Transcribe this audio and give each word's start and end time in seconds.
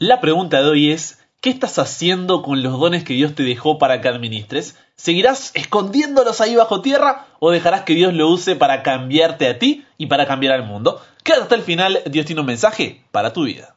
La 0.00 0.20
pregunta 0.20 0.62
de 0.62 0.68
hoy 0.68 0.92
es, 0.92 1.18
¿qué 1.40 1.50
estás 1.50 1.76
haciendo 1.80 2.42
con 2.42 2.62
los 2.62 2.78
dones 2.78 3.02
que 3.02 3.14
Dios 3.14 3.34
te 3.34 3.42
dejó 3.42 3.78
para 3.78 4.00
que 4.00 4.06
administres? 4.06 4.76
¿Seguirás 4.94 5.50
escondiéndolos 5.54 6.40
ahí 6.40 6.54
bajo 6.54 6.82
tierra 6.82 7.26
o 7.40 7.50
dejarás 7.50 7.82
que 7.82 7.94
Dios 7.94 8.14
lo 8.14 8.28
use 8.28 8.54
para 8.54 8.84
cambiarte 8.84 9.48
a 9.48 9.58
ti 9.58 9.84
y 9.96 10.06
para 10.06 10.28
cambiar 10.28 10.54
al 10.54 10.62
mundo? 10.62 11.02
Quédate 11.24 11.42
hasta 11.42 11.54
el 11.56 11.62
final, 11.62 12.00
Dios 12.06 12.26
tiene 12.26 12.42
un 12.42 12.46
mensaje 12.46 13.02
para 13.10 13.32
tu 13.32 13.42
vida. 13.42 13.74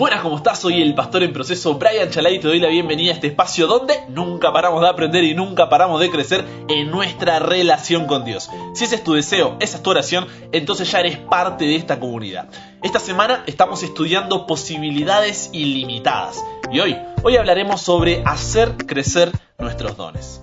Buenas, 0.00 0.22
¿cómo 0.22 0.38
estás? 0.38 0.58
Soy 0.58 0.80
el 0.80 0.94
pastor 0.94 1.24
en 1.24 1.34
proceso 1.34 1.74
Brian 1.74 2.08
Chalai 2.08 2.36
y 2.36 2.38
te 2.38 2.48
doy 2.48 2.58
la 2.58 2.68
bienvenida 2.68 3.10
a 3.10 3.14
este 3.16 3.26
espacio 3.26 3.66
donde 3.66 4.00
nunca 4.08 4.50
paramos 4.50 4.80
de 4.80 4.88
aprender 4.88 5.24
y 5.24 5.34
nunca 5.34 5.68
paramos 5.68 6.00
de 6.00 6.08
crecer 6.08 6.42
en 6.68 6.90
nuestra 6.90 7.38
relación 7.38 8.06
con 8.06 8.24
Dios. 8.24 8.48
Si 8.72 8.84
ese 8.84 8.94
es 8.94 9.04
tu 9.04 9.12
deseo, 9.12 9.58
esa 9.60 9.76
es 9.76 9.82
tu 9.82 9.90
oración, 9.90 10.26
entonces 10.52 10.90
ya 10.90 11.00
eres 11.00 11.18
parte 11.18 11.66
de 11.66 11.76
esta 11.76 12.00
comunidad. 12.00 12.48
Esta 12.82 12.98
semana 12.98 13.44
estamos 13.46 13.82
estudiando 13.82 14.46
posibilidades 14.46 15.50
ilimitadas 15.52 16.42
y 16.72 16.80
hoy, 16.80 16.96
hoy 17.22 17.36
hablaremos 17.36 17.82
sobre 17.82 18.22
hacer 18.24 18.78
crecer 18.86 19.30
nuestros 19.58 19.98
dones. 19.98 20.40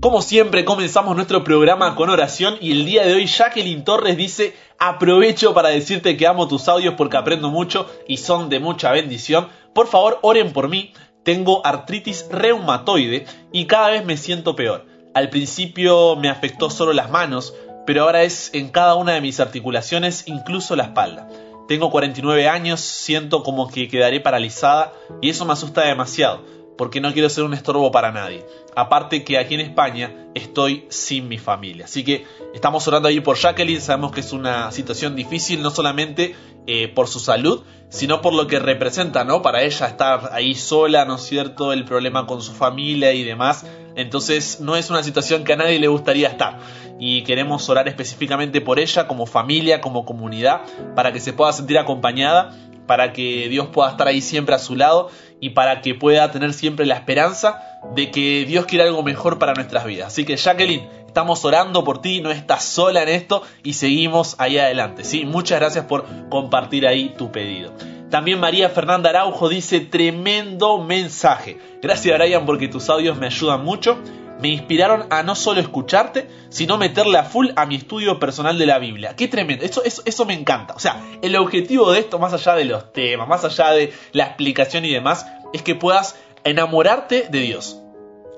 Como 0.00 0.22
siempre, 0.22 0.64
comenzamos 0.64 1.16
nuestro 1.16 1.42
programa 1.42 1.96
con 1.96 2.08
oración 2.08 2.56
y 2.60 2.70
el 2.70 2.84
día 2.86 3.04
de 3.04 3.14
hoy 3.14 3.26
Jacqueline 3.26 3.82
Torres 3.82 4.16
dice, 4.16 4.54
aprovecho 4.78 5.54
para 5.54 5.70
decirte 5.70 6.16
que 6.16 6.28
amo 6.28 6.46
tus 6.46 6.68
audios 6.68 6.94
porque 6.96 7.16
aprendo 7.16 7.50
mucho 7.50 7.90
y 8.06 8.18
son 8.18 8.48
de 8.48 8.60
mucha 8.60 8.92
bendición. 8.92 9.48
Por 9.74 9.88
favor, 9.88 10.20
oren 10.22 10.52
por 10.52 10.68
mí. 10.68 10.92
Tengo 11.24 11.66
artritis 11.66 12.28
reumatoide 12.30 13.26
y 13.52 13.64
cada 13.64 13.90
vez 13.90 14.04
me 14.04 14.16
siento 14.16 14.54
peor. 14.54 14.86
Al 15.14 15.30
principio 15.30 16.14
me 16.14 16.28
afectó 16.28 16.70
solo 16.70 16.92
las 16.92 17.10
manos, 17.10 17.52
pero 17.84 18.04
ahora 18.04 18.22
es 18.22 18.54
en 18.54 18.68
cada 18.68 18.94
una 18.94 19.14
de 19.14 19.20
mis 19.20 19.40
articulaciones, 19.40 20.28
incluso 20.28 20.76
la 20.76 20.84
espalda. 20.84 21.28
Tengo 21.66 21.90
49 21.90 22.48
años, 22.48 22.78
siento 22.78 23.42
como 23.42 23.66
que 23.66 23.88
quedaré 23.88 24.20
paralizada 24.20 24.92
y 25.20 25.30
eso 25.30 25.44
me 25.44 25.54
asusta 25.54 25.82
demasiado 25.82 26.57
porque 26.78 27.00
no 27.00 27.12
quiero 27.12 27.28
ser 27.28 27.44
un 27.44 27.52
estorbo 27.52 27.90
para 27.90 28.12
nadie. 28.12 28.46
Aparte 28.74 29.24
que 29.24 29.36
aquí 29.36 29.54
en 29.54 29.60
España 29.60 30.28
estoy 30.34 30.86
sin 30.88 31.28
mi 31.28 31.36
familia. 31.36 31.86
Así 31.86 32.04
que 32.04 32.24
estamos 32.54 32.86
orando 32.86 33.08
ahí 33.08 33.20
por 33.20 33.36
Jacqueline, 33.36 33.80
sabemos 33.80 34.12
que 34.12 34.20
es 34.20 34.32
una 34.32 34.70
situación 34.70 35.16
difícil, 35.16 35.60
no 35.60 35.70
solamente 35.70 36.36
eh, 36.68 36.86
por 36.86 37.08
su 37.08 37.18
salud, 37.18 37.64
sino 37.88 38.22
por 38.22 38.32
lo 38.32 38.46
que 38.46 38.60
representa, 38.60 39.24
¿no? 39.24 39.42
Para 39.42 39.62
ella 39.62 39.86
estar 39.86 40.30
ahí 40.32 40.54
sola, 40.54 41.04
¿no 41.04 41.16
es 41.16 41.22
cierto? 41.22 41.72
El 41.72 41.84
problema 41.84 42.26
con 42.26 42.40
su 42.42 42.52
familia 42.52 43.12
y 43.12 43.24
demás. 43.24 43.66
Entonces 43.96 44.60
no 44.60 44.76
es 44.76 44.88
una 44.88 45.02
situación 45.02 45.42
que 45.42 45.54
a 45.54 45.56
nadie 45.56 45.80
le 45.80 45.88
gustaría 45.88 46.28
estar. 46.28 46.60
Y 47.00 47.24
queremos 47.24 47.68
orar 47.68 47.88
específicamente 47.88 48.60
por 48.60 48.78
ella 48.78 49.08
como 49.08 49.26
familia, 49.26 49.80
como 49.80 50.04
comunidad, 50.04 50.60
para 50.94 51.12
que 51.12 51.18
se 51.18 51.32
pueda 51.32 51.52
sentir 51.52 51.76
acompañada 51.76 52.54
para 52.88 53.12
que 53.12 53.48
Dios 53.48 53.68
pueda 53.68 53.90
estar 53.90 54.08
ahí 54.08 54.20
siempre 54.20 54.56
a 54.56 54.58
su 54.58 54.74
lado 54.74 55.10
y 55.40 55.50
para 55.50 55.80
que 55.80 55.94
pueda 55.94 56.30
tener 56.30 56.52
siempre 56.52 56.86
la 56.86 56.94
esperanza 56.96 57.62
de 57.94 58.10
que 58.10 58.44
Dios 58.46 58.66
quiere 58.66 58.84
algo 58.84 59.02
mejor 59.02 59.38
para 59.38 59.54
nuestras 59.54 59.84
vidas. 59.84 60.08
Así 60.08 60.24
que 60.24 60.36
Jacqueline, 60.36 60.88
estamos 61.06 61.44
orando 61.44 61.84
por 61.84 62.00
ti, 62.00 62.20
no 62.20 62.30
estás 62.30 62.64
sola 62.64 63.02
en 63.02 63.08
esto 63.08 63.42
y 63.62 63.74
seguimos 63.74 64.36
ahí 64.38 64.58
adelante. 64.58 65.04
¿sí? 65.04 65.24
Muchas 65.24 65.60
gracias 65.60 65.84
por 65.84 66.04
compartir 66.28 66.86
ahí 66.86 67.14
tu 67.16 67.30
pedido. 67.30 67.72
También 68.10 68.40
María 68.40 68.70
Fernanda 68.70 69.10
Araujo 69.10 69.48
dice 69.48 69.80
tremendo 69.80 70.78
mensaje. 70.78 71.58
Gracias 71.82 72.16
Brian 72.16 72.46
porque 72.46 72.68
tus 72.68 72.88
audios 72.88 73.18
me 73.18 73.26
ayudan 73.26 73.64
mucho 73.64 73.98
me 74.40 74.48
inspiraron 74.48 75.06
a 75.10 75.22
no 75.22 75.34
solo 75.34 75.60
escucharte, 75.60 76.28
sino 76.48 76.78
meterle 76.78 77.18
a 77.18 77.24
full 77.24 77.48
a 77.56 77.66
mi 77.66 77.76
estudio 77.76 78.18
personal 78.18 78.58
de 78.58 78.66
la 78.66 78.78
Biblia. 78.78 79.14
Qué 79.16 79.28
tremendo, 79.28 79.64
eso, 79.64 79.82
eso, 79.84 80.02
eso 80.04 80.24
me 80.24 80.34
encanta. 80.34 80.74
O 80.74 80.78
sea, 80.78 81.02
el 81.22 81.36
objetivo 81.36 81.92
de 81.92 82.00
esto, 82.00 82.18
más 82.18 82.32
allá 82.32 82.54
de 82.54 82.64
los 82.64 82.92
temas, 82.92 83.28
más 83.28 83.44
allá 83.44 83.70
de 83.70 83.92
la 84.12 84.24
explicación 84.24 84.84
y 84.84 84.92
demás, 84.92 85.26
es 85.52 85.62
que 85.62 85.74
puedas 85.74 86.16
enamorarte 86.44 87.26
de 87.30 87.40
Dios. 87.40 87.80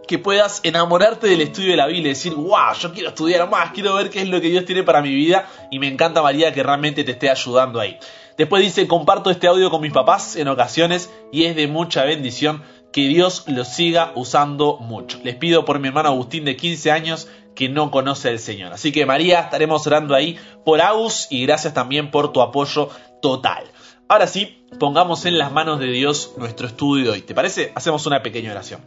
Que 0.09 0.19
puedas 0.19 0.61
enamorarte 0.65 1.29
del 1.29 1.41
estudio 1.41 1.71
de 1.71 1.77
la 1.77 1.87
Biblia 1.87 2.07
y 2.07 2.15
decir, 2.15 2.35
wow, 2.35 2.75
yo 2.81 2.93
quiero 2.93 3.11
estudiar 3.11 3.49
más, 3.49 3.71
quiero 3.71 3.95
ver 3.95 4.11
qué 4.11 4.23
es 4.23 4.29
lo 4.29 4.41
que 4.41 4.49
Dios 4.49 4.65
tiene 4.65 4.83
para 4.83 5.03
mi 5.03 5.15
vida. 5.15 5.49
Y 5.71 5.79
me 5.79 5.87
encanta, 5.87 6.21
María, 6.23 6.53
que 6.53 6.63
realmente 6.63 7.05
te 7.05 7.13
esté 7.13 7.31
ayudando 7.31 7.79
ahí. 7.79 7.97
Después 8.37 8.63
dice, 8.63 8.89
comparto 8.89 9.31
este 9.31 9.47
audio 9.47 9.71
con 9.71 9.83
mis 9.83 9.93
papás 9.93 10.35
en 10.35 10.49
ocasiones 10.49 11.11
y 11.31 11.45
es 11.45 11.55
de 11.55 11.69
mucha 11.69 12.05
bendición 12.05 12.63
que 12.93 13.09
Dios 13.09 13.45
lo 13.47 13.65
siga 13.65 14.13
usando 14.15 14.79
mucho. 14.79 15.19
Les 15.23 15.37
pido 15.37 15.65
por 15.65 15.79
mi 15.79 15.89
hermano 15.89 16.09
Agustín 16.11 16.45
de 16.45 16.57
15 16.57 16.91
años 16.91 17.29
que 17.55 17.69
no 17.69 17.91
conoce 17.91 18.29
al 18.29 18.39
Señor. 18.39 18.73
Así 18.73 18.93
que 18.93 19.07
María, 19.07 19.41
estaremos 19.41 19.87
orando 19.87 20.15
ahí 20.15 20.39
por 20.65 20.81
Agus 20.81 21.27
y 21.31 21.43
gracias 21.43 21.75
también 21.75 22.11
por 22.11 22.33
tu 22.33 22.41
apoyo 22.41 22.89
total. 23.23 23.65
Ahora 24.09 24.27
sí, 24.27 24.65
pongamos 24.79 25.25
en 25.25 25.39
las 25.39 25.53
manos 25.53 25.79
de 25.79 25.87
Dios 25.87 26.33
nuestro 26.37 26.67
estudio 26.67 27.05
de 27.05 27.11
hoy. 27.11 27.23
¿Te 27.23 27.35
parece? 27.35 27.73
Hacemos 27.75 28.07
una 28.07 28.23
pequeña 28.23 28.51
oración. 28.51 28.81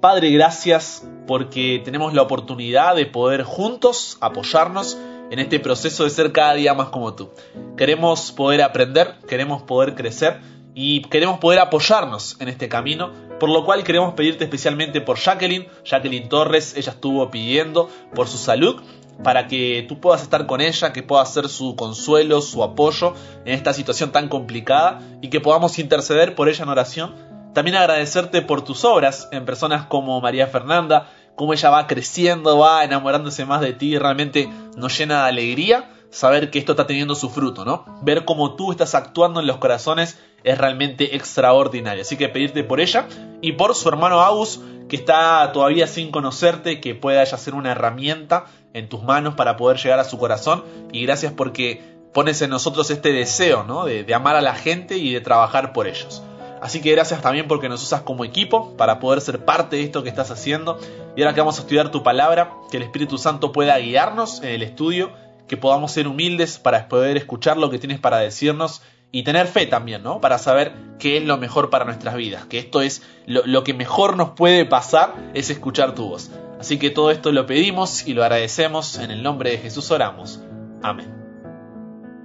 Padre, 0.00 0.30
gracias 0.30 1.06
porque 1.26 1.80
tenemos 1.84 2.14
la 2.14 2.22
oportunidad 2.22 2.94
de 2.96 3.06
poder 3.06 3.42
juntos 3.42 4.18
apoyarnos 4.20 4.96
en 5.30 5.38
este 5.38 5.58
proceso 5.58 6.04
de 6.04 6.10
ser 6.10 6.32
cada 6.32 6.54
día 6.54 6.74
más 6.74 6.88
como 6.88 7.14
tú. 7.14 7.30
Queremos 7.76 8.32
poder 8.32 8.62
aprender, 8.62 9.16
queremos 9.28 9.62
poder 9.62 9.94
crecer 9.94 10.40
y 10.78 11.00
queremos 11.00 11.38
poder 11.38 11.58
apoyarnos 11.58 12.36
en 12.38 12.48
este 12.48 12.68
camino, 12.68 13.10
por 13.40 13.48
lo 13.48 13.64
cual 13.64 13.82
queremos 13.82 14.12
pedirte 14.12 14.44
especialmente 14.44 15.00
por 15.00 15.16
Jacqueline, 15.16 15.66
Jacqueline 15.86 16.28
Torres, 16.28 16.76
ella 16.76 16.92
estuvo 16.92 17.30
pidiendo 17.30 17.88
por 18.14 18.28
su 18.28 18.36
salud, 18.36 18.82
para 19.24 19.46
que 19.46 19.86
tú 19.88 20.00
puedas 20.00 20.20
estar 20.20 20.46
con 20.46 20.60
ella, 20.60 20.92
que 20.92 21.02
pueda 21.02 21.24
ser 21.24 21.48
su 21.48 21.76
consuelo, 21.76 22.42
su 22.42 22.62
apoyo 22.62 23.14
en 23.46 23.54
esta 23.54 23.72
situación 23.72 24.12
tan 24.12 24.28
complicada 24.28 25.00
y 25.22 25.30
que 25.30 25.40
podamos 25.40 25.78
interceder 25.78 26.34
por 26.34 26.50
ella 26.50 26.64
en 26.64 26.68
oración. 26.68 27.14
También 27.54 27.78
agradecerte 27.78 28.42
por 28.42 28.62
tus 28.62 28.84
obras 28.84 29.30
en 29.32 29.46
personas 29.46 29.86
como 29.86 30.20
María 30.20 30.46
Fernanda, 30.46 31.10
cómo 31.36 31.54
ella 31.54 31.70
va 31.70 31.86
creciendo, 31.86 32.58
va 32.58 32.84
enamorándose 32.84 33.46
más 33.46 33.62
de 33.62 33.72
ti 33.72 33.94
y 33.94 33.98
realmente 33.98 34.50
nos 34.76 34.98
llena 34.98 35.22
de 35.22 35.28
alegría 35.30 35.88
saber 36.16 36.50
que 36.50 36.58
esto 36.58 36.72
está 36.72 36.86
teniendo 36.86 37.14
su 37.14 37.28
fruto, 37.28 37.66
¿no? 37.66 37.84
Ver 38.00 38.24
cómo 38.24 38.56
tú 38.56 38.72
estás 38.72 38.94
actuando 38.94 39.38
en 39.40 39.46
los 39.46 39.58
corazones 39.58 40.18
es 40.44 40.56
realmente 40.56 41.14
extraordinario. 41.14 42.02
Así 42.02 42.16
que 42.16 42.30
pedirte 42.30 42.64
por 42.64 42.80
ella 42.80 43.06
y 43.42 43.52
por 43.52 43.74
su 43.74 43.86
hermano 43.90 44.22
Agus, 44.22 44.60
que 44.88 44.96
está 44.96 45.52
todavía 45.52 45.86
sin 45.86 46.10
conocerte, 46.10 46.80
que 46.80 46.94
pueda 46.94 47.22
ella 47.22 47.36
ser 47.36 47.54
una 47.54 47.72
herramienta 47.72 48.46
en 48.72 48.88
tus 48.88 49.02
manos 49.02 49.34
para 49.34 49.58
poder 49.58 49.76
llegar 49.76 49.98
a 49.98 50.04
su 50.04 50.16
corazón. 50.16 50.64
Y 50.90 51.04
gracias 51.04 51.34
porque 51.34 51.82
pones 52.14 52.40
en 52.40 52.48
nosotros 52.48 52.90
este 52.90 53.12
deseo, 53.12 53.64
¿no? 53.64 53.84
De, 53.84 54.02
de 54.02 54.14
amar 54.14 54.36
a 54.36 54.40
la 54.40 54.54
gente 54.54 54.96
y 54.96 55.12
de 55.12 55.20
trabajar 55.20 55.74
por 55.74 55.86
ellos. 55.86 56.22
Así 56.62 56.80
que 56.80 56.92
gracias 56.92 57.20
también 57.20 57.46
porque 57.46 57.68
nos 57.68 57.82
usas 57.82 58.00
como 58.00 58.24
equipo 58.24 58.74
para 58.78 59.00
poder 59.00 59.20
ser 59.20 59.44
parte 59.44 59.76
de 59.76 59.82
esto 59.82 60.02
que 60.02 60.08
estás 60.08 60.30
haciendo. 60.30 60.78
Y 61.14 61.20
ahora 61.20 61.34
que 61.34 61.40
vamos 61.42 61.58
a 61.58 61.60
estudiar 61.60 61.90
tu 61.90 62.02
palabra, 62.02 62.52
que 62.70 62.78
el 62.78 62.84
Espíritu 62.84 63.18
Santo 63.18 63.52
pueda 63.52 63.76
guiarnos 63.76 64.42
en 64.42 64.48
el 64.48 64.62
estudio 64.62 65.10
que 65.48 65.56
podamos 65.56 65.92
ser 65.92 66.08
humildes 66.08 66.58
para 66.58 66.88
poder 66.88 67.16
escuchar 67.16 67.56
lo 67.56 67.70
que 67.70 67.78
tienes 67.78 68.00
para 68.00 68.18
decirnos 68.18 68.82
y 69.12 69.22
tener 69.22 69.46
fe 69.46 69.66
también, 69.66 70.02
¿no? 70.02 70.20
Para 70.20 70.38
saber 70.38 70.72
qué 70.98 71.16
es 71.18 71.24
lo 71.24 71.38
mejor 71.38 71.70
para 71.70 71.84
nuestras 71.84 72.16
vidas, 72.16 72.44
que 72.46 72.58
esto 72.58 72.82
es 72.82 73.02
lo, 73.26 73.64
que 73.64 73.72
mejor 73.72 74.16
nos 74.16 74.30
puede 74.30 74.64
pasar 74.64 75.14
es 75.34 75.50
escuchar 75.50 75.94
tu 75.94 76.08
voz. 76.08 76.30
Así 76.60 76.78
que 76.78 76.90
todo 76.90 77.10
esto 77.10 77.32
lo 77.32 77.46
pedimos 77.46 78.06
y 78.06 78.14
lo 78.14 78.22
agradecemos, 78.22 78.98
en 78.98 79.10
el 79.10 79.22
nombre 79.22 79.50
de 79.50 79.58
Jesús 79.58 79.90
oramos. 79.90 80.40
Amén. 80.82 81.14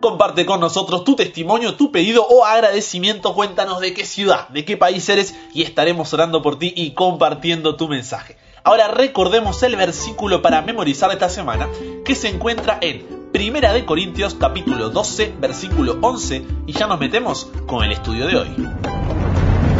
Comparte 0.01 0.45
con 0.47 0.59
nosotros 0.59 1.03
tu 1.03 1.15
testimonio, 1.15 1.75
tu 1.75 1.91
pedido 1.91 2.25
o 2.27 2.43
agradecimiento. 2.43 3.35
Cuéntanos 3.35 3.79
de 3.79 3.93
qué 3.93 4.03
ciudad, 4.03 4.49
de 4.49 4.65
qué 4.65 4.75
país 4.75 5.07
eres 5.09 5.35
y 5.53 5.61
estaremos 5.61 6.11
orando 6.13 6.41
por 6.41 6.57
ti 6.57 6.73
y 6.75 6.91
compartiendo 6.91 7.75
tu 7.75 7.87
mensaje. 7.87 8.35
Ahora 8.63 8.89
recordemos 8.89 9.63
el 9.63 9.75
versículo 9.75 10.43
para 10.43 10.61
memorizar 10.61 11.11
esta 11.11 11.29
semana 11.29 11.67
que 12.05 12.13
se 12.13 12.29
encuentra 12.29 12.77
en 12.81 13.03
Primera 13.31 13.73
Corintios 13.85 14.35
capítulo 14.35 14.89
12 14.89 15.33
versículo 15.39 15.97
11 15.99 16.45
y 16.67 16.73
ya 16.73 16.85
nos 16.85 16.99
metemos 16.99 17.51
con 17.65 17.83
el 17.83 17.93
estudio 17.93 18.27
de 18.27 18.35
hoy. 18.35 18.49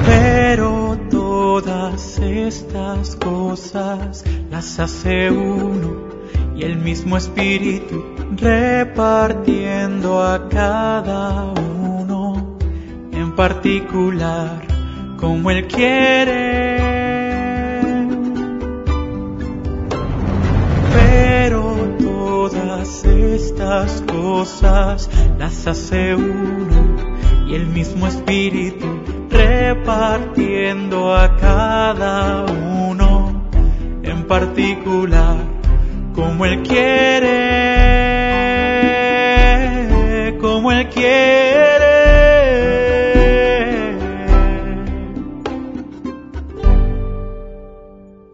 Pero 0.08 0.98
todas 1.12 2.18
estas 2.18 3.16
cosas 3.18 4.24
las 4.50 4.80
hace 4.80 5.30
uno 5.30 6.10
y 6.56 6.64
el 6.64 6.78
mismo 6.78 7.18
espíritu 7.18 8.04
repartiendo 8.36 10.24
a 10.24 10.50
cada 10.50 11.44
uno 11.44 12.58
en 13.12 13.36
particular 13.36 14.66
como 15.20 15.52
él 15.52 15.68
quiere 15.68 16.81
Pero 20.94 21.76
todas 22.00 23.06
estas 23.06 24.02
cosas 24.02 25.10
las 25.38 25.68
hace 25.68 26.16
uno 26.16 26.96
y 27.48 27.56
el 27.56 27.68
mismo 27.68 28.08
espíritu 28.08 28.88
repartiendo 29.30 31.16
a 31.16 31.36
cada 31.38 32.46
uno 32.46 33.48
en 34.04 34.24
particular 34.28 35.38
como 36.14 36.46
él 36.46 36.62
quiere, 36.64 37.38
como 40.40 40.72
él 40.72 40.90
quiere. 40.90 41.91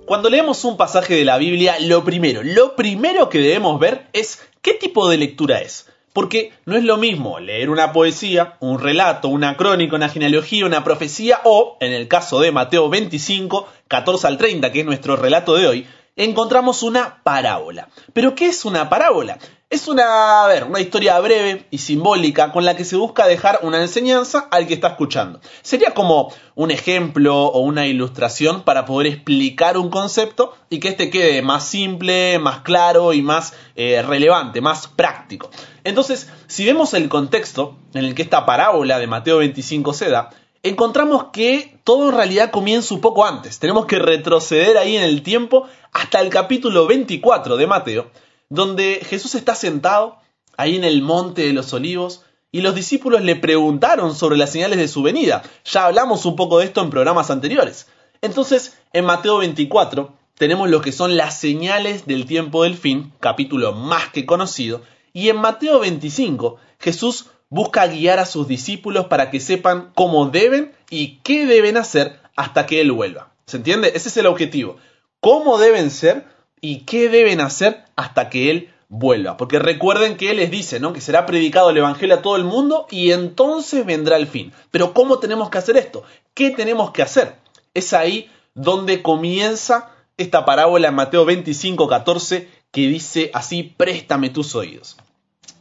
Cuando 0.07 0.29
leemos 0.29 0.63
un 0.63 0.77
pasaje 0.77 1.15
de 1.15 1.25
la 1.25 1.37
Biblia, 1.37 1.75
lo 1.81 2.05
primero, 2.05 2.41
lo 2.41 2.77
primero 2.77 3.27
que 3.27 3.39
debemos 3.39 3.77
ver 3.77 4.07
es 4.13 4.41
qué 4.61 4.73
tipo 4.73 5.09
de 5.09 5.17
lectura 5.17 5.59
es. 5.59 5.89
Porque 6.13 6.53
no 6.63 6.77
es 6.77 6.85
lo 6.85 6.95
mismo 6.95 7.41
leer 7.41 7.69
una 7.69 7.91
poesía, 7.91 8.55
un 8.61 8.79
relato, 8.79 9.27
una 9.27 9.57
crónica, 9.57 9.97
una 9.97 10.07
genealogía, 10.07 10.65
una 10.65 10.85
profecía 10.85 11.41
o, 11.43 11.75
en 11.81 11.91
el 11.91 12.07
caso 12.07 12.39
de 12.39 12.53
Mateo 12.53 12.87
25, 12.87 13.67
14 13.89 14.27
al 14.27 14.37
30, 14.37 14.71
que 14.71 14.79
es 14.79 14.85
nuestro 14.85 15.17
relato 15.17 15.55
de 15.55 15.67
hoy, 15.67 15.87
encontramos 16.15 16.83
una 16.83 17.21
parábola. 17.23 17.89
¿Pero 18.13 18.33
qué 18.33 18.45
es 18.45 18.63
una 18.63 18.87
parábola? 18.87 19.39
Es 19.69 19.89
una, 19.89 20.45
a 20.45 20.47
ver, 20.47 20.63
una 20.63 20.79
historia 20.79 21.19
breve 21.19 21.65
y 21.71 21.79
simbólica 21.79 22.53
con 22.53 22.63
la 22.63 22.77
que 22.77 22.85
se 22.85 22.95
busca 22.95 23.27
dejar 23.27 23.59
una 23.63 23.81
enseñanza 23.81 24.47
al 24.49 24.65
que 24.65 24.75
está 24.75 24.87
escuchando. 24.87 25.41
Sería 25.61 25.93
como 25.93 26.31
un 26.55 26.71
ejemplo 26.71 27.47
o 27.47 27.59
una 27.59 27.85
ilustración 27.85 28.61
para 28.63 28.85
poder 28.85 29.07
explicar 29.07 29.77
un 29.77 29.89
concepto 29.89 30.55
y 30.69 30.79
que 30.79 30.87
este 30.87 31.09
quede 31.09 31.41
más 31.41 31.67
simple, 31.67 32.39
más 32.39 32.61
claro 32.61 33.11
y 33.11 33.21
más 33.21 33.55
eh, 33.75 34.01
relevante, 34.03 34.61
más 34.61 34.87
práctico. 34.87 35.49
Entonces, 35.83 36.31
si 36.47 36.63
vemos 36.63 36.93
el 36.93 37.09
contexto 37.09 37.75
en 37.93 38.05
el 38.05 38.15
que 38.15 38.21
esta 38.21 38.45
parábola 38.45 38.99
de 38.99 39.07
Mateo 39.07 39.39
25 39.39 39.91
se 39.91 40.09
da, 40.09 40.29
encontramos 40.63 41.25
que 41.33 41.77
todo 41.83 42.07
en 42.07 42.15
realidad 42.15 42.51
comienza 42.51 42.93
un 42.93 43.01
poco 43.01 43.25
antes. 43.25 43.59
Tenemos 43.59 43.85
que 43.85 43.99
retroceder 43.99 44.77
ahí 44.77 44.95
en 44.95 45.03
el 45.03 45.23
tiempo 45.23 45.67
hasta 45.91 46.21
el 46.21 46.29
capítulo 46.29 46.87
24 46.87 47.57
de 47.57 47.67
Mateo 47.67 48.11
donde 48.49 49.01
Jesús 49.07 49.35
está 49.35 49.55
sentado 49.55 50.19
ahí 50.57 50.75
en 50.75 50.83
el 50.83 51.01
monte 51.01 51.43
de 51.43 51.53
los 51.53 51.73
olivos 51.73 52.23
y 52.51 52.61
los 52.61 52.75
discípulos 52.75 53.21
le 53.23 53.35
preguntaron 53.35 54.15
sobre 54.15 54.37
las 54.37 54.51
señales 54.51 54.79
de 54.79 54.87
su 54.87 55.03
venida. 55.03 55.43
Ya 55.65 55.85
hablamos 55.85 56.25
un 56.25 56.35
poco 56.35 56.59
de 56.59 56.65
esto 56.65 56.81
en 56.81 56.89
programas 56.89 57.29
anteriores. 57.29 57.87
Entonces, 58.21 58.77
en 58.93 59.05
Mateo 59.05 59.37
24 59.37 60.13
tenemos 60.35 60.69
lo 60.69 60.81
que 60.81 60.91
son 60.91 61.17
las 61.17 61.37
señales 61.37 62.05
del 62.05 62.25
tiempo 62.25 62.63
del 62.63 62.77
fin, 62.77 63.13
capítulo 63.19 63.73
más 63.73 64.09
que 64.09 64.25
conocido, 64.25 64.81
y 65.13 65.29
en 65.29 65.37
Mateo 65.37 65.79
25 65.79 66.57
Jesús 66.79 67.27
busca 67.49 67.87
guiar 67.87 68.19
a 68.19 68.25
sus 68.25 68.47
discípulos 68.47 69.07
para 69.07 69.29
que 69.29 69.39
sepan 69.39 69.91
cómo 69.95 70.27
deben 70.27 70.73
y 70.89 71.17
qué 71.23 71.45
deben 71.45 71.77
hacer 71.77 72.19
hasta 72.35 72.65
que 72.65 72.81
Él 72.81 72.91
vuelva. 72.91 73.31
¿Se 73.45 73.57
entiende? 73.57 73.91
Ese 73.95 74.09
es 74.09 74.17
el 74.17 74.25
objetivo. 74.27 74.77
¿Cómo 75.19 75.57
deben 75.57 75.89
ser 75.89 76.25
y 76.61 76.81
qué 76.81 77.09
deben 77.09 77.41
hacer 77.41 77.85
hasta 77.95 78.29
que 78.29 78.51
Él 78.51 78.73
vuelva. 78.89 79.37
Porque 79.37 79.59
recuerden 79.59 80.17
que 80.17 80.31
Él 80.31 80.37
les 80.37 80.51
dice, 80.51 80.79
¿no? 80.79 80.93
Que 80.93 81.01
será 81.01 81.25
predicado 81.25 81.69
el 81.69 81.77
Evangelio 81.77 82.15
a 82.15 82.21
todo 82.21 82.35
el 82.35 82.43
mundo 82.43 82.87
y 82.89 83.11
entonces 83.11 83.85
vendrá 83.85 84.17
el 84.17 84.27
fin. 84.27 84.53
Pero 84.71 84.93
¿cómo 84.93 85.19
tenemos 85.19 85.49
que 85.49 85.57
hacer 85.57 85.77
esto? 85.77 86.03
¿Qué 86.33 86.51
tenemos 86.51 86.91
que 86.91 87.01
hacer? 87.01 87.35
Es 87.73 87.93
ahí 87.93 88.29
donde 88.53 89.01
comienza 89.01 89.91
esta 90.17 90.45
parábola 90.45 90.87
en 90.87 90.95
Mateo 90.95 91.25
25, 91.25 91.87
14, 91.87 92.49
que 92.71 92.81
dice 92.87 93.29
así, 93.33 93.63
préstame 93.63 94.29
tus 94.29 94.55
oídos. 94.55 94.97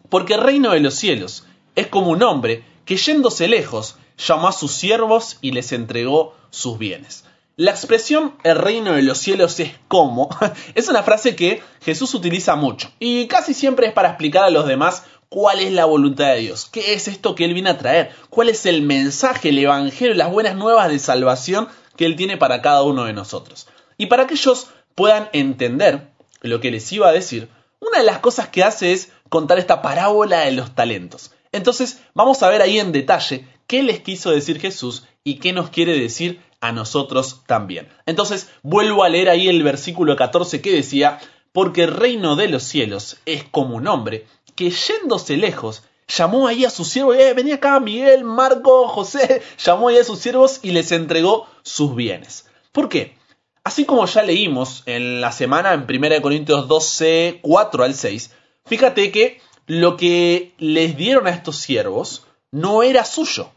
Porque 0.08 0.34
el 0.34 0.40
reino 0.40 0.70
de 0.70 0.80
los 0.80 0.94
cielos 0.94 1.46
es 1.74 1.88
como 1.88 2.10
un 2.10 2.22
hombre 2.22 2.64
que 2.86 2.96
yéndose 2.96 3.48
lejos 3.48 3.96
llamó 4.16 4.48
a 4.48 4.52
sus 4.52 4.72
siervos 4.72 5.36
y 5.42 5.52
les 5.52 5.72
entregó 5.72 6.34
sus 6.50 6.78
bienes. 6.78 7.25
La 7.58 7.70
expresión 7.70 8.34
el 8.44 8.56
reino 8.56 8.92
de 8.92 9.00
los 9.00 9.16
cielos 9.16 9.58
es 9.60 9.72
como 9.88 10.28
es 10.74 10.88
una 10.88 11.02
frase 11.02 11.34
que 11.34 11.62
Jesús 11.80 12.12
utiliza 12.12 12.54
mucho 12.54 12.92
y 12.98 13.28
casi 13.28 13.54
siempre 13.54 13.86
es 13.86 13.94
para 13.94 14.10
explicar 14.10 14.44
a 14.44 14.50
los 14.50 14.66
demás 14.66 15.04
cuál 15.30 15.60
es 15.60 15.72
la 15.72 15.86
voluntad 15.86 16.34
de 16.34 16.40
Dios, 16.40 16.68
qué 16.70 16.92
es 16.92 17.08
esto 17.08 17.34
que 17.34 17.46
Él 17.46 17.54
viene 17.54 17.70
a 17.70 17.78
traer, 17.78 18.10
cuál 18.28 18.50
es 18.50 18.66
el 18.66 18.82
mensaje, 18.82 19.48
el 19.48 19.58
evangelio, 19.58 20.12
las 20.12 20.30
buenas 20.30 20.54
nuevas 20.54 20.90
de 20.90 20.98
salvación 20.98 21.68
que 21.96 22.04
Él 22.04 22.14
tiene 22.14 22.36
para 22.36 22.60
cada 22.60 22.82
uno 22.82 23.04
de 23.04 23.14
nosotros. 23.14 23.68
Y 23.96 24.04
para 24.06 24.26
que 24.26 24.34
ellos 24.34 24.66
puedan 24.94 25.30
entender 25.32 26.10
lo 26.42 26.60
que 26.60 26.70
les 26.70 26.92
iba 26.92 27.08
a 27.08 27.12
decir, 27.12 27.48
una 27.80 28.00
de 28.00 28.04
las 28.04 28.18
cosas 28.18 28.48
que 28.48 28.64
hace 28.64 28.92
es 28.92 29.12
contar 29.30 29.58
esta 29.58 29.80
parábola 29.80 30.40
de 30.40 30.52
los 30.52 30.74
talentos. 30.74 31.32
Entonces 31.52 32.02
vamos 32.12 32.42
a 32.42 32.50
ver 32.50 32.60
ahí 32.60 32.78
en 32.78 32.92
detalle 32.92 33.48
qué 33.66 33.82
les 33.82 34.00
quiso 34.00 34.30
decir 34.30 34.60
Jesús 34.60 35.04
y 35.24 35.38
qué 35.38 35.54
nos 35.54 35.70
quiere 35.70 35.98
decir 35.98 36.40
a 36.66 36.72
nosotros 36.72 37.42
también. 37.46 37.88
Entonces, 38.06 38.48
vuelvo 38.62 39.04
a 39.04 39.08
leer 39.08 39.28
ahí 39.28 39.48
el 39.48 39.62
versículo 39.62 40.16
14 40.16 40.60
que 40.60 40.72
decía, 40.72 41.18
porque 41.52 41.84
el 41.84 41.92
reino 41.92 42.36
de 42.36 42.48
los 42.48 42.62
cielos 42.62 43.18
es 43.26 43.44
como 43.44 43.76
un 43.76 43.88
hombre 43.88 44.26
que 44.54 44.70
yéndose 44.70 45.36
lejos, 45.36 45.82
llamó 46.08 46.46
ahí 46.46 46.64
a 46.64 46.70
sus 46.70 46.88
siervos, 46.88 47.16
eh, 47.16 47.34
venía 47.34 47.56
acá 47.56 47.78
Miguel, 47.80 48.24
Marco, 48.24 48.88
José, 48.88 49.42
llamó 49.64 49.88
ahí 49.88 49.98
a 49.98 50.04
sus 50.04 50.18
siervos 50.18 50.60
y 50.62 50.72
les 50.72 50.92
entregó 50.92 51.46
sus 51.62 51.94
bienes. 51.94 52.46
¿Por 52.72 52.88
qué? 52.88 53.16
Así 53.64 53.84
como 53.84 54.06
ya 54.06 54.22
leímos 54.22 54.82
en 54.86 55.20
la 55.20 55.32
semana 55.32 55.74
en 55.74 55.86
1 55.88 56.22
Corintios 56.22 56.68
12, 56.68 57.40
4 57.42 57.84
al 57.84 57.94
6, 57.94 58.30
fíjate 58.64 59.10
que 59.10 59.40
lo 59.66 59.96
que 59.96 60.54
les 60.58 60.96
dieron 60.96 61.26
a 61.26 61.30
estos 61.30 61.56
siervos 61.56 62.26
no 62.52 62.82
era 62.82 63.04
suyo, 63.04 63.50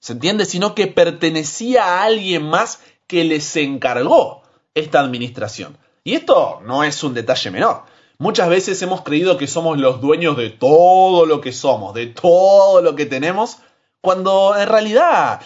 ¿Se 0.00 0.12
entiende? 0.12 0.44
Sino 0.44 0.74
que 0.74 0.86
pertenecía 0.86 1.84
a 1.84 2.04
alguien 2.04 2.44
más 2.44 2.80
que 3.06 3.24
les 3.24 3.56
encargó 3.56 4.42
esta 4.74 5.00
administración. 5.00 5.78
Y 6.04 6.14
esto 6.14 6.60
no 6.64 6.84
es 6.84 7.02
un 7.02 7.14
detalle 7.14 7.50
menor. 7.50 7.82
Muchas 8.18 8.48
veces 8.48 8.80
hemos 8.82 9.02
creído 9.02 9.36
que 9.36 9.46
somos 9.46 9.78
los 9.78 10.00
dueños 10.00 10.36
de 10.36 10.50
todo 10.50 11.26
lo 11.26 11.40
que 11.40 11.52
somos, 11.52 11.94
de 11.94 12.06
todo 12.06 12.82
lo 12.82 12.96
que 12.96 13.06
tenemos, 13.06 13.58
cuando 14.00 14.56
en 14.56 14.68
realidad 14.68 15.40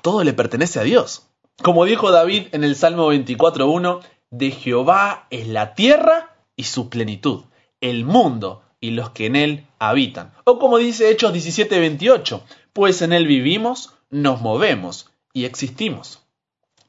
todo 0.00 0.24
le 0.24 0.32
pertenece 0.32 0.80
a 0.80 0.84
Dios. 0.84 1.26
Como 1.62 1.84
dijo 1.84 2.10
David 2.10 2.48
en 2.52 2.64
el 2.64 2.74
Salmo 2.76 3.12
24.1, 3.12 4.00
de 4.30 4.50
Jehová 4.50 5.26
es 5.30 5.48
la 5.48 5.74
tierra 5.74 6.36
y 6.56 6.64
su 6.64 6.88
plenitud, 6.88 7.44
el 7.80 8.04
mundo 8.04 8.62
y 8.80 8.92
los 8.92 9.10
que 9.10 9.26
en 9.26 9.36
él 9.36 9.66
habitan. 9.78 10.32
O 10.44 10.58
como 10.58 10.78
dice 10.78 11.10
Hechos 11.10 11.34
17:28, 11.34 12.40
pues 12.72 13.02
en 13.02 13.12
él 13.12 13.26
vivimos, 13.26 13.92
nos 14.10 14.40
movemos 14.40 15.10
y 15.32 15.44
existimos. 15.44 16.20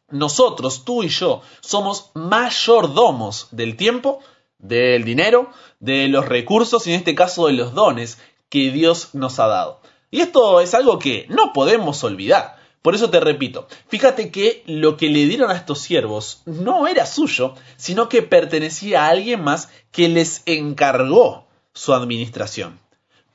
Nosotros, 0.10 0.84
tú 0.84 1.04
y 1.04 1.08
yo, 1.08 1.42
somos 1.62 2.12
mayordomos 2.14 3.48
del 3.52 3.78
tiempo, 3.78 4.20
del 4.58 5.04
dinero, 5.04 5.50
de 5.80 6.08
los 6.08 6.28
recursos 6.28 6.86
y 6.86 6.92
en 6.92 6.98
este 6.98 7.16
caso 7.16 7.48
de 7.48 7.54
los 7.54 7.74
dones 7.74 8.20
que 8.50 8.72
Dios 8.72 9.10
nos 9.14 9.40
ha 9.40 9.48
dado. 9.48 9.82
Y 10.12 10.20
esto 10.20 10.60
es 10.60 10.74
algo 10.74 11.00
que 11.00 11.26
no 11.30 11.54
podemos 11.54 12.04
olvidar. 12.04 12.60
Por 12.82 12.96
eso 12.96 13.10
te 13.10 13.20
repito, 13.20 13.68
fíjate 13.88 14.32
que 14.32 14.64
lo 14.66 14.98
que 14.98 15.10
le 15.10 15.26
dieron 15.26 15.52
a 15.52 15.56
estos 15.56 15.80
siervos 15.80 16.42
no 16.46 16.88
era 16.88 17.06
suyo, 17.06 17.54
sino 17.78 18.10
que 18.10 18.24
pertenecía 18.24 19.06
a 19.06 19.10
alguien 19.10 19.44
más 19.44 19.70
que 19.92 20.10
les 20.10 20.42
encargó 20.48 21.48
su 21.74 21.94
administración. 21.94 22.80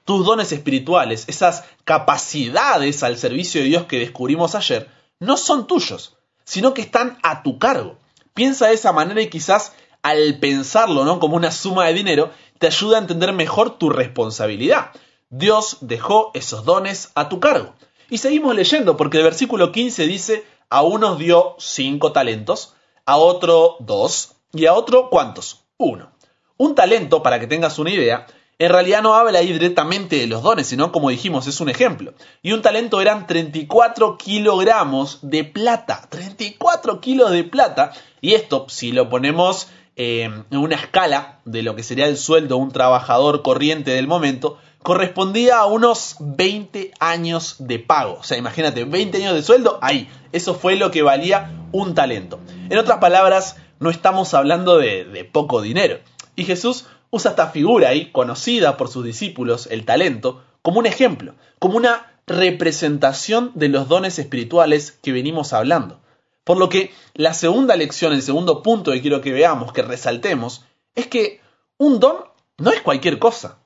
Tus 0.07 0.25
dones 0.25 0.53
espirituales, 0.53 1.25
esas 1.27 1.65
capacidades 1.85 3.03
al 3.03 3.19
servicio 3.19 3.61
de 3.61 3.67
Dios 3.67 3.85
que 3.85 3.99
descubrimos 3.99 4.55
ayer, 4.55 4.89
no 5.21 5.37
son 5.37 5.67
tuyos, 5.67 6.17
sino 6.45 6.73
que 6.73 6.81
están 6.81 7.19
a 7.23 7.43
tu 7.43 7.59
cargo. 7.59 7.99
Piensa 8.33 8.69
de 8.69 8.75
esa 8.75 8.93
manera 8.93 9.21
y 9.21 9.29
quizás 9.29 9.73
al 10.03 10.39
pensarlo 10.39 11.05
¿no? 11.05 11.19
como 11.19 11.37
una 11.37 11.51
suma 11.51 11.87
de 11.87 11.95
dinero, 11.95 12.31
te 12.59 12.69
ayuda 12.69 12.97
a 12.97 13.01
entender 13.01 13.33
mejor 13.33 13.79
tu 13.79 13.91
responsabilidad. 13.91 14.93
Dios 15.29 15.79
dejó 15.81 16.31
esos 16.35 16.65
dones 16.65 17.11
a 17.15 17.29
tu 17.29 17.41
cargo. 17.41 17.75
Y 18.09 18.19
seguimos 18.19 18.55
leyendo 18.55 18.97
porque 18.97 19.19
el 19.19 19.25
versículo 19.25 19.73
15 19.73 20.07
dice, 20.07 20.45
a 20.71 20.83
unos 20.83 21.19
dio 21.19 21.57
cinco 21.59 22.13
talentos, 22.13 22.75
a 23.05 23.17
otro 23.17 23.77
dos 23.81 24.37
y 24.53 24.67
a 24.67 24.75
otro 24.75 25.11
cuántos? 25.11 25.65
Uno. 25.77 26.13
Un 26.57 26.75
talento, 26.75 27.23
para 27.23 27.41
que 27.41 27.47
tengas 27.47 27.79
una 27.81 27.91
idea, 27.91 28.27
en 28.59 28.71
realidad 28.71 29.03
no 29.03 29.15
habla 29.15 29.41
ahí 29.41 29.53
directamente 29.53 30.17
de 30.17 30.27
los 30.27 30.43
dones, 30.43 30.67
sino 30.67 30.91
como 30.91 31.11
dijimos, 31.11 31.47
es 31.47 31.61
un 31.61 31.69
ejemplo. 31.69 32.15
Y 32.43 32.53
un 32.53 32.63
talento 32.63 33.01
eran 33.03 33.27
34 33.27 34.17
kilogramos 34.17 35.19
de 35.23 35.45
plata. 35.45 36.07
34 36.09 37.01
kilos 37.01 37.31
de 37.33 37.45
plata. 37.45 37.93
Y 38.23 38.33
esto, 38.33 38.67
si 38.71 38.93
lo 38.93 39.11
ponemos 39.11 39.69
eh, 39.97 40.31
en 40.51 40.59
una 40.59 40.77
escala 40.77 41.41
de 41.45 41.63
lo 41.63 41.77
que 41.77 41.83
sería 41.83 42.07
el 42.07 42.17
sueldo 42.17 42.57
de 42.57 42.63
un 42.63 42.73
trabajador 42.73 43.43
corriente 43.43 43.91
del 43.91 44.07
momento, 44.07 44.59
correspondía 44.83 45.59
a 45.59 45.67
unos 45.67 46.17
20 46.21 46.93
años 46.99 47.57
de 47.59 47.79
pago. 47.79 48.17
O 48.21 48.23
sea, 48.23 48.39
imagínate, 48.39 48.85
20 48.85 49.19
años 49.19 49.35
de 49.35 49.43
sueldo, 49.43 49.79
ahí. 49.83 50.09
Eso 50.33 50.55
fue 50.55 50.77
lo 50.77 50.91
que 50.91 51.03
valía 51.03 51.51
un 51.73 51.95
talento. 51.95 52.41
En 52.71 52.79
otras 52.79 53.01
palabras, 53.01 53.57
no 53.81 53.91
estamos 53.91 54.33
hablando 54.33 54.79
de 54.79 55.29
poco 55.31 55.61
dinero. 55.61 55.99
Y 56.37 56.45
Jesús 56.45 56.87
usa 57.17 57.33
esta 57.33 57.49
figura 57.49 57.89
ahí, 57.89 58.11
conocida 58.13 58.77
por 58.77 58.89
sus 58.89 59.05
discípulos, 59.05 59.69
el 59.71 59.85
talento, 59.85 60.43
como 60.63 60.79
un 60.79 60.87
ejemplo, 60.87 61.35
como 61.59 61.77
una 61.77 62.21
representación 62.27 63.53
de 63.55 63.69
los 63.69 63.89
dones 63.89 64.19
espirituales 64.19 64.93
que 64.93 65.13
venimos 65.13 65.53
hablando. 65.53 66.01
Por 66.45 66.59
lo 66.59 66.69
que 66.69 66.93
la 67.15 67.35
segunda 67.35 67.77
lección, 67.77 68.13
el 68.13 68.23
segundo 68.23 68.63
punto 68.63 68.93
que 68.93 69.03
quiero 69.03 69.21
que 69.21 69.33
veamos, 69.33 69.73
que 69.73 69.83
resaltemos, 69.83 70.65
es 70.95 71.07
que 71.07 71.41
un 71.79 71.99
don 71.99 72.17
no 72.59 72.71
es 72.71 72.81
cualquier 72.81 73.19
cosa. 73.19 73.59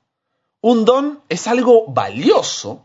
Un 0.61 0.85
don 0.85 1.21
es 1.29 1.47
algo 1.47 1.87
valioso 1.87 2.83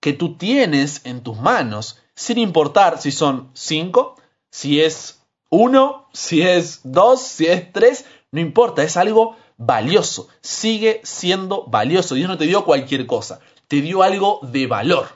que 0.00 0.12
tú 0.12 0.36
tienes 0.36 1.00
en 1.04 1.22
tus 1.22 1.38
manos, 1.38 2.00
sin 2.14 2.38
importar 2.38 3.00
si 3.00 3.10
son 3.10 3.50
cinco, 3.54 4.16
si 4.50 4.80
es 4.80 5.22
uno, 5.50 6.08
si 6.12 6.42
es 6.42 6.80
dos, 6.84 7.22
si 7.22 7.46
es 7.46 7.72
tres, 7.72 8.04
no 8.32 8.40
importa, 8.40 8.82
es 8.82 8.96
algo 8.96 9.36
valioso, 9.56 10.28
sigue 10.40 11.00
siendo 11.04 11.64
valioso. 11.64 12.14
Dios 12.14 12.28
no 12.28 12.38
te 12.38 12.46
dio 12.46 12.64
cualquier 12.64 13.06
cosa, 13.06 13.40
te 13.68 13.80
dio 13.80 14.02
algo 14.02 14.40
de 14.42 14.66
valor. 14.66 15.08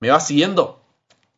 ¿Me 0.00 0.10
vas 0.10 0.26
siguiendo? 0.26 0.80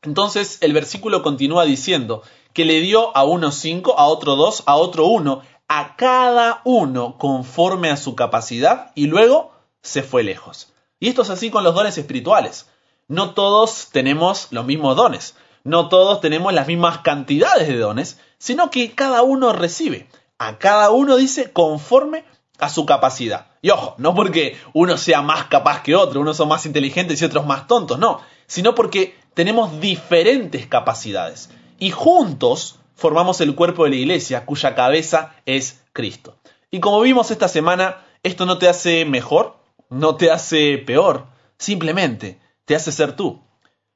Entonces 0.02 0.58
el 0.60 0.72
versículo 0.72 1.22
continúa 1.22 1.64
diciendo 1.64 2.22
que 2.52 2.64
le 2.64 2.80
dio 2.80 3.16
a 3.16 3.24
uno 3.24 3.52
cinco, 3.52 3.98
a 3.98 4.06
otro 4.06 4.36
dos, 4.36 4.62
a 4.66 4.76
otro 4.76 5.06
uno, 5.06 5.42
a 5.68 5.96
cada 5.96 6.62
uno 6.64 7.18
conforme 7.18 7.90
a 7.90 7.96
su 7.96 8.14
capacidad 8.14 8.92
y 8.94 9.06
luego 9.06 9.52
se 9.82 10.02
fue 10.02 10.22
lejos. 10.22 10.72
Y 10.98 11.08
esto 11.08 11.22
es 11.22 11.30
así 11.30 11.50
con 11.50 11.64
los 11.64 11.74
dones 11.74 11.98
espirituales. 11.98 12.68
No 13.08 13.34
todos 13.34 13.88
tenemos 13.92 14.48
los 14.50 14.64
mismos 14.64 14.96
dones, 14.96 15.36
no 15.64 15.88
todos 15.88 16.20
tenemos 16.20 16.52
las 16.52 16.66
mismas 16.66 16.98
cantidades 16.98 17.68
de 17.68 17.78
dones, 17.78 18.18
sino 18.38 18.70
que 18.70 18.94
cada 18.94 19.22
uno 19.22 19.52
recibe. 19.52 20.08
A 20.38 20.58
cada 20.58 20.90
uno 20.90 21.16
dice 21.16 21.52
conforme 21.52 22.24
a 22.58 22.68
su 22.68 22.86
capacidad. 22.86 23.46
Y 23.62 23.70
ojo, 23.70 23.94
no 23.98 24.14
porque 24.14 24.56
uno 24.72 24.96
sea 24.96 25.22
más 25.22 25.46
capaz 25.46 25.82
que 25.82 25.94
otro, 25.94 26.20
unos 26.20 26.36
son 26.36 26.48
más 26.48 26.66
inteligentes 26.66 27.20
y 27.20 27.24
otros 27.24 27.46
más 27.46 27.66
tontos, 27.66 27.98
no, 27.98 28.20
sino 28.46 28.74
porque 28.74 29.16
tenemos 29.34 29.80
diferentes 29.80 30.66
capacidades. 30.66 31.50
Y 31.78 31.90
juntos 31.90 32.78
formamos 32.94 33.40
el 33.40 33.54
cuerpo 33.54 33.84
de 33.84 33.90
la 33.90 33.96
iglesia, 33.96 34.46
cuya 34.46 34.74
cabeza 34.74 35.34
es 35.44 35.82
Cristo. 35.92 36.36
Y 36.70 36.80
como 36.80 37.00
vimos 37.00 37.30
esta 37.30 37.48
semana, 37.48 38.04
esto 38.22 38.46
no 38.46 38.58
te 38.58 38.68
hace 38.68 39.04
mejor, 39.04 39.56
no 39.90 40.16
te 40.16 40.30
hace 40.30 40.78
peor, 40.78 41.26
simplemente 41.58 42.40
te 42.64 42.74
hace 42.74 42.92
ser 42.92 43.14
tú. 43.14 43.40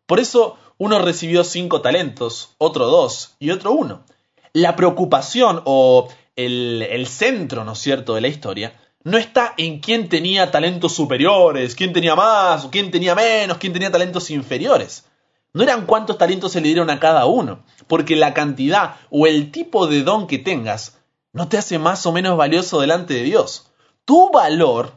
Por 0.07 0.21
eso 0.21 0.57
uno 0.79 0.99
recibió 0.99 1.45
cinco 1.45 1.81
talentos, 1.81 2.55
otro 2.59 2.87
dos 2.87 3.37
y 3.39 3.51
otro 3.51 3.73
uno. 3.73 4.05
La 4.53 4.77
preocupación 4.77 5.63
o 5.65 6.09
el, 6.45 7.07
centro, 7.07 7.65
¿no 7.65 7.73
es 7.73 7.79
cierto?, 7.79 8.15
de 8.15 8.21
la 8.21 8.29
historia 8.29 8.73
no 9.03 9.17
está 9.17 9.55
en 9.57 9.81
quién 9.81 10.09
tenía 10.09 10.51
talentos 10.51 10.95
superiores, 10.95 11.75
quién 11.75 11.93
tenía 11.93 12.15
más, 12.15 12.67
quién 12.67 12.91
tenía 12.91 13.15
menos, 13.15 13.57
quién 13.57 13.73
tenía 13.73 13.91
talentos 13.91 14.31
inferiores. 14.31 15.05
No 15.53 15.63
eran 15.63 15.87
cuántos 15.87 16.19
talentos 16.19 16.53
se 16.53 16.61
le 16.61 16.69
dieron 16.69 16.91
a 16.91 17.01
cada 17.01 17.27
uno, 17.27 17.65
porque 17.87 18.15
la 18.15 18.35
cantidad 18.35 18.97
o 19.11 19.27
el 19.27 19.51
tipo 19.51 19.87
de 19.87 20.03
don 20.03 20.27
que 20.27 20.39
tengas 20.39 20.99
no 21.33 21.49
te 21.49 21.59
hace 21.59 21.79
más 21.79 22.05
o 22.07 22.13
menos 22.13 22.37
valioso 22.37 22.81
delante 22.81 23.15
de 23.15 23.23
Dios. 23.23 23.73
Tu 24.05 24.31
valor 24.31 24.93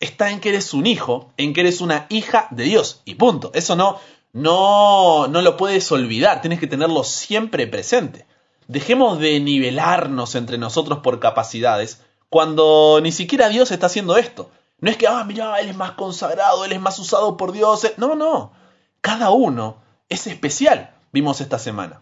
está 0.00 0.30
en 0.30 0.40
que 0.40 0.50
eres 0.50 0.74
un 0.74 0.86
hijo, 0.86 1.32
en 1.36 1.52
que 1.54 1.60
eres 1.60 1.80
una 1.80 2.06
hija 2.10 2.48
de 2.50 2.64
Dios. 2.64 3.02
Y 3.04 3.14
punto. 3.14 3.50
Eso 3.54 3.76
no, 3.76 3.98
no, 4.32 5.28
no 5.28 5.42
lo 5.42 5.56
puedes 5.56 5.90
olvidar. 5.92 6.40
Tienes 6.40 6.58
que 6.58 6.66
tenerlo 6.66 7.04
siempre 7.04 7.66
presente. 7.66 8.26
Dejemos 8.68 9.18
de 9.18 9.40
nivelarnos 9.40 10.34
entre 10.34 10.58
nosotros 10.58 11.00
por 11.00 11.20
capacidades 11.20 12.00
cuando 12.30 12.98
ni 13.02 13.12
siquiera 13.12 13.48
Dios 13.48 13.70
está 13.70 13.86
haciendo 13.86 14.16
esto. 14.16 14.50
No 14.80 14.90
es 14.90 14.96
que, 14.96 15.06
ah, 15.06 15.24
mira, 15.24 15.60
Él 15.60 15.68
es 15.68 15.76
más 15.76 15.92
consagrado, 15.92 16.64
Él 16.64 16.72
es 16.72 16.80
más 16.80 16.98
usado 16.98 17.36
por 17.36 17.52
Dios. 17.52 17.86
No, 17.96 18.14
no. 18.14 18.52
Cada 19.00 19.30
uno 19.30 19.76
es 20.08 20.26
especial, 20.26 20.94
vimos 21.12 21.40
esta 21.40 21.58
semana. 21.58 22.00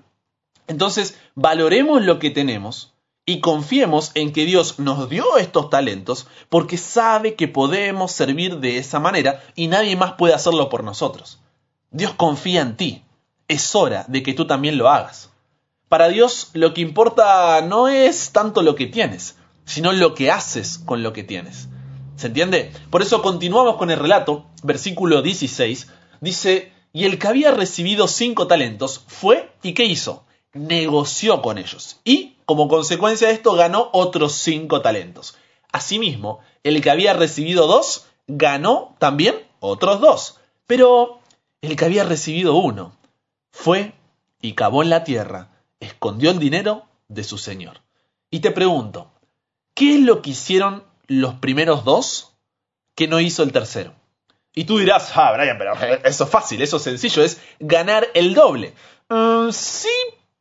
Entonces, 0.69 1.19
valoremos 1.35 2.03
lo 2.03 2.19
que 2.19 2.31
tenemos 2.31 2.95
y 3.27 3.41
confiemos 3.41 4.11
en 4.15 4.33
que 4.33 4.45
Dios 4.45 4.79
nos 4.79 5.09
dio 5.09 5.37
estos 5.37 5.71
talentos 5.71 6.27
porque 6.49 6.77
sabe 6.77 7.35
que 7.35 7.49
podemos 7.49 8.13
servir 8.13 8.59
de 8.59 8.79
esa 8.79 9.01
manera 9.01 9.43
y 9.55 9.69
nadie 9.69 9.97
más 9.97 10.15
puede 10.15 10.35
hacerlo 10.35 10.69
por 10.69 10.83
nosotros. 10.83 11.41
Dios 11.91 12.15
confía 12.15 12.63
en 12.63 12.77
ti. 12.77 13.05
Es 13.49 13.75
hora 13.75 14.05
de 14.09 14.23
que 14.23 14.35
tú 14.35 14.47
también 14.47 14.79
lo 14.79 14.89
hagas. 14.89 15.32
Para 15.93 16.09
Dios 16.09 16.49
lo 16.55 16.73
que 16.73 16.81
importa 16.81 17.61
no 17.61 17.87
es 17.87 18.33
tanto 18.33 18.63
lo 18.63 18.77
que 18.77 18.87
tienes, 18.87 19.37
sino 19.67 19.93
lo 19.93 20.15
que 20.15 20.31
haces 20.31 20.79
con 20.79 21.03
lo 21.03 21.13
que 21.13 21.23
tienes. 21.23 21.69
¿Se 22.17 22.29
entiende? 22.29 22.73
Por 22.89 23.03
eso 23.03 23.21
continuamos 23.21 23.77
con 23.77 23.91
el 23.91 23.99
relato, 23.99 24.47
versículo 24.63 25.21
16, 25.21 25.89
dice, 26.23 26.73
y 26.95 27.05
el 27.05 27.19
que 27.19 27.29
había 27.29 27.51
recibido 27.51 28.09
cinco 28.09 28.47
talentos 28.47 29.05
fue 29.07 29.53
y 29.63 29.75
¿qué 29.75 29.85
hizo? 29.85 30.25
Negoció 30.55 31.43
con 31.43 31.59
ellos 31.59 32.01
y 32.05 32.37
como 32.47 32.69
consecuencia 32.69 33.29
de 33.29 33.35
esto 33.35 33.53
ganó 33.53 33.91
otros 33.93 34.33
cinco 34.33 34.81
talentos. 34.81 35.37
Asimismo, 35.73 36.39
el 36.63 36.81
que 36.81 36.91
había 36.91 37.13
recibido 37.13 37.67
dos, 37.67 38.07
ganó 38.27 38.97
también 38.99 39.35
otros 39.61 40.01
dos. 40.01 40.39
Pero 40.67 41.21
el 41.61 41.77
que 41.77 41.85
había 41.85 42.05
recibido 42.05 42.55
uno, 42.55 42.97
fue 43.51 43.93
y 44.41 44.55
cavó 44.55 44.83
en 44.83 44.89
la 44.89 45.05
tierra, 45.05 45.52
escondió 45.83 46.31
el 46.31 46.39
dinero 46.39 46.87
de 47.09 47.25
su 47.25 47.39
señor. 47.39 47.81
Y 48.31 48.41
te 48.41 48.51
pregunto, 48.51 49.13
¿qué 49.75 49.97
es 49.97 50.01
lo 50.01 50.23
que 50.23 50.31
hicieron 50.31 50.85
los 51.07 51.35
primeros 51.35 51.85
dos 51.85 52.35
que 52.95 53.09
no 53.09 53.21
hizo 53.21 53.43
el 53.43 53.53
tercero? 53.53 53.95
Y 54.55 54.65
tú 54.65 54.79
dirás, 54.79 55.13
ah, 55.15 55.33
Brian, 55.33 55.59
pero 55.59 55.75
eso 56.05 56.25
es 56.25 56.31
fácil, 56.31 56.63
eso 56.63 56.77
es 56.77 56.83
sencillo, 56.83 57.23
es 57.25 57.41
ganar 57.59 58.07
el 58.15 58.35
doble. 58.35 58.75
Mm, 59.09 59.51
sí, 59.51 59.89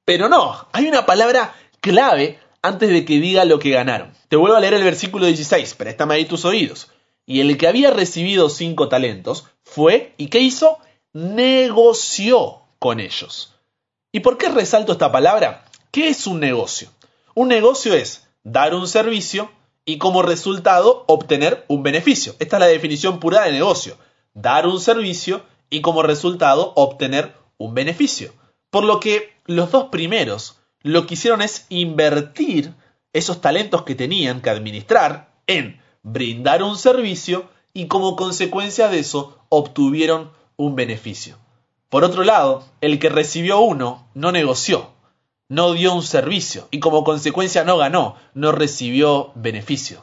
pero 0.05 0.29
no. 0.29 0.67
Hay 0.73 0.87
una 0.87 1.05
palabra 1.05 1.55
clave 1.79 2.39
antes 2.61 2.89
de 2.89 3.05
que 3.05 3.19
diga 3.19 3.45
lo 3.45 3.59
que 3.59 3.71
ganaron. 3.71 4.11
Te 4.27 4.35
vuelvo 4.35 4.57
a 4.57 4.59
leer 4.59 4.75
el 4.75 4.83
versículo 4.83 5.25
16, 5.25 5.75
préstame 5.75 6.15
ahí 6.15 6.25
tus 6.25 6.45
oídos. 6.45 6.89
Y 7.25 7.39
el 7.39 7.57
que 7.57 7.67
había 7.67 7.91
recibido 7.91 8.49
cinco 8.49 8.89
talentos 8.89 9.47
fue, 9.63 10.13
¿y 10.17 10.27
qué 10.27 10.39
hizo? 10.39 10.79
Negoció 11.13 12.63
con 12.79 12.99
ellos. 12.99 13.50
¿Y 14.13 14.19
por 14.19 14.37
qué 14.37 14.49
resalto 14.49 14.91
esta 14.91 15.11
palabra? 15.11 15.63
¿Qué 15.89 16.09
es 16.09 16.27
un 16.27 16.41
negocio? 16.41 16.89
Un 17.33 17.47
negocio 17.47 17.93
es 17.93 18.27
dar 18.43 18.75
un 18.75 18.87
servicio 18.87 19.49
y 19.85 19.99
como 19.99 20.21
resultado 20.21 21.05
obtener 21.07 21.63
un 21.69 21.81
beneficio. 21.81 22.35
Esta 22.39 22.57
es 22.57 22.59
la 22.59 22.67
definición 22.67 23.21
pura 23.21 23.43
de 23.43 23.53
negocio. 23.53 23.97
Dar 24.33 24.67
un 24.67 24.81
servicio 24.81 25.43
y 25.69 25.79
como 25.79 26.03
resultado 26.03 26.73
obtener 26.75 27.33
un 27.57 27.73
beneficio. 27.73 28.33
Por 28.69 28.83
lo 28.83 28.99
que 28.99 29.33
los 29.45 29.71
dos 29.71 29.85
primeros 29.85 30.57
lo 30.81 31.07
que 31.07 31.13
hicieron 31.13 31.41
es 31.41 31.65
invertir 31.69 32.73
esos 33.13 33.39
talentos 33.39 33.83
que 33.83 33.95
tenían 33.95 34.41
que 34.41 34.49
administrar 34.49 35.31
en 35.47 35.79
brindar 36.03 36.63
un 36.63 36.77
servicio 36.77 37.49
y 37.73 37.87
como 37.87 38.17
consecuencia 38.17 38.89
de 38.89 38.99
eso 38.99 39.39
obtuvieron 39.49 40.31
un 40.57 40.75
beneficio. 40.75 41.37
Por 41.91 42.05
otro 42.05 42.23
lado, 42.23 42.63
el 42.79 42.99
que 42.99 43.09
recibió 43.09 43.59
uno 43.59 44.07
no 44.13 44.31
negoció, 44.31 44.91
no 45.49 45.73
dio 45.73 45.93
un 45.93 46.03
servicio 46.03 46.69
y 46.71 46.79
como 46.79 47.03
consecuencia 47.03 47.65
no 47.65 47.75
ganó, 47.75 48.15
no 48.33 48.53
recibió 48.53 49.33
beneficio. 49.35 50.01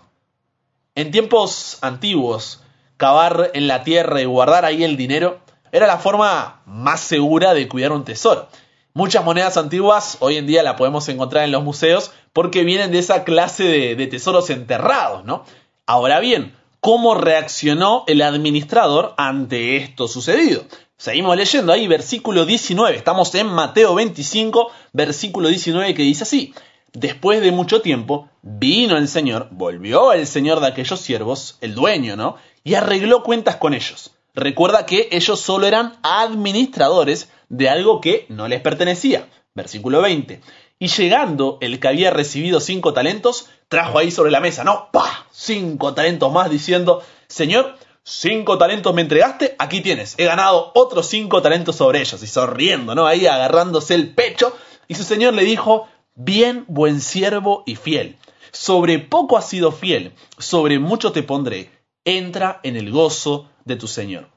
En 0.94 1.10
tiempos 1.10 1.78
antiguos, 1.80 2.62
cavar 2.98 3.52
en 3.54 3.68
la 3.68 3.84
tierra 3.84 4.20
y 4.20 4.26
guardar 4.26 4.66
ahí 4.66 4.84
el 4.84 4.98
dinero 4.98 5.40
era 5.72 5.86
la 5.86 5.96
forma 5.96 6.60
más 6.66 7.00
segura 7.00 7.54
de 7.54 7.68
cuidar 7.68 7.92
un 7.92 8.04
tesoro. 8.04 8.48
Muchas 8.92 9.24
monedas 9.24 9.56
antiguas 9.56 10.18
hoy 10.20 10.36
en 10.36 10.46
día 10.46 10.62
la 10.62 10.76
podemos 10.76 11.08
encontrar 11.08 11.44
en 11.44 11.52
los 11.52 11.64
museos 11.64 12.10
porque 12.34 12.64
vienen 12.64 12.92
de 12.92 12.98
esa 12.98 13.24
clase 13.24 13.64
de, 13.96 14.06
tesoros 14.08 14.50
enterrados, 14.50 15.24
¿no? 15.24 15.42
Ahora 15.86 16.20
bien, 16.20 16.54
¿cómo 16.80 17.14
reaccionó 17.14 18.04
el 18.08 18.20
administrador 18.20 19.14
ante 19.16 19.78
esto 19.78 20.06
sucedido? 20.06 20.64
Seguimos 21.00 21.36
leyendo 21.36 21.72
ahí, 21.72 21.86
versículo 21.86 22.44
19. 22.44 22.96
Estamos 22.96 23.32
en 23.36 23.46
Mateo 23.46 23.94
25, 23.94 24.72
versículo 24.92 25.48
19, 25.48 25.94
que 25.94 26.02
dice 26.02 26.24
así. 26.24 26.52
Después 26.92 27.40
de 27.40 27.52
mucho 27.52 27.80
tiempo, 27.82 28.28
vino 28.42 28.96
el 28.96 29.06
Señor, 29.06 29.46
volvió 29.52 30.12
el 30.12 30.26
Señor 30.26 30.58
de 30.58 30.66
aquellos 30.66 30.98
siervos, 30.98 31.56
el 31.60 31.76
dueño, 31.76 32.16
¿no? 32.16 32.34
Y 32.64 32.74
arregló 32.74 33.22
cuentas 33.22 33.54
con 33.56 33.74
ellos. 33.74 34.10
Recuerda 34.34 34.86
que 34.86 35.08
ellos 35.12 35.38
solo 35.40 35.68
eran 35.68 35.98
administradores 36.02 37.30
de 37.48 37.68
algo 37.68 38.00
que 38.00 38.26
no 38.28 38.48
les 38.48 38.60
pertenecía. 38.60 39.28
Versículo 39.54 40.02
20. 40.02 40.40
Y 40.80 40.88
llegando 40.88 41.58
el 41.60 41.78
que 41.78 41.86
había 41.86 42.10
recibido 42.10 42.58
cinco 42.58 42.92
talentos, 42.92 43.46
trajo 43.68 43.98
ahí 43.98 44.10
sobre 44.10 44.32
la 44.32 44.40
mesa, 44.40 44.64
¿no? 44.64 44.88
¡Pah! 44.90 45.26
Cinco 45.30 45.94
talentos 45.94 46.32
más 46.32 46.50
diciendo, 46.50 47.04
Señor, 47.28 47.76
cinco 48.08 48.56
talentos 48.56 48.94
me 48.94 49.02
entregaste, 49.02 49.54
aquí 49.58 49.80
tienes, 49.82 50.14
he 50.16 50.24
ganado 50.24 50.72
otros 50.74 51.06
cinco 51.06 51.42
talentos 51.42 51.76
sobre 51.76 52.00
ellos. 52.00 52.22
Y 52.22 52.26
sonriendo, 52.26 52.94
¿no? 52.94 53.06
Ahí 53.06 53.26
agarrándose 53.26 53.94
el 53.94 54.14
pecho. 54.14 54.56
Y 54.88 54.94
su 54.94 55.04
Señor 55.04 55.34
le 55.34 55.44
dijo, 55.44 55.86
bien, 56.14 56.64
buen 56.68 57.00
siervo 57.00 57.62
y 57.66 57.76
fiel. 57.76 58.16
Sobre 58.50 58.98
poco 58.98 59.36
has 59.36 59.48
sido 59.48 59.72
fiel, 59.72 60.14
sobre 60.38 60.78
mucho 60.78 61.12
te 61.12 61.22
pondré. 61.22 61.70
Entra 62.04 62.60
en 62.62 62.76
el 62.76 62.90
gozo 62.90 63.50
de 63.66 63.76
tu 63.76 63.86
Señor. 63.86 64.28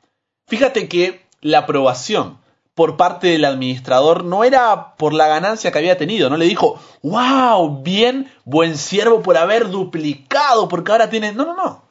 Fíjate 0.47 0.89
que 0.89 1.25
la 1.39 1.59
aprobación 1.59 2.39
por 2.75 2.97
parte 2.97 3.27
del 3.27 3.45
administrador 3.45 4.25
no 4.25 4.43
era 4.43 4.95
por 4.97 5.13
la 5.13 5.27
ganancia 5.27 5.71
que 5.71 5.77
había 5.77 5.97
tenido, 5.97 6.29
no 6.29 6.35
le 6.35 6.45
dijo, 6.45 6.79
wow, 7.03 7.81
bien, 7.81 8.29
buen 8.43 8.77
siervo 8.77 9.21
por 9.21 9.37
haber 9.37 9.69
duplicado, 9.69 10.67
porque 10.67 10.91
ahora 10.91 11.09
tiene... 11.09 11.31
No, 11.31 11.45
no, 11.45 11.55
no. 11.55 11.90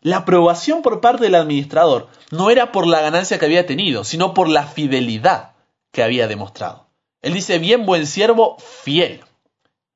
La 0.00 0.18
aprobación 0.18 0.82
por 0.82 1.00
parte 1.00 1.24
del 1.24 1.34
administrador 1.34 2.08
no 2.30 2.50
era 2.50 2.72
por 2.72 2.86
la 2.86 3.00
ganancia 3.00 3.38
que 3.38 3.46
había 3.46 3.66
tenido, 3.66 4.04
sino 4.04 4.34
por 4.34 4.48
la 4.48 4.66
fidelidad 4.66 5.52
que 5.92 6.02
había 6.02 6.28
demostrado. 6.28 6.88
Él 7.22 7.34
dice, 7.34 7.58
bien 7.58 7.86
buen 7.86 8.06
siervo, 8.06 8.56
fiel. 8.58 9.24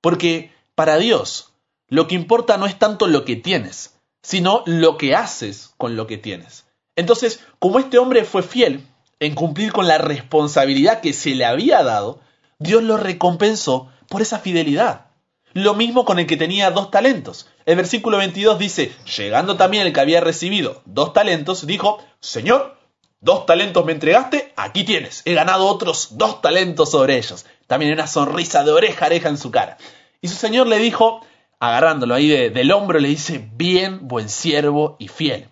Porque 0.01 0.53
para 0.75 0.97
Dios 0.97 1.53
lo 1.89 2.07
que 2.07 2.15
importa 2.15 2.57
no 2.57 2.67
es 2.67 2.79
tanto 2.79 3.07
lo 3.07 3.25
que 3.25 3.37
tienes, 3.37 3.97
sino 4.23 4.63
lo 4.67 4.97
que 4.97 5.15
haces 5.15 5.75
con 5.77 5.97
lo 5.97 6.07
que 6.07 6.19
tienes. 6.19 6.67
Entonces, 6.97 7.41
como 7.59 7.79
este 7.79 7.99
hombre 7.99 8.25
fue 8.25 8.43
fiel 8.43 8.87
en 9.19 9.35
cumplir 9.35 9.73
con 9.73 9.87
la 9.87 9.99
responsabilidad 9.99 11.01
que 11.01 11.13
se 11.13 11.35
le 11.35 11.45
había 11.45 11.83
dado, 11.83 12.21
Dios 12.59 12.83
lo 12.83 12.97
recompensó 12.97 13.91
por 14.09 14.23
esa 14.23 14.39
fidelidad. 14.39 15.07
Lo 15.53 15.75
mismo 15.75 16.05
con 16.05 16.19
el 16.19 16.27
que 16.27 16.37
tenía 16.37 16.71
dos 16.71 16.91
talentos. 16.91 17.49
El 17.71 17.77
versículo 17.77 18.19
22 18.19 18.59
dice, 18.59 18.91
llegando 19.17 19.57
también 19.57 19.87
el 19.87 19.93
que 19.93 20.01
había 20.01 20.21
recibido 20.21 20.83
dos 20.87 21.13
talentos, 21.13 21.69
dijo, 21.69 22.03
Señor, 22.19 22.77
dos 23.21 23.47
talentos 23.47 23.85
me 23.85 23.93
entregaste, 23.93 24.53
aquí 24.57 24.83
tienes, 24.83 25.23
he 25.25 25.35
ganado 25.35 25.69
otros 25.69 26.19
dos 26.19 26.43
talentos 26.43 26.91
sobre 26.91 27.17
ellos. 27.17 27.47
También 27.69 27.93
una 27.93 28.09
sonrisa 28.09 28.65
de 28.65 28.73
oreja 28.73 29.05
a 29.05 29.07
oreja 29.07 29.29
en 29.29 29.39
su 29.39 29.53
cara. 29.53 29.79
Y 30.21 30.27
su 30.27 30.35
señor 30.35 30.67
le 30.67 30.79
dijo, 30.79 31.25
agarrándolo 31.61 32.17
ahí 32.17 32.27
del 32.51 32.73
hombro, 32.73 32.99
le 32.99 33.07
dice, 33.07 33.49
bien, 33.55 34.09
buen 34.09 34.31
siervo 34.31 34.97
y 34.99 35.07
fiel. 35.07 35.47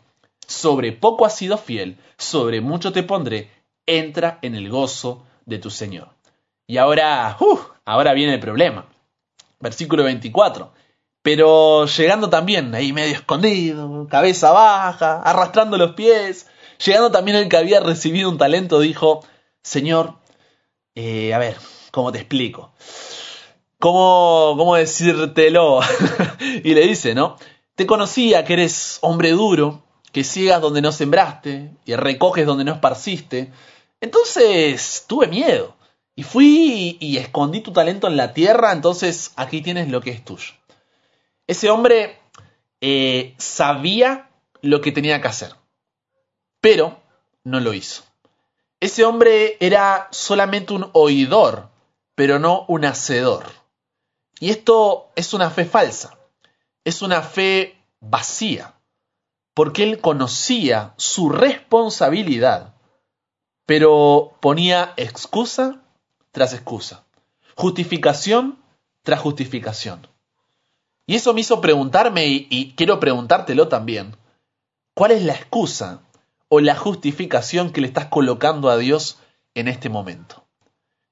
Sobre 0.44 0.90
poco 0.90 1.25
has 1.25 1.37
sido 1.37 1.56
fiel, 1.56 1.98
sobre 2.16 2.60
mucho 2.60 2.90
te 2.90 3.04
pondré, 3.04 3.48
entra 3.87 4.40
en 4.42 4.56
el 4.56 4.68
gozo 4.70 5.25
de 5.46 5.60
tu 5.60 5.70
Señor. 5.70 6.08
Y 6.66 6.78
ahora, 6.78 7.37
uh, 7.38 7.58
ahora 7.84 8.12
viene 8.12 8.34
el 8.34 8.40
problema. 8.40 8.87
Versículo 9.60 10.02
24. 10.02 10.72
Pero 11.22 11.87
llegando 11.87 12.30
también, 12.30 12.75
ahí 12.75 12.92
medio 12.92 13.14
escondido, 13.14 14.06
cabeza 14.08 14.52
baja, 14.52 15.20
arrastrando 15.22 15.76
los 15.76 15.92
pies, 15.92 16.46
llegando 16.84 17.10
también 17.10 17.37
el 17.37 17.48
que 17.48 17.56
había 17.56 17.80
recibido 17.80 18.30
un 18.30 18.38
talento, 18.38 18.80
dijo, 18.80 19.25
Señor, 19.62 20.14
eh, 20.94 21.34
a 21.34 21.38
ver, 21.38 21.56
¿cómo 21.90 22.12
te 22.12 22.18
explico? 22.18 22.72
¿Cómo, 23.78 24.54
cómo 24.56 24.75
decírtelo? 24.76 25.80
y 26.64 26.75
le 26.75 26.80
dice, 26.87 27.14
¿no? 27.14 27.37
Te 27.75 27.87
conocía 27.87 28.44
que 28.44 28.54
eres 28.54 28.98
hombre 29.02 29.30
duro, 29.30 29.82
que 30.12 30.25
ciegas 30.25 30.60
donde 30.60 30.82
no 30.82 30.90
sembraste 30.90 31.70
y 31.84 31.94
recoges 31.94 32.46
donde 32.46 32.64
no 32.64 32.72
esparciste. 32.72 33.52
Entonces 34.00 35.04
tuve 35.06 35.26
miedo 35.28 35.76
y 36.14 36.25
fui 36.25 36.96
y, 36.98 37.18
escondí 37.18 37.60
tu 37.60 37.72
talento 37.72 38.08
en 38.08 38.16
la 38.16 38.32
tierra, 38.32 38.72
entonces 38.72 39.32
aquí 39.37 39.62
tienes 39.62 39.88
lo 39.88 40.00
que 40.00 40.10
es 40.10 40.25
tuyo. 40.25 40.54
Ese 41.48 41.70
hombre 41.70 42.20
eh, 42.82 43.34
sabía 43.38 44.28
lo 44.60 44.82
que 44.82 44.92
tenía 44.92 45.22
que 45.22 45.28
hacer, 45.28 45.54
pero 46.60 47.00
no 47.42 47.58
lo 47.58 47.72
hizo. 47.72 48.04
Ese 48.80 49.06
hombre 49.06 49.56
era 49.58 50.08
solamente 50.10 50.74
un 50.74 50.90
oidor, 50.92 51.70
pero 52.14 52.38
no 52.38 52.66
un 52.68 52.84
hacedor. 52.84 53.46
Y 54.40 54.50
esto 54.50 55.10
es 55.16 55.32
una 55.32 55.50
fe 55.50 55.64
falsa, 55.64 56.18
es 56.84 57.00
una 57.00 57.22
fe 57.22 57.82
vacía, 57.98 58.74
porque 59.54 59.84
él 59.84 60.00
conocía 60.02 60.92
su 60.98 61.30
responsabilidad, 61.30 62.74
pero 63.64 64.36
ponía 64.40 64.92
excusa 64.98 65.82
tras 66.30 66.52
excusa, 66.52 67.06
justificación 67.56 68.62
tras 69.02 69.20
justificación. 69.20 70.06
Y 71.08 71.14
eso 71.14 71.32
me 71.32 71.40
hizo 71.40 71.62
preguntarme, 71.62 72.26
y, 72.26 72.74
quiero 72.76 73.00
preguntártelo 73.00 73.68
también, 73.68 74.14
¿cuál 74.94 75.12
es 75.12 75.22
la 75.22 75.32
excusa 75.32 76.02
o 76.50 76.60
la 76.60 76.76
justificación 76.76 77.72
que 77.72 77.80
le 77.80 77.86
estás 77.86 78.08
colocando 78.08 78.68
a 78.68 78.76
Dios 78.76 79.16
en 79.54 79.68
este 79.68 79.88
momento? 79.88 80.44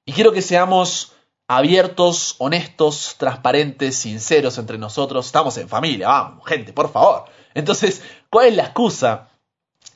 Y 0.05 0.13
quiero 0.13 0.33
que 0.33 0.43
seamos 0.43 1.13
abiertos, 1.47 2.35
honestos, 2.37 3.15
transparentes, 3.17 3.97
sinceros 3.97 4.59
entre 4.59 4.77
nosotros. 4.77 5.25
Estamos 5.25 5.57
en 5.57 5.67
familia, 5.67 6.09
vamos, 6.09 6.45
gente, 6.45 6.73
por 6.73 6.91
favor. 6.91 7.25
Entonces, 7.55 8.03
¿cuál 8.29 8.49
es 8.49 8.55
la 8.55 8.65
excusa 8.65 9.29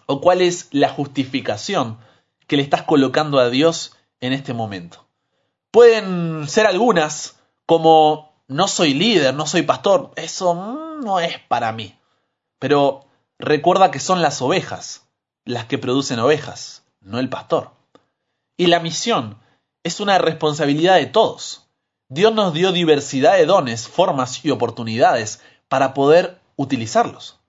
o 0.07 0.19
cuál 0.19 0.41
es 0.41 0.67
la 0.71 0.89
justificación 0.89 1.99
que 2.47 2.57
le 2.57 2.63
estás 2.63 2.81
colocando 2.81 3.37
a 3.37 3.51
Dios 3.51 3.95
en 4.19 4.33
este 4.33 4.55
momento? 4.55 5.05
Pueden 5.69 6.47
ser 6.47 6.65
algunas, 6.65 7.35
como 7.67 8.30
no 8.51 8.67
soy 8.67 8.93
líder, 8.93 9.33
no 9.33 9.47
soy 9.47 9.61
pastor, 9.61 10.11
eso 10.17 10.99
no 11.01 11.21
es 11.21 11.39
para 11.39 11.71
mí. 11.71 11.97
Pero 12.59 13.05
recuerda 13.39 13.91
que 13.91 14.01
son 14.01 14.21
las 14.21 14.41
ovejas 14.41 15.07
las 15.45 15.65
que 15.65 15.77
producen 15.77 16.19
ovejas, 16.19 16.83
no 16.99 17.19
el 17.19 17.29
pastor. 17.29 17.71
Y 18.57 18.67
la 18.67 18.81
misión 18.81 19.37
es 19.83 20.01
una 20.01 20.17
responsabilidad 20.17 20.97
de 20.97 21.05
todos. 21.05 21.69
Dios 22.09 22.33
nos 22.33 22.53
dio 22.53 22.73
diversidad 22.73 23.37
de 23.37 23.45
dones, 23.45 23.87
formas 23.87 24.43
y 24.43 24.51
oportunidades 24.51 25.41
para 25.69 25.93
poder 25.93 26.41
utilizarlos. 26.57 27.39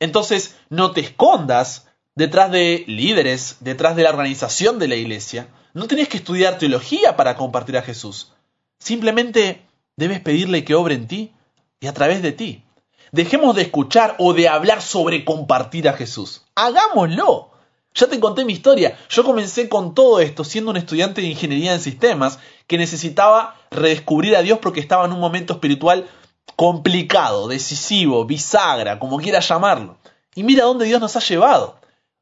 Entonces, 0.00 0.56
no 0.70 0.90
te 0.90 1.02
escondas 1.02 1.86
detrás 2.16 2.50
de 2.50 2.82
líderes, 2.88 3.58
detrás 3.60 3.94
de 3.94 4.02
la 4.02 4.10
organización 4.10 4.80
de 4.80 4.88
la 4.88 4.96
iglesia. 4.96 5.46
No 5.72 5.86
tienes 5.86 6.08
que 6.08 6.16
estudiar 6.16 6.58
teología 6.58 7.16
para 7.16 7.36
compartir 7.36 7.76
a 7.76 7.82
Jesús. 7.82 8.32
Simplemente 8.80 9.67
debes 9.98 10.20
pedirle 10.20 10.64
que 10.64 10.76
obre 10.76 10.94
en 10.94 11.08
ti 11.08 11.32
y 11.80 11.88
a 11.88 11.92
través 11.92 12.22
de 12.22 12.30
ti. 12.30 12.62
Dejemos 13.10 13.56
de 13.56 13.62
escuchar 13.62 14.14
o 14.18 14.32
de 14.32 14.48
hablar 14.48 14.80
sobre 14.80 15.24
compartir 15.24 15.88
a 15.88 15.92
Jesús. 15.92 16.42
Hagámoslo. 16.54 17.50
Ya 17.94 18.06
te 18.06 18.20
conté 18.20 18.44
mi 18.44 18.52
historia. 18.52 18.96
Yo 19.08 19.24
comencé 19.24 19.68
con 19.68 19.94
todo 19.94 20.20
esto 20.20 20.44
siendo 20.44 20.70
un 20.70 20.76
estudiante 20.76 21.20
de 21.20 21.26
ingeniería 21.26 21.74
en 21.74 21.80
sistemas 21.80 22.38
que 22.68 22.78
necesitaba 22.78 23.56
redescubrir 23.72 24.36
a 24.36 24.42
Dios 24.42 24.60
porque 24.60 24.78
estaba 24.78 25.04
en 25.04 25.12
un 25.12 25.18
momento 25.18 25.54
espiritual 25.54 26.06
complicado, 26.54 27.48
decisivo, 27.48 28.24
bisagra, 28.24 29.00
como 29.00 29.18
quieras 29.18 29.48
llamarlo. 29.48 29.96
Y 30.36 30.44
mira 30.44 30.64
dónde 30.64 30.84
Dios 30.84 31.00
nos 31.00 31.16
ha 31.16 31.20
llevado. 31.20 31.80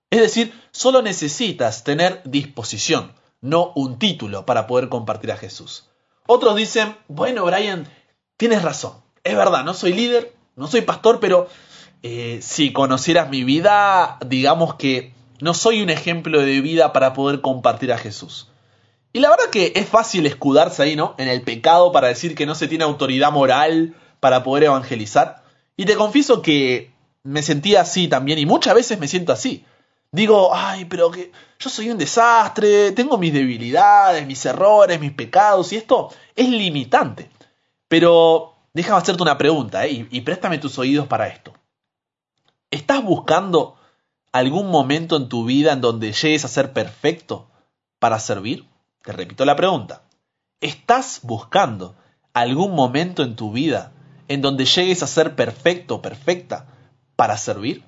Es 0.08 0.20
decir, 0.20 0.58
solo 0.70 1.02
necesitas 1.02 1.84
tener 1.84 2.22
disposición, 2.24 3.12
no 3.42 3.72
un 3.74 3.98
título 3.98 4.46
para 4.46 4.66
poder 4.66 4.88
compartir 4.88 5.30
a 5.30 5.36
Jesús. 5.36 5.90
Otros 6.26 6.56
dicen, 6.56 6.96
bueno, 7.08 7.44
Brian, 7.44 7.88
tienes 8.36 8.62
razón. 8.62 8.92
Es 9.24 9.36
verdad, 9.36 9.64
no 9.64 9.74
soy 9.74 9.92
líder, 9.92 10.34
no 10.54 10.66
soy 10.66 10.82
pastor, 10.82 11.20
pero 11.20 11.48
eh, 12.02 12.40
si 12.42 12.72
conocieras 12.72 13.30
mi 13.30 13.44
vida, 13.44 14.18
digamos 14.26 14.74
que 14.74 15.12
no 15.40 15.54
soy 15.54 15.82
un 15.82 15.90
ejemplo 15.90 16.40
de 16.40 16.60
vida 16.60 16.92
para 16.92 17.12
poder 17.12 17.40
compartir 17.40 17.92
a 17.92 17.98
Jesús. 17.98 18.48
Y 19.12 19.20
la 19.20 19.30
verdad 19.30 19.46
que 19.50 19.72
es 19.76 19.88
fácil 19.88 20.26
escudarse 20.26 20.82
ahí, 20.82 20.96
¿no? 20.96 21.14
En 21.18 21.28
el 21.28 21.42
pecado 21.42 21.90
para 21.92 22.08
decir 22.08 22.34
que 22.34 22.46
no 22.46 22.54
se 22.54 22.68
tiene 22.68 22.84
autoridad 22.84 23.32
moral 23.32 23.94
para 24.20 24.42
poder 24.42 24.64
evangelizar. 24.64 25.42
Y 25.76 25.86
te 25.86 25.96
confieso 25.96 26.42
que 26.42 26.90
me 27.22 27.42
sentía 27.42 27.80
así 27.80 28.08
también 28.08 28.38
y 28.38 28.46
muchas 28.46 28.74
veces 28.74 28.98
me 28.98 29.08
siento 29.08 29.32
así. 29.32 29.64
Digo, 30.16 30.54
ay, 30.54 30.86
pero 30.86 31.10
que 31.10 31.30
yo 31.58 31.68
soy 31.68 31.90
un 31.90 31.98
desastre, 31.98 32.92
tengo 32.92 33.18
mis 33.18 33.34
debilidades, 33.34 34.26
mis 34.26 34.46
errores, 34.46 34.98
mis 34.98 35.12
pecados 35.12 35.70
y 35.74 35.76
esto 35.76 36.08
es 36.34 36.48
limitante. 36.48 37.28
Pero 37.86 38.54
déjame 38.72 38.96
hacerte 38.96 39.22
una 39.22 39.36
pregunta 39.36 39.84
¿eh? 39.84 40.08
y, 40.10 40.20
préstame 40.22 40.56
tus 40.56 40.78
oídos 40.78 41.06
para 41.06 41.26
esto. 41.26 41.52
¿Estás 42.70 43.04
buscando 43.04 43.76
algún 44.32 44.70
momento 44.70 45.18
en 45.18 45.28
tu 45.28 45.44
vida 45.44 45.74
en 45.74 45.82
donde 45.82 46.12
llegues 46.12 46.46
a 46.46 46.48
ser 46.48 46.72
perfecto 46.72 47.50
para 47.98 48.18
servir? 48.18 48.66
Te 49.02 49.12
repito 49.12 49.44
la 49.44 49.54
pregunta. 49.54 50.00
¿Estás 50.62 51.20
buscando 51.24 51.94
algún 52.32 52.74
momento 52.74 53.22
en 53.22 53.36
tu 53.36 53.52
vida 53.52 53.92
en 54.28 54.40
donde 54.40 54.64
llegues 54.64 55.02
a 55.02 55.06
ser 55.06 55.36
perfecto 55.36 56.00
perfecta 56.00 56.68
para 57.16 57.36
servir? 57.36 57.84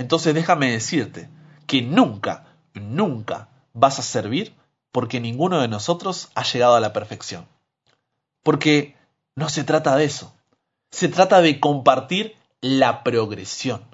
Entonces 0.00 0.34
déjame 0.34 0.72
decirte 0.72 1.28
que 1.66 1.82
nunca, 1.82 2.46
nunca 2.72 3.50
vas 3.74 3.98
a 3.98 4.02
servir 4.02 4.56
porque 4.92 5.20
ninguno 5.20 5.60
de 5.60 5.68
nosotros 5.68 6.30
ha 6.34 6.42
llegado 6.42 6.74
a 6.74 6.80
la 6.80 6.94
perfección. 6.94 7.46
Porque 8.42 8.96
no 9.36 9.50
se 9.50 9.62
trata 9.62 9.94
de 9.96 10.04
eso. 10.04 10.34
Se 10.90 11.08
trata 11.08 11.42
de 11.42 11.60
compartir 11.60 12.34
la 12.62 13.04
progresión 13.04 13.84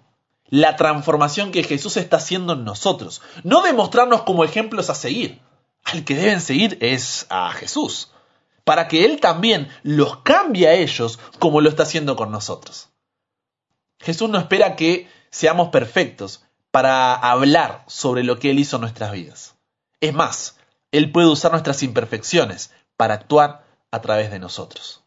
la 0.49 0.77
transformación 0.77 1.51
que 1.51 1.65
Jesús 1.65 1.97
está 1.97 2.19
haciendo 2.19 2.53
en 2.53 2.63
nosotros. 2.63 3.21
No 3.43 3.63
demostrarnos 3.63 4.23
como 4.23 4.45
ejemplos 4.45 4.91
a 4.91 4.95
seguir. 4.95 5.41
Al 5.83 6.05
que 6.05 6.15
deben 6.15 6.41
seguir 6.41 6.79
es 6.81 7.27
a 7.31 7.51
Jesús. 7.51 8.13
Para 8.63 8.87
que 8.87 9.05
Él 9.05 9.19
también 9.19 9.69
los 9.83 10.19
cambie 10.19 10.69
a 10.69 10.75
ellos 10.75 11.19
como 11.41 11.61
lo 11.61 11.69
está 11.69 11.83
haciendo 11.83 12.15
con 12.15 12.31
nosotros. 12.31 12.91
Jesús 13.99 14.31
no 14.31 14.39
espera 14.39 14.77
que 14.77 15.09
seamos 15.31 15.69
perfectos 15.69 16.45
para 16.71 17.15
hablar 17.15 17.85
sobre 17.87 18.25
lo 18.25 18.39
que 18.39 18.51
Él 18.51 18.59
hizo 18.59 18.77
en 18.77 18.83
nuestras 18.83 19.13
vidas. 19.13 19.57
Es 20.01 20.15
más, 20.15 20.59
Él 20.93 21.13
puede 21.13 21.29
usar 21.29 21.53
nuestras 21.53 21.83
imperfecciones 21.83 22.73
para 22.97 23.15
actuar 23.15 23.65
a 23.91 24.01
través 24.01 24.31
de 24.31 24.39
nosotros. 24.39 25.03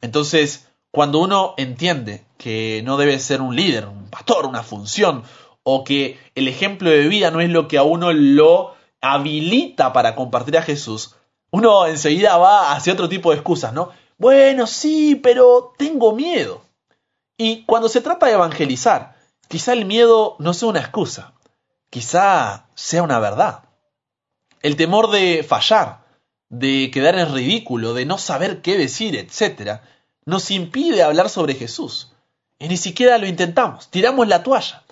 Entonces, 0.00 0.66
Cuando 0.92 1.20
uno 1.20 1.54
entiende 1.56 2.22
que 2.36 2.82
no 2.84 2.98
debe 2.98 3.18
ser 3.18 3.40
un 3.40 3.56
líder, 3.56 3.86
un 3.86 4.10
pastor, 4.10 4.44
una 4.44 4.62
función, 4.62 5.22
o 5.62 5.84
que 5.84 6.18
el 6.34 6.48
ejemplo 6.48 6.90
de 6.90 7.08
vida 7.08 7.30
no 7.30 7.40
es 7.40 7.48
lo 7.48 7.66
que 7.66 7.78
a 7.78 7.82
uno 7.82 8.12
lo 8.12 8.74
habilita 9.00 9.94
para 9.94 10.14
compartir 10.14 10.58
a 10.58 10.62
Jesús, 10.62 11.16
uno 11.50 11.86
enseguida 11.86 12.36
va 12.36 12.72
hacia 12.72 12.92
otro 12.92 13.08
tipo 13.08 13.30
de 13.30 13.36
excusas, 13.36 13.72
¿no? 13.72 13.88
Bueno, 14.18 14.66
sí, 14.66 15.14
pero 15.14 15.72
tengo 15.78 16.12
miedo. 16.14 16.61
Y 17.44 17.64
cuando 17.64 17.88
se 17.88 18.00
trata 18.00 18.26
de 18.26 18.34
evangelizar, 18.34 19.16
quizá 19.48 19.72
el 19.72 19.84
miedo 19.84 20.36
no 20.38 20.54
sea 20.54 20.68
una 20.68 20.78
excusa, 20.78 21.32
quizá 21.90 22.68
sea 22.76 23.02
una 23.02 23.18
verdad. 23.18 23.64
El 24.60 24.76
temor 24.76 25.10
de 25.10 25.42
fallar, 25.42 26.04
de 26.50 26.92
quedar 26.94 27.18
en 27.18 27.34
ridículo, 27.34 27.94
de 27.94 28.06
no 28.06 28.16
saber 28.16 28.62
qué 28.62 28.78
decir, 28.78 29.16
etc., 29.16 29.80
nos 30.24 30.52
impide 30.52 31.02
hablar 31.02 31.28
sobre 31.28 31.56
Jesús. 31.56 32.12
Y 32.60 32.68
ni 32.68 32.76
siquiera 32.76 33.18
lo 33.18 33.26
intentamos, 33.26 33.88
tiramos 33.88 34.28
la 34.28 34.44
toalla. 34.44 34.84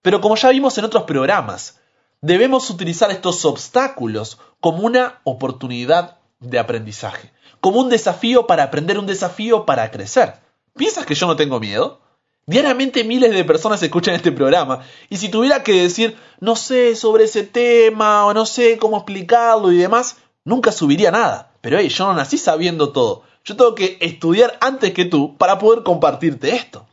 Pero 0.00 0.20
como 0.20 0.36
ya 0.36 0.50
vimos 0.50 0.78
en 0.78 0.84
otros 0.84 1.02
programas, 1.02 1.80
debemos 2.20 2.70
utilizar 2.70 3.10
estos 3.10 3.44
obstáculos 3.44 4.38
como 4.60 4.86
una 4.86 5.18
oportunidad 5.24 6.18
de 6.38 6.60
aprendizaje, 6.60 7.32
como 7.60 7.80
un 7.80 7.88
desafío 7.88 8.46
para 8.46 8.62
aprender, 8.62 8.96
un 8.96 9.06
desafío 9.06 9.66
para 9.66 9.90
crecer. 9.90 10.34
¿Piensas 10.80 11.04
que 11.04 11.14
yo 11.14 11.26
no 11.26 11.36
tengo 11.36 11.60
miedo? 11.60 12.00
Diariamente 12.46 13.04
miles 13.04 13.32
de 13.32 13.44
personas 13.44 13.82
escuchan 13.82 14.14
este 14.14 14.32
programa 14.32 14.80
y 15.10 15.18
si 15.18 15.28
tuviera 15.28 15.62
que 15.62 15.74
decir 15.74 16.16
no 16.40 16.56
sé 16.56 16.96
sobre 16.96 17.24
ese 17.24 17.42
tema 17.42 18.24
o 18.24 18.32
no 18.32 18.46
sé 18.46 18.78
cómo 18.78 18.96
explicarlo 18.96 19.70
y 19.72 19.76
demás, 19.76 20.16
nunca 20.42 20.72
subiría 20.72 21.10
nada. 21.10 21.52
Pero 21.60 21.78
hey, 21.78 21.90
yo 21.90 22.06
no 22.06 22.14
nací 22.14 22.38
sabiendo 22.38 22.92
todo. 22.92 23.24
Yo 23.44 23.58
tengo 23.58 23.74
que 23.74 23.98
estudiar 24.00 24.56
antes 24.62 24.94
que 24.94 25.04
tú 25.04 25.36
para 25.36 25.58
poder 25.58 25.82
compartirte 25.82 26.56
esto. 26.56 26.86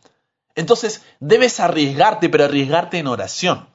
Entonces 0.54 1.06
debes 1.22 1.62
arriesgarte, 1.62 2.28
pero 2.28 2.44
arriesgarte 2.44 2.98
en 2.98 3.08
oración 3.08 3.70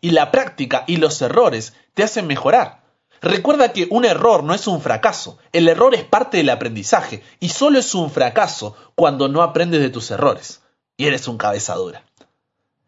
y 0.00 0.10
la 0.10 0.32
práctica 0.32 0.82
y 0.88 0.96
los 0.96 1.22
errores 1.22 1.72
te 1.94 2.02
hacen 2.02 2.26
mejorar. 2.26 2.81
Recuerda 3.22 3.72
que 3.72 3.86
un 3.90 4.04
error 4.04 4.42
no 4.42 4.52
es 4.52 4.66
un 4.66 4.80
fracaso, 4.80 5.38
el 5.52 5.68
error 5.68 5.94
es 5.94 6.02
parte 6.02 6.38
del 6.38 6.50
aprendizaje 6.50 7.22
y 7.38 7.50
solo 7.50 7.78
es 7.78 7.94
un 7.94 8.10
fracaso 8.10 8.76
cuando 8.96 9.28
no 9.28 9.42
aprendes 9.42 9.80
de 9.80 9.90
tus 9.90 10.10
errores 10.10 10.60
y 10.96 11.06
eres 11.06 11.28
un 11.28 11.38
cabeza 11.38 11.76
dura. 11.76 12.04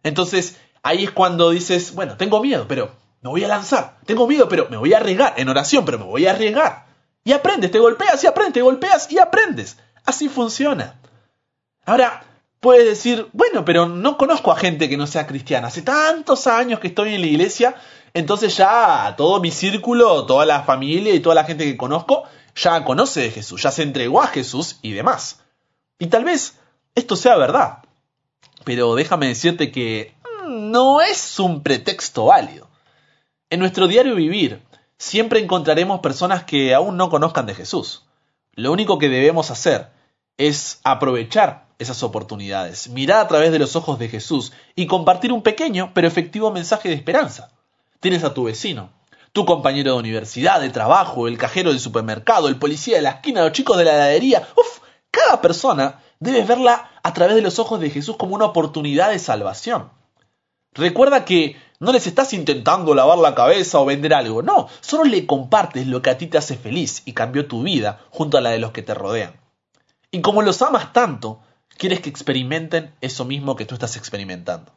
Entonces 0.03 0.57
ahí 0.83 1.05
es 1.05 1.13
cuando 1.13 1.51
dices, 1.51 1.95
bueno, 1.95 2.17
tengo 2.17 2.43
miedo, 2.43 2.67
pero 2.67 2.91
me 3.23 3.31
voy 3.31 3.45
a 3.45 3.49
lanzar, 3.49 3.99
tengo 4.07 4.27
miedo, 4.27 4.49
pero 4.49 4.67
me 4.71 4.77
voy 4.77 4.93
a 4.93 4.99
arriesgar, 4.99 5.35
en 5.37 5.49
oración, 5.49 5.85
pero 5.85 6.01
me 6.01 6.05
voy 6.05 6.27
a 6.27 6.33
arriesgar. 6.33 6.87
Y 7.23 7.33
aprendes, 7.33 7.71
te 7.71 7.79
golpeas 7.79 8.23
y 8.25 8.27
aprendes, 8.27 8.55
te 8.55 8.63
golpeas 8.63 9.11
y 9.13 9.19
aprendes. 9.19 9.79
Así 10.05 10.29
funciona. 10.29 11.01
Ahora, 11.87 12.25
puedes 12.61 12.87
decir, 12.87 13.29
bueno, 13.33 13.65
pero 13.65 13.89
no 13.89 14.19
conozco 14.19 14.51
a 14.51 14.57
gente 14.57 14.89
que 14.89 14.97
no 14.97 15.07
sea 15.07 15.27
cristiana. 15.27 15.69
Hace 15.69 15.83
tantos 15.83 16.47
años 16.47 16.81
que 16.81 16.89
estoy 16.89 17.15
en 17.15 17.21
la 17.21 17.27
iglesia, 17.27 17.77
entonces 18.15 18.57
ya 18.57 19.15
todo 19.17 19.41
mi 19.41 19.51
círculo, 19.51 20.25
toda 20.25 20.47
la 20.47 20.63
familia 20.63 21.13
y 21.15 21.21
toda 21.21 21.35
la 21.35 21.45
gente 21.45 21.65
que 21.65 21.77
conozco 21.77 22.23
ya 22.55 22.85
conoce 22.85 23.21
de 23.21 23.31
Jesús, 23.33 23.63
ya 23.63 23.73
se 23.73 23.83
entregó 23.83 24.23
a 24.23 24.29
Jesús 24.29 24.79
y 24.83 24.93
demás. 24.93 25.41
Y 25.99 26.07
tal 26.07 26.25
vez 26.25 26.57
esto 26.95 27.17
sea 27.17 27.37
verdad, 27.37 27.79
pero 28.65 28.95
déjame 28.95 29.27
decirte 29.27 29.73
que 29.73 30.15
mm, 30.45 30.71
no 30.71 31.01
es 31.01 31.41
un 31.41 31.65
pretexto 31.65 32.27
válido. 32.27 32.69
En 33.51 33.59
nuestro 33.59 33.89
diario 33.89 34.15
vivir 34.15 34.63
siempre 34.97 35.41
encontraremos 35.41 35.99
personas 35.99 36.45
que 36.45 36.73
aún 36.73 36.97
no 36.97 37.11
conozcan 37.11 37.47
de 37.47 37.55
Jesús. 37.55 38.05
Lo 38.53 38.71
único 38.71 38.99
que 38.99 39.09
debemos 39.09 39.51
hacer 39.51 39.91
es 40.37 40.81
aprovechar 40.85 41.67
esas 41.81 42.05
oportunidades, 42.05 42.89
mirar 42.89 43.19
a 43.19 43.29
través 43.29 43.51
de 43.51 43.59
los 43.59 43.75
ojos 43.75 43.99
de 43.99 44.09
Jesús 44.09 44.53
y 44.77 44.87
compartir 44.87 45.33
un 45.33 45.43
pequeño 45.43 45.91
pero 45.95 46.07
efectivo 46.07 46.53
mensaje 46.53 46.89
de 46.89 46.95
esperanza. 46.95 47.51
Tienes 48.05 48.23
a 48.23 48.35
tu 48.35 48.45
vecino, 48.45 48.91
tu 49.33 49.47
compañero 49.47 49.93
de 49.93 49.99
universidad, 49.99 50.61
de 50.61 50.69
trabajo, 50.69 51.27
el 51.27 51.39
cajero 51.39 51.71
del 51.71 51.81
supermercado, 51.81 52.49
el 52.49 52.59
policía 52.59 52.97
de 52.97 53.03
la 53.03 53.13
esquina, 53.13 53.41
los 53.41 53.53
chicos 53.53 53.79
de 53.79 53.85
la 53.85 53.95
heladería. 53.95 54.47
Uf, 54.57 54.81
cada 55.11 55.41
persona 55.41 56.03
debes 56.21 56.47
verla 56.47 56.91
a 57.03 57.15
través 57.15 57.35
de 57.35 57.41
los 57.41 57.59
ojos 57.59 57.81
de 57.81 57.89
Jesús 57.89 58.19
como 58.19 58.35
una 58.35 58.45
oportunidad 58.45 59.09
de 59.09 59.19
salvación. 59.19 59.89
Recuerda 60.75 61.25
que 61.25 61.57
no 61.81 61.93
les 61.93 62.07
estás 62.07 62.35
intentando 62.35 62.95
lavar 62.95 63.17
la 63.17 63.35
cabeza 63.35 63.81
o 63.81 63.87
vender 63.87 64.13
algo, 64.13 64.43
no, 64.43 64.69
solo 64.83 65.05
le 65.05 65.25
compartes 65.25 65.87
lo 65.87 66.03
que 66.03 66.11
a 66.11 66.19
ti 66.19 66.27
te 66.27 66.37
hace 66.37 66.59
feliz 66.59 67.01
y 67.07 67.15
cambió 67.15 67.47
tu 67.47 67.63
vida 67.63 68.01
junto 68.11 68.37
a 68.37 68.43
la 68.43 68.51
de 68.51 68.59
los 68.59 68.73
que 68.73 68.83
te 68.83 68.93
rodean. 68.93 69.41
Y 70.11 70.21
como 70.21 70.43
los 70.43 70.61
amas 70.61 70.93
tanto, 70.93 71.41
quieres 71.79 72.01
que 72.01 72.11
experimenten 72.11 72.95
eso 73.01 73.25
mismo 73.25 73.57
que 73.57 73.65
tú 73.65 73.77
estás 73.77 73.97
experimentando. 73.97 74.73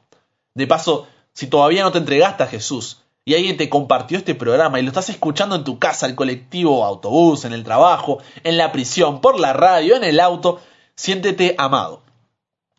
De 0.53 0.65
paso, 0.65 1.09
si 1.33 1.47
todavía 1.47 1.83
no 1.83 1.91
te 1.91 1.97
entregaste 1.97 2.43
a 2.43 2.47
Jesús 2.47 3.03
y 3.27 3.35
alguien 3.35 3.57
te 3.57 3.67
compartió 3.67 4.17
este 4.17 4.35
programa 4.35 4.79
y 4.79 4.83
lo 4.83 4.87
estás 4.87 5.09
escuchando 5.09 5.57
en 5.57 5.65
tu 5.65 5.79
casa, 5.79 6.05
el 6.05 6.15
colectivo, 6.15 6.85
autobús, 6.85 7.43
en 7.43 7.51
el 7.51 7.65
trabajo, 7.65 8.19
en 8.45 8.55
la 8.55 8.71
prisión, 8.71 9.19
por 9.19 9.37
la 9.37 9.51
radio, 9.51 9.97
en 9.97 10.05
el 10.05 10.21
auto, 10.21 10.61
siéntete 10.95 11.53
amado. 11.57 12.03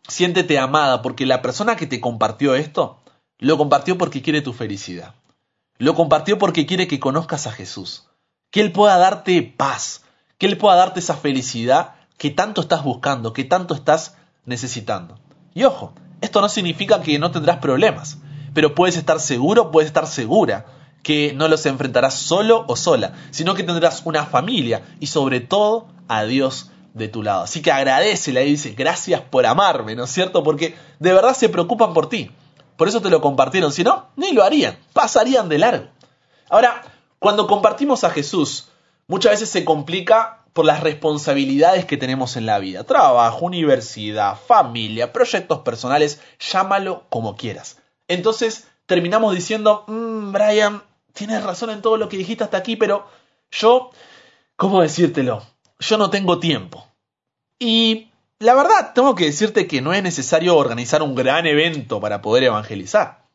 Siéntete 0.09 0.59
amada 0.59 1.03
porque 1.03 1.27
la 1.27 1.43
persona 1.43 1.77
que 1.77 1.87
te 1.87 2.01
compartió 2.01 2.55
esto 2.55 2.99
lo 3.37 3.59
compartió 3.59 3.99
porque 3.99 4.23
quiere 4.23 4.41
tu 4.41 4.55
felicidad. 4.55 5.13
Lo 5.77 5.95
compartió 5.95 6.39
porque 6.39 6.65
quiere 6.65 6.89
que 6.89 6.99
conozcas 6.99 7.47
a 7.47 7.53
Jesús. 7.53 8.09
Que 8.51 8.63
Él 8.63 8.73
pueda 8.73 8.97
darte 8.97 9.43
paz. 9.43 10.03
Que 10.39 10.47
Él 10.47 10.57
pueda 10.57 10.77
darte 10.77 11.01
esa 11.01 11.19
felicidad 11.19 11.97
que 12.17 12.31
tanto 12.31 12.63
estás 12.63 12.85
buscando, 12.85 13.35
que 13.35 13.45
tanto 13.45 13.75
estás 13.75 14.17
necesitando. 14.47 15.19
Y 15.53 15.65
ojo, 15.65 15.93
esto 16.23 16.41
no 16.41 16.49
significa 16.49 17.03
que 17.03 17.19
no 17.19 17.33
tendrás 17.33 17.59
problemas, 17.59 18.17
pero 18.55 18.75
puedes 18.75 18.97
estar 18.97 19.21
seguro, 19.21 19.71
puedes 19.71 19.89
estar 19.89 20.07
segura 20.07 20.67
que 21.03 21.33
no 21.35 21.49
los 21.49 21.65
enfrentarás 21.67 22.15
solo 22.15 22.65
o 22.69 22.77
sola, 22.77 23.15
sino 23.31 23.55
que 23.55 23.63
tendrás 23.63 24.03
una 24.05 24.27
familia 24.27 24.83
y 25.01 25.07
sobre 25.07 25.41
todo 25.41 25.89
a 26.09 26.25
Dios 26.25 26.71
de 26.95 27.09
tu 27.09 27.23
lado. 27.23 27.43
Así 27.43 27.63
que 27.63 27.73
agradecele 27.73 28.45
y 28.45 28.51
dice, 28.51 28.73
gracias 28.73 29.21
por 29.21 29.47
amarme, 29.47 29.95
¿no 29.95 30.05
es 30.05 30.11
cierto? 30.11 30.43
Porque 30.43 30.75
de 30.99 31.13
verdad 31.13 31.35
se 31.35 31.49
preocupan 31.49 31.95
por 31.95 32.09
ti. 32.09 32.31
Por 32.77 32.89
eso 32.89 33.01
te 33.01 33.11
lo 33.11 33.21
compartieron, 33.21 33.73
si 33.73 33.85
no, 33.85 34.09
ni 34.17 34.33
lo 34.33 34.45
harían, 34.45 34.79
pasarían 34.93 35.49
de 35.49 35.59
largo. 35.59 35.87
Ahora, 36.49 36.83
cuando 37.19 37.47
compartimos 37.47 38.05
a 38.05 38.11
Jesús, 38.11 38.69
muchas 39.07 39.33
veces 39.33 39.49
se 39.49 39.65
complica 39.65 40.45
por 40.53 40.65
las 40.65 40.81
responsabilidades 40.81 41.85
que 41.85 41.97
tenemos 41.97 42.37
en 42.37 42.47
la 42.47 42.59
vida. 42.59 42.85
Trabajo, 42.85 43.45
universidad, 43.45 44.37
familia, 44.37 45.13
proyectos 45.13 45.61
personales, 45.61 46.21
llámalo 46.39 47.05
como 47.09 47.37
quieras. 47.37 47.79
Entonces 48.09 48.67
terminamos 48.87 49.35
diciendo, 49.35 49.85
mmm, 49.87 50.33
Brian, 50.33 50.83
tienes 51.13 51.43
razón 51.43 51.71
en 51.71 51.83
todo 51.83 51.97
lo 51.97 52.09
que 52.09 52.17
dijiste 52.17 52.45
hasta 52.45 52.57
aquí, 52.57 52.77
pero 52.77 53.07
yo, 53.51 53.91
¿cómo 54.57 54.83
decírtelo? 54.83 55.43
Yo 55.79 55.99
no 55.99 56.11
tengo 56.11 56.41
tiempo. 56.41 56.87
Y 57.59 58.09
la 58.39 58.55
verdad, 58.55 58.93
tengo 58.95 59.15
que 59.15 59.27
decirte 59.27 59.67
que 59.67 59.81
no 59.81 59.93
es 59.93 60.03
necesario 60.03 60.57
organizar 60.57 61.03
un 61.03 61.15
gran 61.15 61.47
evento 61.47 62.01
para 62.01 62.23
poder 62.23 62.45
evangelizar. 62.45 63.27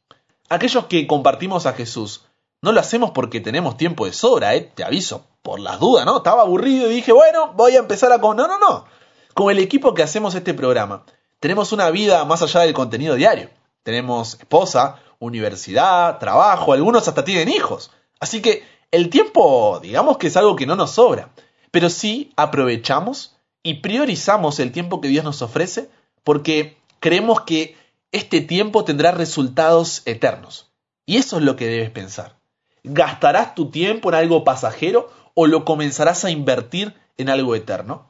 Aquellos 0.50 0.86
que 0.86 1.08
compartimos 1.08 1.66
a 1.66 1.74
Jesús, 1.74 2.26
no 2.62 2.72
lo 2.72 2.80
hacemos 2.80 3.12
porque 3.12 3.42
tenemos 3.42 3.76
tiempo 3.76 4.06
de 4.06 4.14
sobra, 4.14 4.56
¿eh? 4.56 4.72
te 4.74 4.84
aviso 4.84 5.28
por 5.42 5.60
las 5.60 5.80
dudas, 5.80 6.06
¿no? 6.06 6.18
Estaba 6.18 6.44
aburrido 6.44 6.90
y 6.90 6.96
dije, 6.96 7.12
bueno, 7.12 7.52
voy 7.54 7.76
a 7.76 7.80
empezar 7.80 8.12
a... 8.14 8.22
Con... 8.22 8.38
No, 8.38 8.48
no, 8.48 8.58
no. 8.58 8.86
Con 9.34 9.52
el 9.52 9.60
equipo 9.60 9.94
que 9.94 10.04
hacemos 10.04 10.36
este 10.36 10.54
programa, 10.54 11.04
tenemos 11.42 11.74
una 11.74 11.90
vida 11.90 12.24
más 12.24 12.42
allá 12.42 12.62
del 12.62 12.74
contenido 12.74 13.16
diario. 13.16 13.50
Tenemos 13.84 14.36
esposa, 14.36 15.00
universidad, 15.20 16.20
trabajo, 16.20 16.74
algunos 16.74 17.08
hasta 17.08 17.24
tienen 17.24 17.50
hijos. 17.50 17.92
Así 18.20 18.42
que 18.42 18.64
el 18.92 19.10
tiempo, 19.10 19.80
digamos 19.82 20.18
que 20.18 20.28
es 20.28 20.38
algo 20.38 20.56
que 20.56 20.66
no 20.66 20.76
nos 20.76 20.92
sobra. 20.92 21.30
Pero 21.72 21.90
sí 21.90 22.32
aprovechamos 22.36 23.36
y 23.64 23.76
priorizamos 23.76 24.60
el 24.60 24.72
tiempo 24.72 25.02
que 25.02 25.08
Dios 25.08 25.24
nos 25.24 25.42
ofrece 25.42 25.90
porque 26.24 26.78
creemos 27.00 27.42
que 27.42 27.76
este 28.12 28.42
tiempo 28.42 28.84
tendrá 28.84 29.12
resultados 29.12 30.04
eternos. 30.06 30.70
Y 31.06 31.18
eso 31.18 31.38
es 31.38 31.44
lo 31.44 31.56
que 31.56 31.66
debes 31.66 31.90
pensar. 31.90 32.38
¿Gastarás 32.84 33.56
tu 33.56 33.70
tiempo 33.72 34.10
en 34.10 34.16
algo 34.16 34.44
pasajero 34.44 35.12
o 35.34 35.48
lo 35.48 35.66
comenzarás 35.66 36.24
a 36.24 36.30
invertir 36.30 36.94
en 37.18 37.30
algo 37.30 37.56
eterno? 37.56 38.08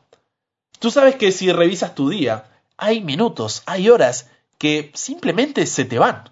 Tú 0.79 0.91
sabes 0.91 1.15
que 1.15 1.31
si 1.31 1.51
revisas 1.51 1.95
tu 1.95 2.09
día, 2.09 2.45
hay 2.75 3.01
minutos, 3.01 3.63
hay 3.65 3.89
horas 3.89 4.29
que 4.57 4.91
simplemente 4.93 5.65
se 5.65 5.85
te 5.85 5.99
van. 5.99 6.29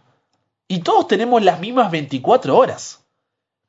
Y 0.68 0.80
todos 0.80 1.08
tenemos 1.08 1.42
las 1.44 1.60
mismas 1.60 1.92
24 1.92 2.56
horas. 2.56 3.06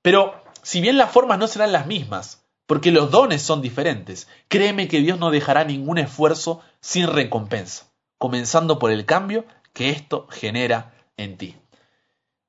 Pero 0.02 0.42
si 0.62 0.80
bien 0.80 0.96
las 0.96 1.10
formas 1.10 1.38
no 1.38 1.46
serán 1.48 1.72
las 1.72 1.86
mismas, 1.86 2.44
porque 2.66 2.92
los 2.92 3.10
dones 3.10 3.42
son 3.42 3.60
diferentes, 3.60 4.28
créeme 4.48 4.88
que 4.88 5.00
Dios 5.00 5.18
no 5.18 5.30
dejará 5.30 5.64
ningún 5.64 5.98
esfuerzo 5.98 6.62
sin 6.80 7.08
recompensa, 7.08 7.92
comenzando 8.18 8.78
por 8.78 8.90
el 8.90 9.04
cambio 9.04 9.44
que 9.72 9.90
esto 9.90 10.26
genera 10.30 10.94
en 11.16 11.36
ti. 11.36 11.56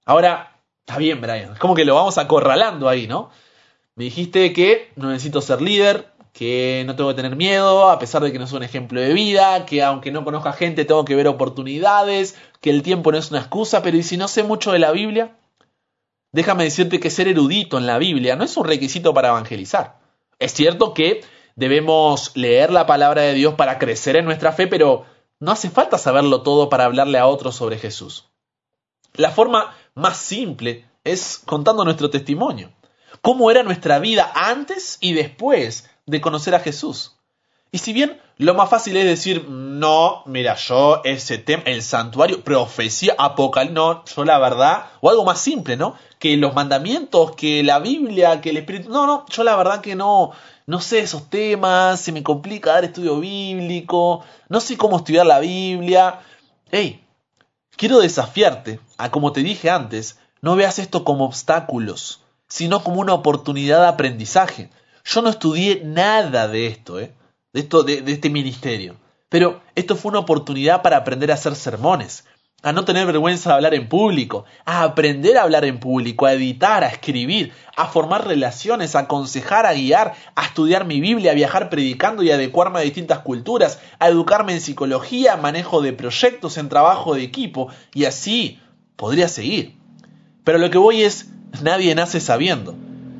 Ahora, 0.05 0.61
está 0.79 0.97
bien, 0.97 1.21
Brian, 1.21 1.53
es 1.53 1.59
como 1.59 1.75
que 1.75 1.85
lo 1.85 1.95
vamos 1.95 2.17
acorralando 2.17 2.89
ahí, 2.89 3.07
¿no? 3.07 3.31
Me 3.95 4.05
dijiste 4.05 4.53
que 4.53 4.91
no 4.95 5.09
necesito 5.09 5.41
ser 5.41 5.61
líder, 5.61 6.12
que 6.33 6.83
no 6.87 6.95
tengo 6.95 7.11
que 7.11 7.15
tener 7.15 7.35
miedo, 7.35 7.89
a 7.89 7.99
pesar 7.99 8.23
de 8.23 8.31
que 8.31 8.39
no 8.39 8.47
soy 8.47 8.57
un 8.57 8.63
ejemplo 8.63 8.99
de 8.99 9.13
vida, 9.13 9.65
que 9.65 9.83
aunque 9.83 10.11
no 10.11 10.25
conozca 10.25 10.51
gente 10.51 10.83
tengo 10.83 11.05
que 11.05 11.15
ver 11.15 11.27
oportunidades, 11.27 12.35
que 12.59 12.71
el 12.71 12.81
tiempo 12.81 13.11
no 13.11 13.19
es 13.19 13.29
una 13.29 13.39
excusa, 13.39 13.83
pero 13.83 13.97
¿y 13.97 14.03
si 14.03 14.17
no 14.17 14.27
sé 14.27 14.43
mucho 14.43 14.71
de 14.71 14.79
la 14.79 14.91
Biblia? 14.91 15.37
Déjame 16.31 16.63
decirte 16.63 16.99
que 16.99 17.11
ser 17.11 17.27
erudito 17.27 17.77
en 17.77 17.85
la 17.85 17.99
Biblia 17.99 18.35
no 18.35 18.43
es 18.43 18.57
un 18.57 18.65
requisito 18.65 19.13
para 19.13 19.29
evangelizar. 19.29 19.99
Es 20.39 20.53
cierto 20.53 20.95
que 20.95 21.21
debemos 21.55 22.31
leer 22.35 22.71
la 22.71 22.87
palabra 22.87 23.21
de 23.21 23.35
Dios 23.35 23.53
para 23.53 23.77
crecer 23.77 24.15
en 24.15 24.25
nuestra 24.25 24.51
fe, 24.51 24.65
pero 24.65 25.05
no 25.39 25.51
hace 25.51 25.69
falta 25.69 25.99
saberlo 25.99 26.41
todo 26.41 26.67
para 26.67 26.85
hablarle 26.85 27.19
a 27.19 27.27
otros 27.27 27.55
sobre 27.55 27.77
Jesús. 27.77 28.29
La 29.13 29.29
forma 29.29 29.75
más 29.93 30.17
simple 30.17 30.85
es 31.03 31.39
contando 31.45 31.85
nuestro 31.85 32.09
testimonio. 32.09 32.71
Cómo 33.21 33.51
era 33.51 33.61
nuestra 33.61 33.99
vida 33.99 34.31
antes 34.33 34.97
y 34.99 35.13
después 35.13 35.87
de 36.05 36.21
conocer 36.21 36.55
a 36.55 36.59
Jesús. 36.59 37.15
Y 37.71 37.79
si 37.79 37.91
bien 37.91 38.21
lo 38.37 38.53
más 38.53 38.69
fácil 38.69 38.95
es 38.97 39.05
decir, 39.05 39.47
no, 39.49 40.21
mira, 40.25 40.55
yo 40.55 41.01
ese 41.03 41.39
tema, 41.39 41.63
el 41.65 41.81
santuario, 41.81 42.43
profecía, 42.43 43.15
apocalipsis, 43.17 43.73
no, 43.73 44.05
yo 44.05 44.25
la 44.25 44.37
verdad, 44.37 44.85
o 45.01 45.09
algo 45.09 45.23
más 45.23 45.39
simple, 45.39 45.75
¿no? 45.75 45.95
Que 46.19 46.37
los 46.37 46.53
mandamientos, 46.53 47.35
que 47.35 47.63
la 47.63 47.79
Biblia, 47.79 48.41
que 48.41 48.51
el 48.51 48.57
Espíritu, 48.57 48.89
no, 48.89 49.07
no, 49.07 49.25
yo 49.27 49.43
la 49.43 49.55
verdad 49.55 49.81
que 49.81 49.95
no, 49.95 50.31
no 50.67 50.81
sé 50.81 50.99
esos 50.99 51.29
temas, 51.29 51.99
se 51.99 52.11
me 52.11 52.21
complica 52.21 52.73
dar 52.73 52.85
estudio 52.85 53.19
bíblico, 53.19 54.23
no 54.49 54.59
sé 54.59 54.77
cómo 54.77 54.97
estudiar 54.97 55.25
la 55.25 55.39
Biblia. 55.39 56.19
Hey, 56.71 57.03
quiero 57.75 57.99
desafiarte 57.99 58.79
a, 58.97 59.09
como 59.09 59.31
te 59.31 59.41
dije 59.41 59.69
antes, 59.69 60.19
no 60.41 60.55
veas 60.55 60.77
esto 60.79 61.03
como 61.03 61.25
obstáculos, 61.25 62.21
sino 62.47 62.83
como 62.83 63.01
una 63.01 63.13
oportunidad 63.13 63.81
de 63.81 63.87
aprendizaje. 63.87 64.69
Yo 65.03 65.21
no 65.21 65.29
estudié 65.29 65.81
nada 65.83 66.47
de 66.47 66.67
esto, 66.67 66.99
¿eh? 66.99 67.13
de, 67.51 67.59
esto 67.59 67.83
de, 67.83 68.01
de 68.01 68.13
este 68.13 68.29
ministerio. 68.29 68.95
Pero 69.29 69.61
esto 69.75 69.95
fue 69.95 70.11
una 70.11 70.19
oportunidad 70.19 70.81
para 70.81 70.97
aprender 70.97 71.31
a 71.31 71.33
hacer 71.33 71.55
sermones, 71.55 72.25
a 72.61 72.71
no 72.71 72.85
tener 72.85 73.05
vergüenza 73.05 73.49
de 73.49 73.55
hablar 73.55 73.73
en 73.73 73.89
público, 73.89 74.45
a 74.63 74.83
aprender 74.83 75.37
a 75.37 75.43
hablar 75.43 75.65
en 75.65 75.79
público, 75.79 76.25
a 76.25 76.33
editar, 76.33 76.83
a 76.83 76.87
escribir, 76.87 77.51
a 77.75 77.87
formar 77.87 78.25
relaciones, 78.25 78.95
a 78.95 78.99
aconsejar, 78.99 79.65
a 79.65 79.73
guiar, 79.73 80.13
a 80.35 80.45
estudiar 80.45 80.85
mi 80.85 81.01
Biblia, 81.01 81.31
a 81.31 81.35
viajar 81.35 81.69
predicando 81.69 82.23
y 82.23 82.31
adecuarme 82.31 82.79
a 82.79 82.83
distintas 82.83 83.19
culturas, 83.19 83.79
a 83.99 84.07
educarme 84.07 84.53
en 84.53 84.61
psicología, 84.61 85.35
manejo 85.35 85.81
de 85.81 85.91
proyectos, 85.91 86.57
en 86.57 86.69
trabajo 86.69 87.15
de 87.15 87.23
equipo, 87.23 87.67
y 87.93 88.05
así 88.05 88.61
podría 88.95 89.27
seguir. 89.27 89.75
Pero 90.45 90.57
lo 90.57 90.69
que 90.69 90.77
voy 90.77 91.03
es, 91.03 91.29
nadie 91.61 91.93
nace 91.95 92.21
sabiendo. 92.21 92.75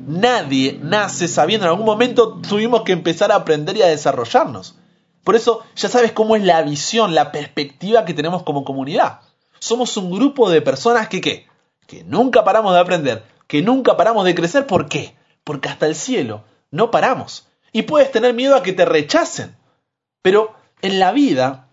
Nadie 0.06 0.78
nace 0.82 1.28
sabiendo. 1.28 1.66
En 1.66 1.70
algún 1.70 1.86
momento 1.86 2.40
tuvimos 2.46 2.82
que 2.82 2.92
empezar 2.92 3.32
a 3.32 3.36
aprender 3.36 3.76
y 3.76 3.82
a 3.82 3.86
desarrollarnos. 3.86 4.76
Por 5.22 5.34
eso 5.34 5.62
ya 5.76 5.88
sabes 5.88 6.12
cómo 6.12 6.36
es 6.36 6.44
la 6.44 6.60
visión, 6.62 7.14
la 7.14 7.32
perspectiva 7.32 8.04
que 8.04 8.12
tenemos 8.12 8.42
como 8.42 8.64
comunidad. 8.64 9.20
Somos 9.58 9.96
un 9.96 10.10
grupo 10.10 10.50
de 10.50 10.60
personas 10.60 11.08
que 11.08 11.22
¿qué? 11.22 11.46
Que 11.86 12.04
nunca 12.04 12.44
paramos 12.44 12.74
de 12.74 12.80
aprender, 12.80 13.24
que 13.46 13.62
nunca 13.62 13.96
paramos 13.96 14.26
de 14.26 14.34
crecer. 14.34 14.66
¿Por 14.66 14.88
qué? 14.88 15.16
Porque 15.42 15.70
hasta 15.70 15.86
el 15.86 15.94
cielo 15.94 16.44
no 16.70 16.90
paramos. 16.90 17.48
Y 17.72 17.82
puedes 17.82 18.12
tener 18.12 18.34
miedo 18.34 18.56
a 18.56 18.62
que 18.62 18.74
te 18.74 18.84
rechacen. 18.84 19.56
Pero 20.20 20.54
en 20.82 20.98
la 20.98 21.12
vida 21.12 21.68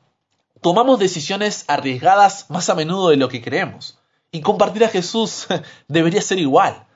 tomamos 0.61 0.99
decisiones 0.99 1.65
arriesgadas 1.67 2.49
más 2.49 2.69
a 2.69 2.75
menudo 2.75 3.09
de 3.09 3.17
lo 3.17 3.27
que 3.27 3.41
creemos. 3.41 3.99
Y 4.31 4.39
compartir 4.39 4.85
a 4.85 4.89
Jesús 4.89 5.47
debería 5.89 6.21
ser 6.21 6.39
igual. 6.39 6.87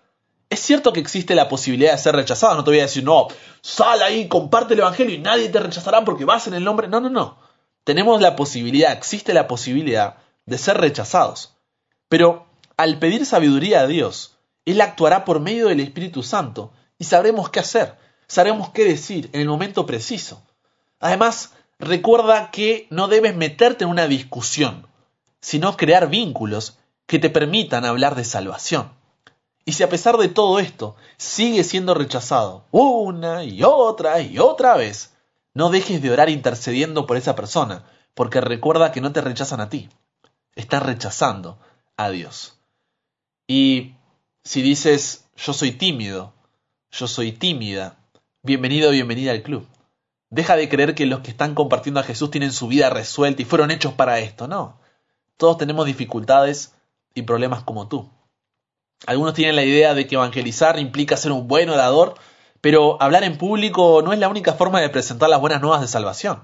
Es 0.50 0.60
cierto 0.60 0.94
que 0.94 1.00
existe 1.00 1.36
la 1.36 1.50
posibilidad 1.50 1.94
de 1.94 1.98
ser 1.98 2.16
rechazado, 2.16 2.56
no 2.56 2.64
te 2.64 2.72
voy 2.72 2.80
a 2.80 2.84
decir, 2.84 3.04
no, 3.04 3.28
sal 3.62 4.02
ahí, 4.02 4.28
comparte 4.28 4.74
el 4.74 4.82
Evangelio 4.82 5.16
y 5.16 5.20
nadie 5.20 5.50
te 5.50 5.60
rechazará 5.60 6.06
porque 6.06 6.26
vas 6.26 6.48
en 6.48 6.54
el 6.54 6.64
nombre. 6.64 6.88
No, 6.88 7.00
no, 7.00 7.10
no. 7.10 7.38
Tenemos 7.84 8.22
la 8.22 8.36
posibilidad, 8.36 8.92
existe 8.92 9.34
la 9.34 9.48
posibilidad 9.48 10.18
de 10.46 10.58
ser 10.58 10.78
rechazados. 10.78 11.56
Pero 12.10 12.48
al 12.78 13.00
pedir 13.00 13.26
sabiduría 13.26 13.82
a 13.82 13.88
Dios, 13.88 14.38
Él 14.66 14.82
actuará 14.82 15.26
por 15.26 15.40
medio 15.40 15.68
del 15.68 15.80
Espíritu 15.80 16.24
Santo 16.24 16.72
y 16.98 17.06
sabremos 17.06 17.50
qué 17.50 17.60
hacer, 17.60 17.98
sabremos 18.28 18.70
qué 18.70 18.86
decir 18.86 19.30
en 19.34 19.42
el 19.42 19.48
momento 19.48 19.86
preciso. 19.86 20.44
Además, 21.00 21.54
recuerda 21.80 22.52
que 22.52 22.88
no 22.90 23.08
debes 23.08 23.36
meterte 23.36 23.84
en 23.84 23.90
una 23.90 24.08
discusión, 24.08 24.88
sino 25.42 25.78
crear 25.78 26.10
vínculos 26.10 26.78
que 27.06 27.20
te 27.20 27.30
permitan 27.30 27.86
hablar 27.86 28.16
de 28.16 28.24
salvación. 28.24 28.92
Y 29.66 29.74
si 29.74 29.82
a 29.82 29.90
pesar 29.90 30.18
de 30.18 30.30
todo 30.30 30.60
esto 30.60 30.96
sigue 31.18 31.64
siendo 31.64 31.96
rechazado 31.96 32.66
una 32.72 33.44
y 33.44 33.64
otra 33.64 34.22
y 34.22 34.38
otra 34.38 34.78
vez, 34.78 35.16
no 35.56 35.72
dejes 35.72 36.02
de 36.04 36.12
orar 36.12 36.30
intercediendo 36.30 37.08
por 37.08 37.18
esa 37.18 37.36
persona, 37.36 37.84
porque 38.14 38.42
recuerda 38.42 38.92
que 38.92 39.02
no 39.02 39.12
te 39.12 39.22
rechazan 39.22 39.62
a 39.62 39.70
ti, 39.70 39.90
están 40.54 40.84
rechazando 40.84 41.58
a 41.98 42.10
Dios. 42.12 42.60
Y 43.48 43.96
si 44.44 44.62
dices, 44.62 45.26
yo 45.36 45.54
soy 45.54 45.72
tímido, 45.72 46.34
yo 46.92 47.08
soy 47.08 47.32
tímida, 47.32 47.98
bienvenido, 48.44 48.92
bienvenida 48.92 49.32
al 49.32 49.42
club. 49.42 49.68
Deja 50.30 50.56
de 50.56 50.70
creer 50.70 50.94
que 50.94 51.08
los 51.08 51.22
que 51.22 51.32
están 51.32 51.56
compartiendo 51.56 52.00
a 52.00 52.04
Jesús 52.04 52.30
tienen 52.30 52.52
su 52.52 52.68
vida 52.68 52.90
resuelta 52.92 53.42
y 53.42 53.46
fueron 53.46 53.72
hechos 53.72 53.94
para 53.94 54.20
esto, 54.20 54.48
no. 54.48 54.80
Todos 55.38 55.58
tenemos 55.58 55.86
dificultades 55.86 56.74
y 57.16 57.24
problemas 57.24 57.64
como 57.64 57.88
tú. 57.88 58.10
Algunos 59.06 59.36
tienen 59.36 59.56
la 59.56 59.64
idea 59.64 59.94
de 59.94 60.08
que 60.08 60.16
evangelizar 60.16 60.80
implica 60.80 61.18
ser 61.18 61.32
un 61.32 61.48
buen 61.48 61.70
orador, 61.70 62.16
pero 62.62 63.02
hablar 63.02 63.24
en 63.24 63.38
público 63.38 64.02
no 64.04 64.14
es 64.14 64.20
la 64.20 64.30
única 64.30 64.54
forma 64.54 64.82
de 64.82 64.90
presentar 64.90 65.30
las 65.30 65.40
buenas 65.40 65.62
nuevas 65.62 65.82
de 65.82 65.88
salvación. 65.88 66.44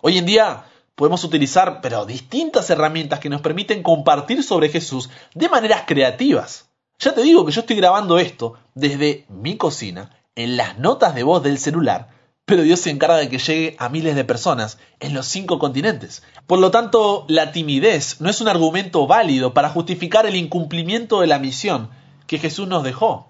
Hoy 0.00 0.18
en 0.18 0.26
día 0.26 0.64
podemos 0.94 1.24
utilizar, 1.24 1.80
pero 1.80 2.06
distintas 2.06 2.70
herramientas 2.70 3.18
que 3.18 3.28
nos 3.28 3.40
permiten 3.40 3.82
compartir 3.82 4.44
sobre 4.44 4.68
Jesús 4.68 5.10
de 5.34 5.48
maneras 5.48 5.84
creativas. 5.86 6.68
Ya 7.00 7.14
te 7.14 7.22
digo 7.22 7.44
que 7.44 7.52
yo 7.52 7.62
estoy 7.62 7.76
grabando 7.76 8.18
esto 8.18 8.54
desde 8.74 9.24
mi 9.28 9.56
cocina, 9.56 10.10
en 10.36 10.56
las 10.56 10.78
notas 10.78 11.16
de 11.16 11.24
voz 11.24 11.42
del 11.42 11.58
celular, 11.58 12.10
pero 12.48 12.62
Dios 12.62 12.80
se 12.80 12.88
encarga 12.88 13.18
de 13.18 13.28
que 13.28 13.36
llegue 13.36 13.76
a 13.78 13.90
miles 13.90 14.16
de 14.16 14.24
personas 14.24 14.78
en 15.00 15.12
los 15.12 15.26
cinco 15.26 15.58
continentes. 15.58 16.22
Por 16.46 16.58
lo 16.58 16.70
tanto, 16.70 17.26
la 17.28 17.52
timidez 17.52 18.22
no 18.22 18.30
es 18.30 18.40
un 18.40 18.48
argumento 18.48 19.06
válido 19.06 19.52
para 19.52 19.68
justificar 19.68 20.24
el 20.24 20.34
incumplimiento 20.34 21.20
de 21.20 21.26
la 21.26 21.38
misión 21.38 21.90
que 22.26 22.38
Jesús 22.38 22.66
nos 22.66 22.84
dejó. 22.84 23.28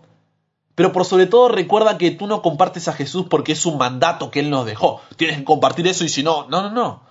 Pero 0.76 0.92
por 0.92 1.04
sobre 1.04 1.26
todo 1.26 1.48
recuerda 1.48 1.98
que 1.98 2.12
tú 2.12 2.28
no 2.28 2.42
compartes 2.42 2.86
a 2.86 2.92
Jesús 2.92 3.26
porque 3.28 3.50
es 3.52 3.66
un 3.66 3.76
mandato 3.76 4.30
que 4.30 4.38
Él 4.38 4.50
nos 4.50 4.64
dejó. 4.64 5.00
Tienes 5.16 5.38
que 5.38 5.44
compartir 5.44 5.88
eso 5.88 6.04
y 6.04 6.08
si 6.08 6.22
no, 6.22 6.46
no, 6.48 6.62
no, 6.62 6.70
no. 6.70 7.02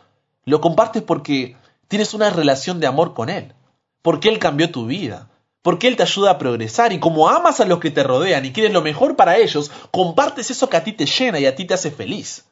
Lo 0.46 0.62
compartes 0.62 1.04
porque 1.04 1.58
tienes 1.90 2.14
una 2.14 2.30
relación 2.30 2.80
de 2.80 2.88
amor 2.88 3.16
con 3.16 3.28
Él. 3.28 3.54
Porque 4.02 4.30
Él 4.30 4.40
cambió 4.40 4.72
tu 4.72 4.86
vida 4.86 5.28
porque 5.62 5.88
Él 5.88 5.98
te 5.98 6.04
ayuda 6.04 6.32
a 6.32 6.38
progresar 6.38 6.94
y 6.94 7.00
como 7.00 7.30
amas 7.30 7.60
a 7.60 7.66
los 7.66 7.80
que 7.80 7.92
te 7.92 8.04
rodean 8.04 8.46
y 8.46 8.54
quieres 8.54 8.72
lo 8.72 8.82
mejor 8.82 9.16
para 9.16 9.38
ellos, 9.38 9.72
compartes 9.92 10.52
eso 10.52 10.70
que 10.70 10.78
a 10.78 10.84
ti 10.84 10.94
te 10.94 11.06
llena 11.06 11.40
y 11.40 11.46
a 11.46 11.56
ti 11.56 11.66
te 11.66 11.74
hace 11.74 11.92
feliz. 11.92 12.46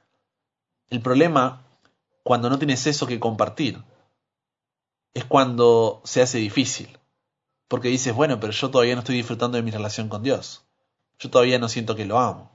El 0.89 1.02
problema, 1.02 1.65
cuando 2.24 2.50
no 2.50 2.58
tienes 2.58 2.86
eso 2.88 3.08
que 3.08 3.20
compartir, 3.20 3.82
es 5.13 5.24
cuando 5.24 6.02
se 6.04 6.22
hace 6.22 6.39
difícil. 6.39 7.00
Porque 7.68 7.88
dices, 7.88 8.13
bueno, 8.13 8.39
pero 8.39 8.52
yo 8.52 8.70
todavía 8.70 8.96
no 8.96 9.00
estoy 9.00 9.15
disfrutando 9.15 9.56
de 9.58 9.63
mi 9.63 9.72
relación 9.72 10.10
con 10.10 10.22
Dios. 10.22 10.65
Yo 11.18 11.30
todavía 11.30 11.58
no 11.58 11.70
siento 11.70 11.96
que 11.96 12.06
lo 12.06 12.20
amo. 12.20 12.52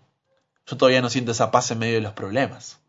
Yo 0.67 0.77
todavía 0.77 1.01
no 1.01 1.11
siento 1.11 1.33
esa 1.33 1.51
paz 1.51 1.71
en 1.71 1.79
medio 1.79 1.95
de 1.95 2.03
los 2.03 2.13
problemas. 2.13 2.81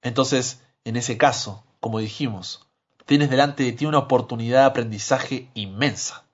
Entonces, 0.00 0.62
en 0.84 0.96
ese 0.96 1.18
caso, 1.18 1.64
como 1.80 1.98
dijimos, 1.98 2.66
tienes 3.04 3.30
delante 3.30 3.64
de 3.64 3.72
ti 3.72 3.84
una 3.84 3.98
oportunidad 3.98 4.60
de 4.60 4.66
aprendizaje 4.66 5.50
inmensa 5.54 6.25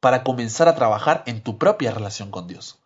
para 0.00 0.22
comenzar 0.22 0.68
a 0.68 0.74
trabajar 0.74 1.22
en 1.26 1.42
tu 1.42 1.58
propia 1.58 1.90
relación 1.90 2.30
con 2.30 2.46
Dios, 2.46 2.78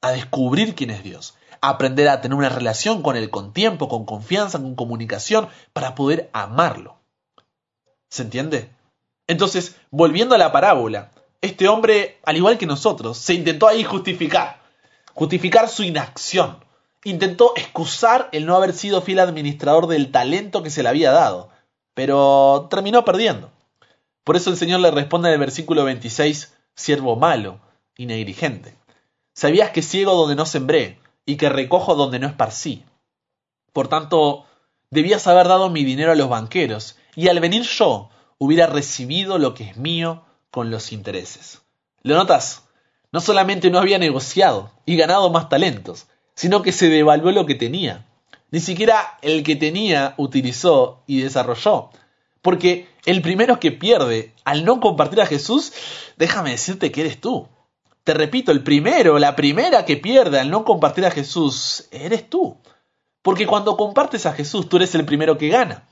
a 0.00 0.12
descubrir 0.12 0.74
quién 0.74 0.90
es 0.90 1.02
Dios, 1.02 1.34
aprender 1.60 2.08
a 2.08 2.20
tener 2.20 2.36
una 2.36 2.48
relación 2.48 3.02
con 3.02 3.16
Él 3.16 3.30
con 3.30 3.52
tiempo, 3.52 3.88
con 3.88 4.04
confianza, 4.04 4.58
con 4.58 4.74
comunicación, 4.74 5.48
para 5.72 5.94
poder 5.94 6.30
amarlo. 6.32 6.96
¿Se 8.08 8.22
entiende? 8.22 8.70
Entonces, 9.26 9.76
volviendo 9.90 10.34
a 10.34 10.38
la 10.38 10.52
parábola, 10.52 11.12
este 11.40 11.68
hombre, 11.68 12.18
al 12.24 12.36
igual 12.36 12.58
que 12.58 12.66
nosotros, 12.66 13.16
se 13.16 13.34
intentó 13.34 13.68
ahí 13.68 13.84
justificar, 13.84 14.60
justificar 15.14 15.68
su 15.68 15.82
inacción, 15.84 16.64
intentó 17.04 17.52
excusar 17.56 18.28
el 18.32 18.46
no 18.46 18.56
haber 18.56 18.72
sido 18.72 19.00
fiel 19.00 19.20
administrador 19.20 19.86
del 19.86 20.10
talento 20.10 20.62
que 20.62 20.70
se 20.70 20.82
le 20.82 20.88
había 20.88 21.12
dado, 21.12 21.50
pero 21.94 22.66
terminó 22.70 23.04
perdiendo. 23.04 23.50
Por 24.30 24.36
eso 24.36 24.50
el 24.50 24.56
Señor 24.56 24.78
le 24.78 24.92
responde 24.92 25.28
en 25.28 25.32
el 25.32 25.40
versículo 25.40 25.82
26, 25.82 26.54
siervo 26.76 27.16
malo 27.16 27.58
y 27.96 28.06
negligente. 28.06 28.76
Sabías 29.34 29.70
que 29.70 29.82
ciego 29.82 30.14
donde 30.14 30.36
no 30.36 30.46
sembré 30.46 31.00
y 31.26 31.34
que 31.34 31.48
recojo 31.48 31.96
donde 31.96 32.20
no 32.20 32.28
esparcí. 32.28 32.84
Por 33.72 33.88
tanto, 33.88 34.46
debías 34.88 35.26
haber 35.26 35.48
dado 35.48 35.68
mi 35.68 35.82
dinero 35.82 36.12
a 36.12 36.14
los 36.14 36.28
banqueros, 36.28 36.96
y 37.16 37.26
al 37.26 37.40
venir 37.40 37.64
yo 37.64 38.08
hubiera 38.38 38.68
recibido 38.68 39.36
lo 39.38 39.52
que 39.52 39.64
es 39.64 39.76
mío 39.76 40.22
con 40.52 40.70
los 40.70 40.92
intereses. 40.92 41.62
¿Lo 42.04 42.14
notas? 42.14 42.68
No 43.10 43.20
solamente 43.20 43.68
no 43.68 43.80
había 43.80 43.98
negociado 43.98 44.70
y 44.86 44.94
ganado 44.94 45.30
más 45.30 45.48
talentos, 45.48 46.06
sino 46.36 46.62
que 46.62 46.70
se 46.70 46.88
devaluó 46.88 47.32
lo 47.32 47.46
que 47.46 47.56
tenía. 47.56 48.06
Ni 48.52 48.60
siquiera 48.60 49.18
el 49.22 49.42
que 49.42 49.56
tenía 49.56 50.14
utilizó 50.18 51.02
y 51.08 51.20
desarrolló. 51.20 51.90
Porque 52.42 52.88
el 53.04 53.22
primero 53.22 53.60
que 53.60 53.72
pierde 53.72 54.32
al 54.44 54.64
no 54.64 54.80
compartir 54.80 55.20
a 55.20 55.26
Jesús, 55.26 55.72
déjame 56.16 56.50
decirte 56.50 56.90
que 56.90 57.02
eres 57.02 57.20
tú. 57.20 57.48
Te 58.04 58.14
repito, 58.14 58.50
el 58.50 58.62
primero, 58.62 59.18
la 59.18 59.36
primera 59.36 59.84
que 59.84 59.96
pierde 59.96 60.40
al 60.40 60.50
no 60.50 60.64
compartir 60.64 61.04
a 61.04 61.10
Jesús, 61.10 61.88
eres 61.90 62.28
tú. 62.28 62.56
Porque 63.22 63.46
cuando 63.46 63.76
compartes 63.76 64.24
a 64.26 64.32
Jesús, 64.32 64.68
tú 64.68 64.76
eres 64.76 64.94
el 64.94 65.04
primero 65.04 65.36
que 65.36 65.48
gana. 65.48 65.84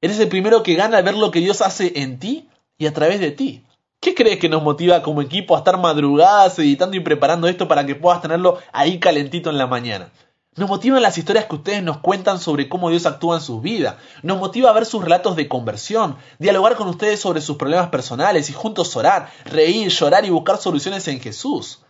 Eres 0.00 0.18
el 0.18 0.28
primero 0.28 0.62
que 0.62 0.74
gana 0.74 0.98
al 0.98 1.04
ver 1.04 1.14
lo 1.14 1.30
que 1.30 1.40
Dios 1.40 1.60
hace 1.60 1.92
en 1.96 2.18
ti 2.18 2.48
y 2.78 2.86
a 2.86 2.92
través 2.92 3.20
de 3.20 3.30
ti. 3.30 3.64
¿Qué 4.00 4.14
crees 4.14 4.38
que 4.38 4.50
nos 4.50 4.62
motiva 4.62 5.02
como 5.02 5.22
equipo 5.22 5.54
a 5.54 5.58
estar 5.58 5.78
madrugadas 5.78 6.58
editando 6.58 6.96
y 6.96 7.00
preparando 7.00 7.48
esto 7.48 7.68
para 7.68 7.86
que 7.86 7.94
puedas 7.94 8.20
tenerlo 8.20 8.58
ahí 8.72 8.98
calentito 8.98 9.48
en 9.48 9.58
la 9.58 9.66
mañana? 9.66 10.10
Nos 10.56 10.68
motivan 10.68 11.02
las 11.02 11.18
historias 11.18 11.46
que 11.46 11.56
ustedes 11.56 11.82
nos 11.82 11.98
cuentan 11.98 12.38
sobre 12.38 12.68
cómo 12.68 12.88
Dios 12.88 13.06
actúa 13.06 13.36
en 13.36 13.42
sus 13.42 13.60
vidas. 13.60 13.96
Nos 14.22 14.38
motiva 14.38 14.70
a 14.70 14.72
ver 14.72 14.86
sus 14.86 15.02
relatos 15.02 15.34
de 15.34 15.48
conversión, 15.48 16.16
dialogar 16.38 16.76
con 16.76 16.86
ustedes 16.86 17.18
sobre 17.18 17.40
sus 17.40 17.56
problemas 17.56 17.88
personales 17.88 18.48
y 18.50 18.52
juntos 18.52 18.94
orar, 18.94 19.32
reír, 19.44 19.88
llorar 19.88 20.24
y 20.24 20.30
buscar 20.30 20.58
soluciones 20.58 21.08
en 21.08 21.18
Jesús. 21.18 21.82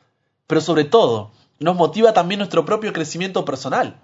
Pero 0.46 0.62
sobre 0.62 0.84
todo, 0.84 1.30
nos 1.58 1.76
motiva 1.76 2.14
también 2.14 2.38
nuestro 2.38 2.64
propio 2.64 2.94
crecimiento 2.94 3.44
personal. 3.44 4.00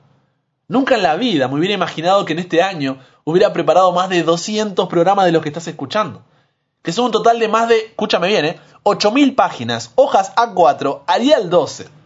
Nunca 0.68 0.94
en 0.94 1.04
la 1.04 1.16
vida 1.16 1.48
me 1.48 1.54
hubiera 1.54 1.74
imaginado 1.74 2.26
que 2.26 2.34
en 2.34 2.40
este 2.40 2.62
año 2.62 2.98
hubiera 3.24 3.54
preparado 3.54 3.92
más 3.92 4.10
de 4.10 4.22
200 4.22 4.88
programas 4.88 5.24
de 5.24 5.32
los 5.32 5.42
que 5.42 5.48
estás 5.48 5.68
escuchando. 5.68 6.22
Que 6.82 6.92
son 6.92 7.06
un 7.06 7.12
total 7.12 7.38
de 7.38 7.48
más 7.48 7.66
de, 7.66 7.78
escúchame 7.78 8.28
bien, 8.28 8.44
¿eh? 8.44 8.60
8.000 8.82 9.34
páginas, 9.34 9.92
hojas 9.94 10.34
A4, 10.36 11.00
Arial 11.06 11.48
12 11.48 11.99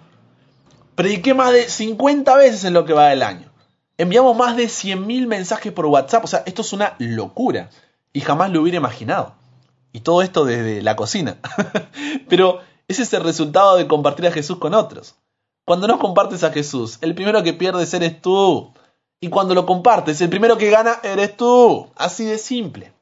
Prediqué 0.95 1.35
más 1.35 1.53
de 1.53 1.69
50 1.69 2.37
veces 2.37 2.65
en 2.65 2.75
lo 2.75 2.85
que 2.85 2.93
va 2.93 3.09
del 3.09 3.23
año. 3.23 3.51
Enviamos 3.99 4.37
más 4.37 4.57
de 4.57 4.65
100.000 4.65 5.27
mensajes 5.27 5.73
por 5.73 5.87
WhatsApp. 5.87 6.25
O 6.25 6.27
sea, 6.27 6.43
esto 6.47 6.63
es 6.63 6.73
una 6.73 6.95
locura. 6.99 7.71
Y 8.13 8.21
jamás 8.21 8.51
lo 8.51 8.63
hubiera 8.63 8.79
imaginado. 8.79 9.35
Y 9.93 10.01
todo 10.01 10.23
esto 10.23 10.45
desde 10.45 10.83
la 10.83 10.97
cocina. 10.97 11.39
Pero 12.29 12.61
ese 12.89 13.03
es 13.03 13.13
el 13.13 13.25
resultado 13.25 13.77
de 13.77 13.89
compartir 13.89 14.27
a 14.27 14.33
Jesús 14.33 14.59
con 14.59 14.75
otros. 14.75 15.17
Cuando 15.65 15.89
no 15.89 15.99
compartes 15.99 16.45
a 16.45 16.53
Jesús, 16.53 16.99
el 17.01 17.15
primero 17.15 17.43
que 17.43 17.55
pierdes 17.55 17.93
eres 17.95 18.21
tú. 18.21 18.73
Y 19.21 19.31
cuando 19.31 19.55
lo 19.55 19.67
compartes, 19.67 20.21
el 20.21 20.29
primero 20.29 20.59
que 20.59 20.71
gana 20.71 21.01
eres 21.03 21.37
tú. 21.37 21.91
Así 21.97 22.25
de 22.25 22.39
simple. 22.39 22.93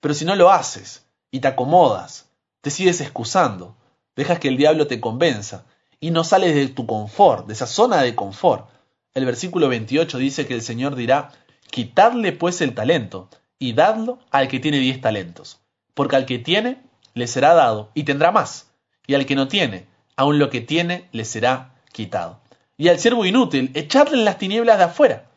Pero 0.00 0.14
si 0.14 0.24
no 0.24 0.34
lo 0.34 0.50
haces 0.50 1.04
y 1.30 1.40
te 1.40 1.48
acomodas, 1.48 2.28
te 2.60 2.70
sigues 2.70 3.00
excusando, 3.00 3.76
dejas 4.16 4.38
que 4.38 4.48
el 4.48 4.56
diablo 4.56 4.86
te 4.86 5.00
convenza 5.00 5.64
y 6.00 6.10
no 6.10 6.24
sales 6.24 6.54
de 6.54 6.68
tu 6.68 6.86
confort, 6.86 7.46
de 7.46 7.52
esa 7.52 7.66
zona 7.66 8.02
de 8.02 8.14
confort. 8.14 8.68
El 9.14 9.26
versículo 9.26 9.68
28 9.68 10.18
dice 10.18 10.46
que 10.46 10.54
el 10.54 10.62
Señor 10.62 10.96
dirá, 10.96 11.30
quitadle 11.70 12.32
pues 12.32 12.60
el 12.62 12.74
talento 12.74 13.28
y 13.58 13.74
dadlo 13.74 14.18
al 14.30 14.48
que 14.48 14.58
tiene 14.58 14.78
diez 14.78 15.00
talentos, 15.00 15.60
porque 15.94 16.16
al 16.16 16.26
que 16.26 16.38
tiene 16.38 16.82
le 17.14 17.26
será 17.26 17.54
dado 17.54 17.90
y 17.94 18.04
tendrá 18.04 18.32
más, 18.32 18.72
y 19.06 19.14
al 19.14 19.26
que 19.26 19.34
no 19.34 19.48
tiene, 19.48 19.86
aun 20.16 20.38
lo 20.38 20.48
que 20.50 20.60
tiene 20.60 21.08
le 21.12 21.24
será 21.24 21.74
quitado. 21.92 22.40
Y 22.76 22.88
al 22.88 22.98
siervo 22.98 23.26
inútil, 23.26 23.70
echadle 23.74 24.18
en 24.18 24.24
las 24.24 24.38
tinieblas 24.38 24.78
de 24.78 24.84
afuera. 24.84 25.30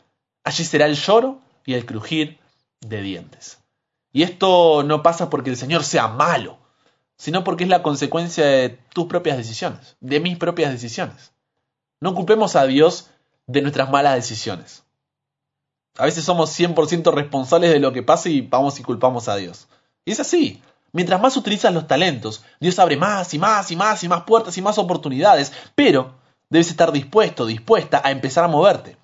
Allí 0.45 0.63
será 0.63 0.85
el 0.85 0.95
lloro 0.95 1.41
y 1.65 1.73
el 1.73 1.85
crujir 1.85 2.39
de 2.79 3.01
dientes. 3.01 3.59
Y 4.13 4.23
esto 4.23 4.83
no 4.83 5.03
pasa 5.03 5.29
porque 5.29 5.49
el 5.49 5.57
Señor 5.57 5.83
sea 5.83 6.07
malo, 6.07 6.57
sino 7.17 7.43
porque 7.43 7.63
es 7.63 7.69
la 7.69 7.83
consecuencia 7.83 8.45
de 8.45 8.69
tus 8.93 9.05
propias 9.05 9.37
decisiones, 9.37 9.97
de 9.99 10.19
mis 10.19 10.37
propias 10.37 10.71
decisiones. 10.71 11.33
No 11.99 12.15
culpemos 12.15 12.55
a 12.55 12.65
Dios 12.65 13.09
de 13.47 13.61
nuestras 13.61 13.89
malas 13.89 14.15
decisiones. 14.15 14.83
A 15.97 16.05
veces 16.05 16.23
somos 16.23 16.57
100% 16.59 17.13
responsables 17.13 17.71
de 17.71 17.79
lo 17.79 17.93
que 17.93 18.03
pasa 18.03 18.29
y 18.29 18.41
vamos 18.41 18.79
y 18.79 18.83
culpamos 18.83 19.27
a 19.27 19.35
Dios. 19.35 19.67
Y 20.05 20.11
es 20.11 20.19
así. 20.19 20.61
Mientras 20.91 21.21
más 21.21 21.37
utilizas 21.37 21.73
los 21.73 21.87
talentos, 21.87 22.43
Dios 22.59 22.77
abre 22.77 22.97
más 22.97 23.33
y 23.33 23.39
más 23.39 23.71
y 23.71 23.75
más 23.75 24.03
y 24.03 24.07
más 24.07 24.23
puertas 24.23 24.57
y 24.57 24.61
más 24.61 24.77
oportunidades, 24.77 25.51
pero 25.75 26.15
debes 26.49 26.69
estar 26.69 26.91
dispuesto, 26.91 27.45
dispuesta 27.45 28.01
a 28.03 28.11
empezar 28.11 28.43
a 28.43 28.47
moverte. 28.47 28.97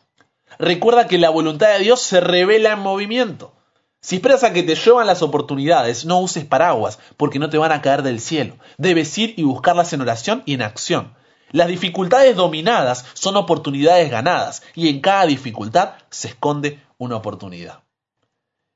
Recuerda 0.59 1.07
que 1.07 1.17
la 1.17 1.29
voluntad 1.29 1.69
de 1.73 1.79
Dios 1.79 2.01
se 2.01 2.19
revela 2.19 2.73
en 2.73 2.79
movimiento. 2.79 3.53
Si 4.01 4.15
esperas 4.15 4.43
a 4.43 4.53
que 4.53 4.63
te 4.63 4.75
lluevan 4.75 5.07
las 5.07 5.21
oportunidades, 5.21 6.05
no 6.05 6.19
uses 6.19 6.45
paraguas, 6.45 6.99
porque 7.17 7.37
no 7.37 7.49
te 7.49 7.57
van 7.57 7.73
a 7.73 7.81
caer 7.81 8.01
del 8.01 8.21
cielo. 8.21 8.55
Debes 8.77 9.17
ir 9.17 9.33
y 9.37 9.43
buscarlas 9.43 9.91
en 9.91 10.01
oración 10.01 10.41
y 10.45 10.53
en 10.53 10.61
acción. 10.61 11.15
Las 11.51 11.67
dificultades 11.67 12.35
dominadas 12.35 13.05
son 13.13 13.35
oportunidades 13.35 14.09
ganadas, 14.09 14.63
y 14.73 14.87
en 14.87 15.01
cada 15.01 15.25
dificultad 15.25 15.95
se 16.09 16.29
esconde 16.29 16.79
una 16.97 17.17
oportunidad. 17.17 17.83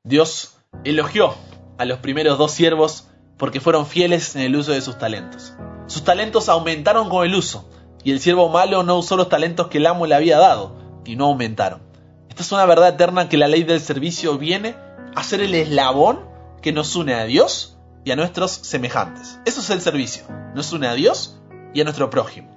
Dios 0.03 0.57
elogió 0.83 1.35
a 1.77 1.85
los 1.85 1.99
primeros 1.99 2.37
dos 2.37 2.51
siervos 2.51 3.07
porque 3.37 3.61
fueron 3.61 3.85
fieles 3.85 4.35
en 4.35 4.41
el 4.41 4.55
uso 4.55 4.73
de 4.73 4.81
sus 4.81 4.97
talentos. 4.97 5.53
Sus 5.87 6.03
talentos 6.03 6.49
aumentaron 6.49 7.07
con 7.07 7.25
el 7.25 7.33
uso, 7.33 7.69
y 8.03 8.11
el 8.11 8.19
siervo 8.19 8.49
malo 8.49 8.83
no 8.83 8.97
usó 8.97 9.15
los 9.15 9.29
talentos 9.29 9.67
que 9.67 9.77
el 9.77 9.85
amo 9.85 10.05
le 10.05 10.15
había 10.15 10.37
dado, 10.37 10.75
y 11.05 11.15
no 11.15 11.27
aumentaron. 11.27 11.81
Esta 12.27 12.43
es 12.43 12.51
una 12.51 12.65
verdad 12.65 12.89
eterna 12.89 13.29
que 13.29 13.37
la 13.37 13.47
ley 13.47 13.63
del 13.63 13.79
servicio 13.79 14.37
viene 14.37 14.75
hacer 15.15 15.41
el 15.41 15.55
eslabón 15.55 16.21
que 16.61 16.71
nos 16.71 16.95
une 16.95 17.13
a 17.13 17.25
Dios 17.25 17.77
y 18.05 18.11
a 18.11 18.15
nuestros 18.15 18.51
semejantes. 18.51 19.39
Eso 19.45 19.61
es 19.61 19.69
el 19.69 19.81
servicio. 19.81 20.23
Nos 20.55 20.71
une 20.73 20.87
a 20.87 20.93
Dios 20.93 21.39
y 21.73 21.81
a 21.81 21.83
nuestro 21.83 22.09
prójimo. 22.09 22.49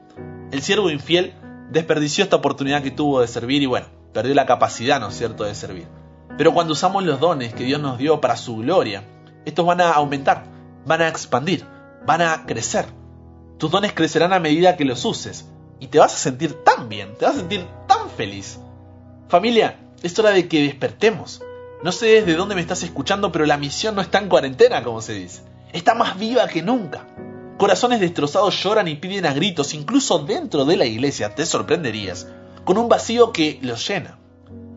El 0.53 0.63
siervo 0.63 0.91
infiel 0.91 1.35
desperdició 1.71 2.25
esta 2.25 2.37
oportunidad 2.37 2.83
que 2.83 2.91
tuvo 2.91 3.21
de 3.21 3.29
servir 3.29 3.63
y 3.63 3.67
bueno, 3.67 3.87
perdió 4.13 4.35
la 4.35 4.47
capacidad, 4.47 5.01
¿no 5.01 5.09
es 5.09 5.17
cierto?, 5.17 5.45
de 5.45 5.55
servir. 5.55 5.87
Pero 6.39 6.53
cuando 6.53 6.73
usamos 6.73 7.05
los 7.05 7.19
dones 7.19 7.55
que 7.55 7.65
Dios 7.65 7.81
nos 7.81 7.99
dio 7.99 8.21
para 8.21 8.37
su 8.37 8.57
gloria, 8.57 9.05
estos 9.45 9.65
van 9.65 9.81
a 9.81 9.93
aumentar, 9.93 10.45
van 10.85 11.03
a 11.03 11.09
expandir, 11.09 11.65
van 12.05 12.23
a 12.23 12.47
crecer. 12.47 12.87
Tus 13.59 13.71
dones 13.71 13.93
crecerán 13.93 14.33
a 14.33 14.41
medida 14.41 14.77
que 14.77 14.85
los 14.85 15.05
uses 15.05 15.49
y 15.81 15.89
te 15.89 15.99
vas 15.99 16.15
a 16.15 16.19
sentir 16.19 16.55
tan 16.63 16.89
bien, 16.89 17.15
te 17.17 17.25
vas 17.25 17.37
a 17.37 17.39
sentir 17.39 17.67
tan 17.87 18.11
feliz. 18.11 18.59
Familia, 19.29 19.79
es 20.03 20.19
hora 20.19 20.31
de 20.31 20.47
que 20.47 20.63
despertemos, 20.63 21.43
no 21.83 21.93
sé 21.93 22.07
desde 22.07 22.37
dónde 22.37 22.55
me 22.55 22.63
estás 22.63 22.83
escuchando, 22.83 23.31
pero 23.31 23.45
la 23.45 23.59
misión 23.59 23.95
no 23.95 24.01
está 24.01 24.19
en 24.19 24.29
cuarentena, 24.29 24.83
como 24.83 25.03
se 25.03 25.13
dice. 25.13 25.43
Está 25.73 25.95
más 25.95 26.19
viva 26.19 26.49
que 26.49 26.63
nunca. 26.63 27.07
Corazones 27.59 28.01
destrozados 28.01 28.63
lloran 28.63 28.89
y 28.89 28.97
piden 28.97 29.27
a 29.27 29.35
gritos, 29.35 29.75
incluso 29.75 30.21
dentro 30.21 30.65
de 30.65 30.77
la 30.77 30.87
iglesia, 30.87 31.35
te 31.35 31.45
sorprenderías, 31.45 32.29
con 32.65 32.79
un 32.79 32.89
vacío 32.89 33.33
que 33.33 33.59
los 33.63 33.87
llena. 33.87 34.19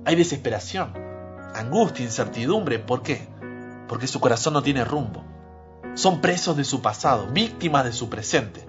Hay 0.06 0.16
desesperación, 0.16 0.94
angustia, 1.56 2.06
incertidumbre. 2.06 2.80
¿Por 2.80 3.02
qué? 3.02 3.28
Porque 3.88 4.08
su 4.08 4.20
corazón 4.20 4.54
no 4.54 4.62
tiene 4.62 4.84
rumbo. 4.84 5.24
Son 5.96 6.22
presos 6.22 6.58
de 6.58 6.64
su 6.64 6.82
pasado, 6.82 7.28
víctimas 7.28 7.86
de 7.86 7.94
su 7.94 8.10
presente, 8.10 8.66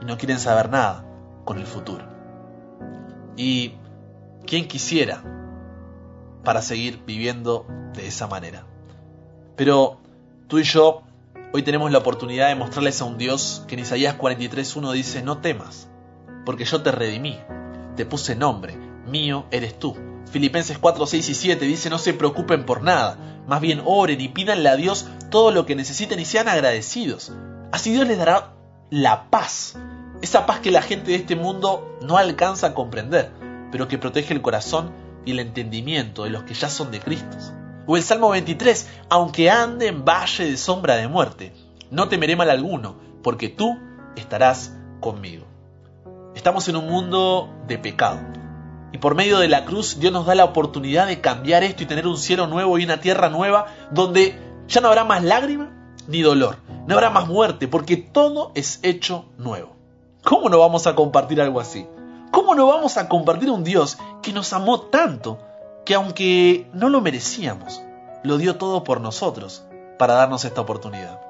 y 0.00 0.04
no 0.04 0.18
quieren 0.18 0.38
saber 0.38 0.70
nada 0.70 1.04
con 1.44 1.58
el 1.58 1.66
futuro. 1.66 2.04
Y 3.36 3.74
quién 4.46 4.66
quisiera 4.68 5.22
para 6.44 6.62
seguir 6.62 7.02
viviendo 7.06 7.66
de 7.94 8.06
esa 8.06 8.26
manera. 8.26 8.66
Pero 9.56 10.00
tú 10.48 10.58
y 10.58 10.64
yo 10.64 11.02
hoy 11.52 11.62
tenemos 11.62 11.90
la 11.90 11.98
oportunidad 11.98 12.48
de 12.48 12.54
mostrarles 12.54 13.00
a 13.00 13.04
un 13.04 13.18
Dios 13.18 13.64
que 13.68 13.74
en 13.74 13.80
Isaías 13.80 14.16
43.1 14.18 14.92
dice, 14.92 15.22
no 15.22 15.38
temas, 15.38 15.88
porque 16.44 16.64
yo 16.64 16.82
te 16.82 16.92
redimí, 16.92 17.38
te 17.96 18.06
puse 18.06 18.34
nombre, 18.34 18.76
mío 19.06 19.46
eres 19.50 19.78
tú. 19.78 19.96
Filipenses 20.30 20.78
4, 20.78 21.06
6 21.06 21.28
y 21.28 21.34
7 21.34 21.64
dice, 21.66 21.90
no 21.90 21.98
se 21.98 22.14
preocupen 22.14 22.64
por 22.64 22.82
nada, 22.82 23.42
más 23.46 23.60
bien 23.60 23.82
oren 23.84 24.20
y 24.20 24.28
pídanle 24.28 24.68
a 24.68 24.76
Dios 24.76 25.06
todo 25.30 25.50
lo 25.50 25.66
que 25.66 25.76
necesiten 25.76 26.20
y 26.20 26.24
sean 26.24 26.48
agradecidos. 26.48 27.32
Así 27.70 27.92
Dios 27.92 28.08
les 28.08 28.18
dará 28.18 28.54
la 28.90 29.28
paz, 29.30 29.76
esa 30.22 30.46
paz 30.46 30.60
que 30.60 30.70
la 30.70 30.82
gente 30.82 31.10
de 31.10 31.16
este 31.16 31.36
mundo 31.36 31.98
no 32.02 32.16
alcanza 32.16 32.68
a 32.68 32.74
comprender, 32.74 33.30
pero 33.70 33.88
que 33.88 33.98
protege 33.98 34.32
el 34.32 34.42
corazón 34.42 34.92
y 35.24 35.32
el 35.32 35.40
entendimiento 35.40 36.24
de 36.24 36.30
los 36.30 36.44
que 36.44 36.54
ya 36.54 36.68
son 36.68 36.90
de 36.90 37.00
Cristo. 37.00 37.36
O 37.86 37.96
el 37.96 38.02
Salmo 38.02 38.30
23, 38.30 38.88
aunque 39.08 39.50
ande 39.50 39.88
en 39.88 40.04
valle 40.04 40.44
de 40.44 40.56
sombra 40.56 40.96
de 40.96 41.08
muerte, 41.08 41.52
no 41.90 42.08
temeré 42.08 42.36
mal 42.36 42.50
alguno, 42.50 42.96
porque 43.22 43.48
tú 43.48 43.78
estarás 44.16 44.76
conmigo. 45.00 45.46
Estamos 46.34 46.68
en 46.68 46.76
un 46.76 46.88
mundo 46.88 47.52
de 47.66 47.78
pecado. 47.78 48.20
Y 48.92 48.98
por 48.98 49.14
medio 49.14 49.38
de 49.38 49.48
la 49.48 49.64
cruz 49.64 49.98
Dios 49.98 50.12
nos 50.12 50.26
da 50.26 50.34
la 50.34 50.44
oportunidad 50.44 51.06
de 51.06 51.20
cambiar 51.20 51.64
esto 51.64 51.82
y 51.82 51.86
tener 51.86 52.06
un 52.06 52.18
cielo 52.18 52.46
nuevo 52.46 52.78
y 52.78 52.84
una 52.84 53.00
tierra 53.00 53.28
nueva 53.28 53.66
donde 53.90 54.38
ya 54.68 54.80
no 54.80 54.88
habrá 54.88 55.04
más 55.04 55.24
lágrima 55.24 55.70
ni 56.08 56.22
dolor, 56.22 56.56
no 56.86 56.94
habrá 56.94 57.10
más 57.10 57.28
muerte, 57.28 57.68
porque 57.68 57.96
todo 57.96 58.52
es 58.54 58.80
hecho 58.82 59.26
nuevo. 59.38 59.76
¿Cómo 60.24 60.48
no 60.48 60.58
vamos 60.58 60.86
a 60.86 60.94
compartir 60.94 61.40
algo 61.40 61.60
así? 61.60 61.86
¿Cómo 62.32 62.54
no 62.54 62.66
vamos 62.66 62.96
a 62.96 63.10
compartir 63.10 63.50
un 63.50 63.62
Dios 63.62 63.98
que 64.22 64.32
nos 64.32 64.54
amó 64.54 64.80
tanto 64.80 65.38
que 65.84 65.94
aunque 65.94 66.66
no 66.72 66.88
lo 66.88 67.02
merecíamos, 67.02 67.82
lo 68.22 68.38
dio 68.38 68.56
todo 68.56 68.84
por 68.84 69.02
nosotros 69.02 69.64
para 69.98 70.14
darnos 70.14 70.46
esta 70.46 70.62
oportunidad? 70.62 71.20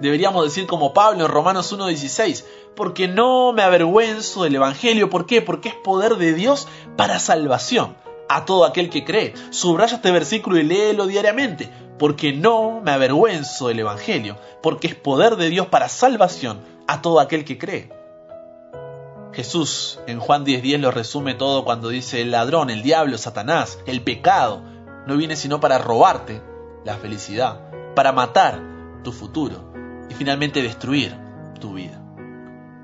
Deberíamos 0.00 0.44
decir 0.44 0.66
como 0.66 0.92
Pablo 0.92 1.24
en 1.24 1.30
Romanos 1.30 1.72
1.16, 1.72 2.44
porque 2.74 3.06
no 3.06 3.52
me 3.52 3.62
avergüenzo 3.62 4.42
del 4.42 4.56
Evangelio. 4.56 5.10
¿Por 5.10 5.26
qué? 5.26 5.42
Porque 5.42 5.68
es 5.68 5.74
poder 5.76 6.16
de 6.16 6.34
Dios 6.34 6.66
para 6.96 7.20
salvación 7.20 7.94
a 8.28 8.44
todo 8.44 8.64
aquel 8.64 8.90
que 8.90 9.04
cree. 9.04 9.34
Subraya 9.50 9.94
este 9.94 10.10
versículo 10.10 10.58
y 10.58 10.64
léelo 10.64 11.06
diariamente, 11.06 11.70
porque 12.00 12.32
no 12.32 12.80
me 12.80 12.90
avergüenzo 12.90 13.68
del 13.68 13.78
Evangelio, 13.78 14.38
porque 14.60 14.88
es 14.88 14.96
poder 14.96 15.36
de 15.36 15.50
Dios 15.50 15.68
para 15.68 15.88
salvación 15.88 16.58
a 16.88 17.00
todo 17.00 17.20
aquel 17.20 17.44
que 17.44 17.58
cree. 17.58 17.99
Jesús 19.40 19.98
en 20.06 20.20
Juan 20.20 20.44
10:10 20.44 20.80
lo 20.80 20.90
resume 20.90 21.32
todo 21.32 21.64
cuando 21.64 21.88
dice 21.88 22.20
el 22.20 22.30
ladrón, 22.30 22.68
el 22.68 22.82
diablo, 22.82 23.16
Satanás, 23.16 23.78
el 23.86 24.02
pecado, 24.02 24.62
no 25.06 25.16
viene 25.16 25.34
sino 25.34 25.60
para 25.60 25.78
robarte 25.78 26.42
la 26.84 26.98
felicidad, 26.98 27.58
para 27.94 28.12
matar 28.12 28.60
tu 29.02 29.12
futuro 29.12 29.72
y 30.10 30.14
finalmente 30.14 30.60
destruir 30.60 31.16
tu 31.58 31.72
vida. 31.72 32.02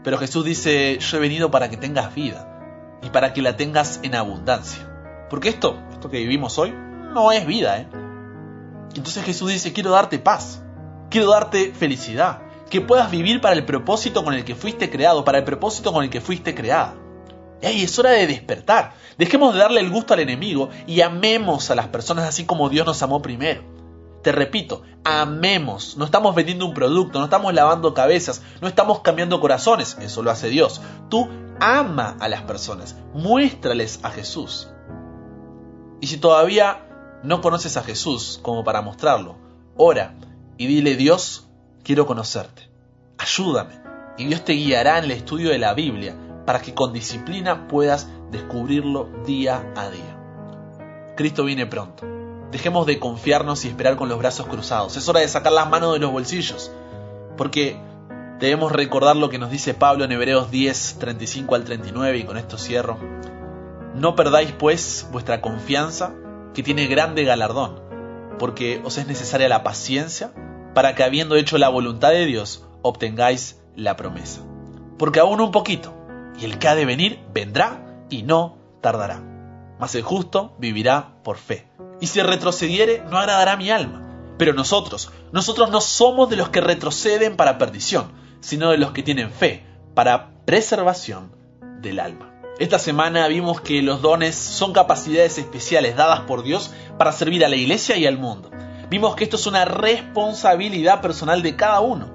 Pero 0.02 0.16
Jesús 0.16 0.46
dice, 0.46 0.96
yo 0.98 1.18
he 1.18 1.20
venido 1.20 1.50
para 1.50 1.68
que 1.68 1.76
tengas 1.76 2.14
vida 2.14 2.98
y 3.02 3.10
para 3.10 3.34
que 3.34 3.42
la 3.42 3.58
tengas 3.58 4.00
en 4.02 4.14
abundancia. 4.14 5.26
Porque 5.28 5.50
esto, 5.50 5.78
esto 5.92 6.08
que 6.08 6.20
vivimos 6.20 6.56
hoy, 6.56 6.72
no 6.72 7.32
es 7.32 7.46
vida, 7.46 7.80
¿eh? 7.80 7.88
Entonces 8.94 9.22
Jesús 9.24 9.50
dice, 9.50 9.74
quiero 9.74 9.90
darte 9.90 10.18
paz, 10.18 10.62
quiero 11.10 11.28
darte 11.28 11.74
felicidad, 11.74 12.40
que 12.70 12.80
puedas 12.80 13.10
vivir 13.10 13.40
para 13.40 13.54
el 13.54 13.64
propósito 13.64 14.24
con 14.24 14.34
el 14.34 14.44
que 14.44 14.54
fuiste 14.54 14.90
creado, 14.90 15.24
para 15.24 15.38
el 15.38 15.44
propósito 15.44 15.92
con 15.92 16.04
el 16.04 16.10
que 16.10 16.20
fuiste 16.20 16.54
creada. 16.54 16.96
¡Ey! 17.60 17.82
Es 17.82 17.98
hora 17.98 18.10
de 18.10 18.26
despertar. 18.26 18.94
Dejemos 19.18 19.54
de 19.54 19.60
darle 19.60 19.80
el 19.80 19.90
gusto 19.90 20.14
al 20.14 20.20
enemigo 20.20 20.68
y 20.86 21.00
amemos 21.00 21.70
a 21.70 21.74
las 21.74 21.88
personas 21.88 22.26
así 22.26 22.44
como 22.44 22.68
Dios 22.68 22.86
nos 22.86 23.02
amó 23.02 23.22
primero. 23.22 23.62
Te 24.22 24.32
repito, 24.32 24.82
amemos. 25.04 25.96
No 25.96 26.04
estamos 26.04 26.34
vendiendo 26.34 26.66
un 26.66 26.74
producto, 26.74 27.18
no 27.18 27.26
estamos 27.26 27.54
lavando 27.54 27.94
cabezas, 27.94 28.42
no 28.60 28.68
estamos 28.68 29.00
cambiando 29.00 29.40
corazones. 29.40 29.96
Eso 30.00 30.22
lo 30.22 30.30
hace 30.30 30.48
Dios. 30.48 30.82
Tú 31.08 31.28
ama 31.60 32.16
a 32.20 32.28
las 32.28 32.42
personas, 32.42 32.96
muéstrales 33.14 34.00
a 34.02 34.10
Jesús. 34.10 34.68
Y 36.00 36.08
si 36.08 36.18
todavía 36.18 37.20
no 37.22 37.40
conoces 37.40 37.76
a 37.76 37.82
Jesús 37.82 38.38
como 38.42 38.64
para 38.64 38.82
mostrarlo, 38.82 39.36
ora 39.76 40.14
y 40.58 40.66
dile 40.66 40.96
Dios, 40.96 41.45
quiero 41.86 42.04
conocerte. 42.04 42.68
Ayúdame. 43.16 43.80
Y 44.18 44.24
Dios 44.24 44.44
te 44.44 44.54
guiará 44.54 44.98
en 44.98 45.04
el 45.04 45.12
estudio 45.12 45.50
de 45.50 45.58
la 45.58 45.72
Biblia 45.72 46.16
para 46.44 46.60
que 46.60 46.74
con 46.74 46.92
disciplina 46.92 47.68
puedas 47.68 48.08
descubrirlo 48.32 49.08
día 49.24 49.72
a 49.76 49.88
día. 49.88 51.14
Cristo 51.16 51.44
viene 51.44 51.64
pronto. 51.64 52.04
Dejemos 52.50 52.86
de 52.86 52.98
confiarnos 52.98 53.64
y 53.64 53.68
esperar 53.68 53.94
con 53.94 54.08
los 54.08 54.18
brazos 54.18 54.46
cruzados. 54.46 54.96
Es 54.96 55.08
hora 55.08 55.20
de 55.20 55.28
sacar 55.28 55.52
las 55.52 55.70
manos 55.70 55.92
de 55.92 56.00
los 56.00 56.10
bolsillos. 56.10 56.72
Porque 57.36 57.78
debemos 58.40 58.72
recordar 58.72 59.14
lo 59.14 59.28
que 59.28 59.38
nos 59.38 59.52
dice 59.52 59.72
Pablo 59.72 60.04
en 60.04 60.10
Hebreos 60.10 60.50
10, 60.50 60.96
35 60.98 61.54
al 61.54 61.64
39, 61.64 62.18
y 62.18 62.24
con 62.24 62.36
esto 62.36 62.58
cierro. 62.58 62.98
No 63.94 64.16
perdáis 64.16 64.50
pues 64.50 65.06
vuestra 65.12 65.40
confianza, 65.40 66.14
que 66.52 66.64
tiene 66.64 66.88
grande 66.88 67.22
galardón, 67.22 67.80
porque 68.40 68.80
os 68.84 68.98
es 68.98 69.06
necesaria 69.06 69.48
la 69.48 69.62
paciencia 69.62 70.32
para 70.76 70.94
que 70.94 71.02
habiendo 71.02 71.36
hecho 71.36 71.56
la 71.56 71.70
voluntad 71.70 72.10
de 72.10 72.26
Dios, 72.26 72.62
obtengáis 72.82 73.58
la 73.76 73.96
promesa. 73.96 74.42
Porque 74.98 75.20
aún 75.20 75.40
un 75.40 75.50
poquito, 75.50 75.94
y 76.38 76.44
el 76.44 76.58
que 76.58 76.68
ha 76.68 76.74
de 76.74 76.84
venir 76.84 77.18
vendrá 77.32 78.04
y 78.10 78.24
no 78.24 78.58
tardará. 78.82 79.22
Mas 79.80 79.94
el 79.94 80.02
justo 80.02 80.54
vivirá 80.58 81.14
por 81.22 81.38
fe. 81.38 81.66
Y 81.98 82.08
si 82.08 82.20
retrocediere, 82.20 83.02
no 83.10 83.16
agradará 83.16 83.56
mi 83.56 83.70
alma. 83.70 84.34
Pero 84.36 84.52
nosotros, 84.52 85.10
nosotros 85.32 85.70
no 85.70 85.80
somos 85.80 86.28
de 86.28 86.36
los 86.36 86.50
que 86.50 86.60
retroceden 86.60 87.36
para 87.36 87.56
perdición, 87.56 88.12
sino 88.40 88.70
de 88.70 88.76
los 88.76 88.90
que 88.90 89.02
tienen 89.02 89.30
fe 89.30 89.64
para 89.94 90.44
preservación 90.44 91.32
del 91.80 92.00
alma. 92.00 92.34
Esta 92.58 92.78
semana 92.78 93.26
vimos 93.28 93.62
que 93.62 93.80
los 93.80 94.02
dones 94.02 94.34
son 94.34 94.74
capacidades 94.74 95.38
especiales 95.38 95.96
dadas 95.96 96.20
por 96.26 96.42
Dios 96.42 96.70
para 96.98 97.12
servir 97.12 97.46
a 97.46 97.48
la 97.48 97.56
iglesia 97.56 97.96
y 97.96 98.04
al 98.04 98.18
mundo. 98.18 98.50
Vimos 98.88 99.16
que 99.16 99.24
esto 99.24 99.34
es 99.34 99.46
una 99.48 99.64
responsabilidad 99.64 101.00
personal 101.00 101.42
de 101.42 101.56
cada 101.56 101.80
uno. 101.80 102.08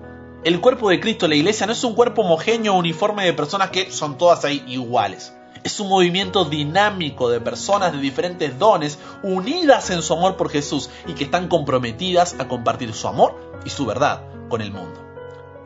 El 0.45 0.61
cuerpo 0.61 0.89
de 0.89 1.01
Cristo, 1.01 1.27
la 1.27 1.35
iglesia, 1.35 1.67
no 1.67 1.73
es 1.73 1.83
un 1.83 1.95
cuerpo 1.95 2.21
homogéneo 2.21 2.73
uniforme 2.73 3.25
de 3.25 3.33
personas 3.33 3.71
que 3.71 3.91
son 3.91 4.17
todas 4.17 4.45
ahí 4.45 4.63
iguales. 4.67 5.35
Es 5.63 5.79
un 5.81 5.89
movimiento 5.89 6.45
dinámico 6.45 7.29
de 7.29 7.41
personas 7.41 7.91
de 7.91 7.99
diferentes 7.99 8.57
dones 8.57 8.99
unidas 9.21 9.89
en 9.89 10.01
su 10.01 10.13
amor 10.13 10.37
por 10.37 10.49
Jesús 10.49 10.89
y 11.07 11.13
que 11.13 11.25
están 11.25 11.49
comprometidas 11.49 12.37
a 12.39 12.47
compartir 12.47 12.93
su 12.93 13.07
amor 13.07 13.59
y 13.65 13.69
su 13.69 13.85
verdad 13.85 14.23
con 14.47 14.61
el 14.61 14.71
mundo. 14.71 15.05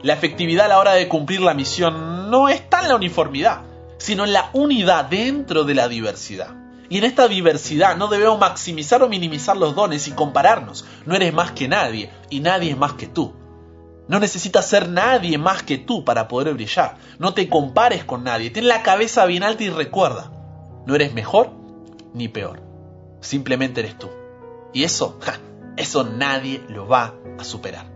La 0.02 0.14
efectividad 0.14 0.66
a 0.66 0.70
la 0.70 0.80
hora 0.80 0.94
de 0.94 1.08
cumplir 1.08 1.42
la 1.42 1.54
misión 1.54 2.32
no 2.32 2.50
está 2.50 2.82
en 2.82 2.90
la 2.90 2.96
uniformidad, 2.96 3.62
sino 3.98 4.26
en 4.26 4.34
la 4.34 4.50
unidad 4.54 5.06
dentro 5.06 5.66
de 5.66 5.76
la 5.76 5.88
diversidad. 5.88 6.65
Y 6.90 6.98
en 6.98 7.04
esta 7.04 7.28
diversidad 7.28 7.98
no 7.98 8.08
debemos 8.08 8.40
maximizar 8.40 9.02
o 9.04 9.10
minimizar 9.10 9.58
los 9.58 9.76
dones 9.76 10.08
y 10.08 10.12
compararnos. 10.12 10.86
No 11.06 11.16
eres 11.16 11.34
más 11.34 11.52
que 11.52 11.68
nadie 11.68 12.12
y 12.30 12.40
nadie 12.40 12.72
es 12.72 12.78
más 12.78 12.94
que 12.94 13.08
tú. 13.08 13.34
No 14.08 14.20
necesitas 14.20 14.68
ser 14.68 14.90
nadie 14.90 15.38
más 15.38 15.64
que 15.64 15.80
tú 15.80 16.06
para 16.06 16.28
poder 16.28 16.54
brillar. 16.54 16.98
No 17.18 17.34
te 17.34 17.50
compares 17.50 18.04
con 18.04 18.24
nadie. 18.24 18.52
Ten 18.52 18.68
la 18.68 18.84
cabeza 18.84 19.26
bien 19.26 19.44
alta 19.44 19.64
y 19.64 19.70
recuerda, 19.70 20.32
no 20.86 20.94
eres 20.94 21.14
mejor 21.14 21.52
ni 22.14 22.28
peor. 22.28 22.62
Simplemente 23.22 23.82
eres 23.82 23.98
tú. 23.98 24.10
Y 24.74 24.84
eso, 24.84 25.20
eso 25.78 26.04
nadie 26.04 26.64
lo 26.70 26.88
va 26.88 27.16
a 27.40 27.44
superar. 27.44 27.96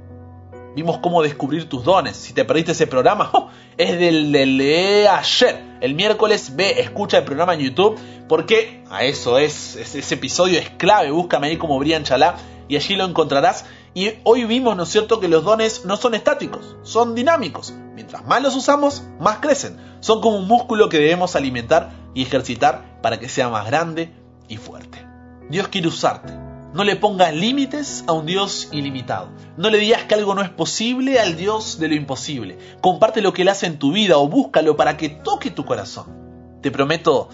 Vimos 0.75 0.99
cómo 0.99 1.21
descubrir 1.21 1.67
tus 1.69 1.83
dones. 1.83 2.15
Si 2.15 2.33
te 2.33 2.45
perdiste 2.45 2.71
ese 2.71 2.87
programa, 2.87 3.31
es 3.77 3.99
del, 3.99 4.31
de 4.31 5.07
ayer. 5.07 5.68
El 5.81 5.95
miércoles 5.95 6.55
ve, 6.55 6.81
escucha 6.81 7.19
el 7.19 7.23
programa 7.23 7.53
en 7.53 7.61
YouTube. 7.61 7.99
Porque 8.27 8.83
a 8.89 9.03
eso 9.03 9.39
es, 9.39 9.75
ese 9.75 10.15
episodio 10.15 10.59
es 10.59 10.69
clave. 10.69 11.11
Búscame 11.11 11.47
ahí 11.47 11.57
como 11.57 11.79
Brian 11.79 12.03
Chalá 12.03 12.35
y 12.67 12.75
allí 12.75 12.95
lo 12.95 13.05
encontrarás. 13.05 13.65
Y 13.93 14.11
hoy 14.23 14.45
vimos, 14.45 14.77
¿no 14.77 14.83
es 14.83 14.89
cierto?, 14.89 15.19
que 15.19 15.27
los 15.27 15.43
dones 15.43 15.85
no 15.85 15.97
son 15.97 16.13
estáticos, 16.13 16.77
son 16.83 17.15
dinámicos. 17.15 17.73
Mientras 17.95 18.23
más 18.25 18.41
los 18.41 18.55
usamos, 18.55 19.03
más 19.19 19.39
crecen. 19.39 19.77
Son 19.99 20.21
como 20.21 20.37
un 20.37 20.47
músculo 20.47 20.89
que 20.89 20.99
debemos 20.99 21.35
alimentar 21.35 21.91
y 22.13 22.21
ejercitar 22.21 23.01
para 23.01 23.19
que 23.19 23.27
sea 23.27 23.49
más 23.49 23.65
grande 23.65 24.13
y 24.47 24.57
fuerte. 24.57 25.05
Dios 25.49 25.67
quiere 25.67 25.87
usarte. 25.87 26.48
No 26.71 26.83
le 26.83 26.95
pongas 26.95 27.33
límites 27.33 28.03
a 28.07 28.13
un 28.13 28.27
Dios 28.27 28.69
ilimitado. 28.71 29.29
No 29.57 29.71
le 29.71 29.79
digas 29.79 30.03
que 30.03 30.13
algo 30.13 30.35
no 30.35 30.43
es 30.43 30.49
posible 30.49 31.19
al 31.19 31.35
Dios 31.35 31.79
de 31.79 31.87
lo 31.87 31.95
imposible. 31.95 32.59
Comparte 32.79 33.21
lo 33.21 33.33
que 33.33 33.41
Él 33.41 33.49
hace 33.49 33.65
en 33.65 33.79
tu 33.79 33.91
vida 33.91 34.17
o 34.17 34.27
búscalo 34.27 34.77
para 34.77 34.95
que 34.95 35.09
toque 35.09 35.49
tu 35.49 35.65
corazón. 35.65 36.59
Te 36.61 36.69
prometo 36.69 37.29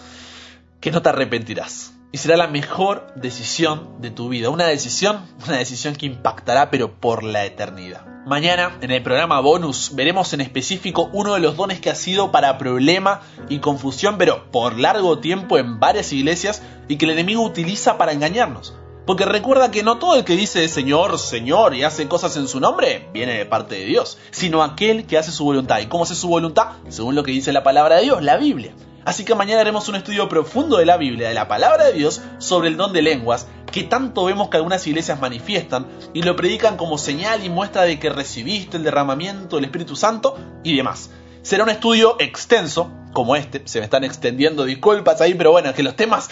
que 0.79 0.91
no 0.91 1.01
te 1.01 1.09
arrepentirás 1.09 1.95
y 2.13 2.17
será 2.17 2.37
la 2.37 2.47
mejor 2.47 3.07
decisión 3.17 3.99
de 3.99 4.09
tu 4.09 4.29
vida. 4.29 4.49
Una 4.49 4.67
decisión, 4.67 5.19
una 5.45 5.57
decisión 5.57 5.97
que 5.97 6.05
impactará 6.05 6.69
pero 6.69 6.97
por 6.97 7.23
la 7.23 7.43
eternidad. 7.43 8.05
Mañana 8.25 8.77
en 8.79 8.91
el 8.91 9.03
programa 9.03 9.41
bonus 9.41 9.95
veremos 9.95 10.31
en 10.31 10.39
específico 10.39 11.09
uno 11.11 11.33
de 11.33 11.41
los 11.41 11.57
dones 11.57 11.81
que 11.81 11.89
ha 11.89 11.95
sido 11.95 12.31
para 12.31 12.57
problema 12.57 13.19
y 13.49 13.59
confusión 13.59 14.17
pero 14.17 14.49
por 14.49 14.79
largo 14.79 15.19
tiempo 15.19 15.57
en 15.57 15.81
varias 15.81 16.13
iglesias 16.13 16.63
y 16.87 16.95
que 16.95 17.03
el 17.03 17.11
enemigo 17.11 17.43
utiliza 17.43 17.97
para 17.97 18.13
engañarnos. 18.13 18.73
Porque 19.05 19.25
recuerda 19.25 19.69
que 19.69 19.83
no 19.83 19.99
todo 19.99 20.15
el 20.15 20.23
que 20.23 20.35
dice 20.35 20.67
Señor, 20.67 21.19
Señor 21.19 21.75
y 21.75 21.83
hace 21.83 22.07
cosas 22.07 22.35
en 22.37 22.47
su 22.47 22.59
nombre 22.59 23.07
viene 23.13 23.37
de 23.37 23.45
parte 23.45 23.75
de 23.75 23.85
Dios, 23.85 24.17
sino 24.31 24.63
aquel 24.63 25.05
que 25.05 25.17
hace 25.17 25.31
su 25.31 25.43
voluntad. 25.43 25.79
¿Y 25.79 25.85
cómo 25.85 26.05
hace 26.05 26.15
su 26.15 26.27
voluntad? 26.27 26.69
Según 26.89 27.13
lo 27.13 27.23
que 27.23 27.31
dice 27.31 27.53
la 27.53 27.63
palabra 27.63 27.97
de 27.97 28.03
Dios, 28.03 28.23
la 28.23 28.37
Biblia. 28.37 28.73
Así 29.05 29.23
que 29.23 29.35
mañana 29.35 29.61
haremos 29.61 29.87
un 29.87 29.95
estudio 29.95 30.27
profundo 30.27 30.77
de 30.77 30.87
la 30.87 30.97
Biblia, 30.97 31.27
de 31.29 31.35
la 31.35 31.47
palabra 31.47 31.85
de 31.85 31.93
Dios, 31.93 32.23
sobre 32.39 32.69
el 32.69 32.77
don 32.77 32.91
de 32.91 33.03
lenguas, 33.03 33.45
que 33.71 33.83
tanto 33.83 34.25
vemos 34.25 34.49
que 34.49 34.57
algunas 34.57 34.85
iglesias 34.87 35.21
manifiestan 35.21 35.85
y 36.11 36.23
lo 36.23 36.35
predican 36.35 36.75
como 36.75 36.97
señal 36.97 37.45
y 37.45 37.49
muestra 37.49 37.83
de 37.83 37.99
que 37.99 38.09
recibiste 38.09 38.77
el 38.77 38.83
derramamiento 38.83 39.57
del 39.57 39.65
Espíritu 39.65 39.95
Santo 39.95 40.35
y 40.63 40.75
demás. 40.75 41.11
Será 41.43 41.63
un 41.63 41.69
estudio 41.69 42.15
extenso, 42.19 42.89
como 43.15 43.37
este, 43.37 43.61
se 43.65 43.79
me 43.79 43.85
están 43.85 44.03
extendiendo 44.03 44.65
disculpas 44.65 45.21
ahí, 45.21 45.33
pero 45.33 45.51
bueno, 45.51 45.73
que 45.73 45.81
los 45.81 45.95
temas 45.95 46.29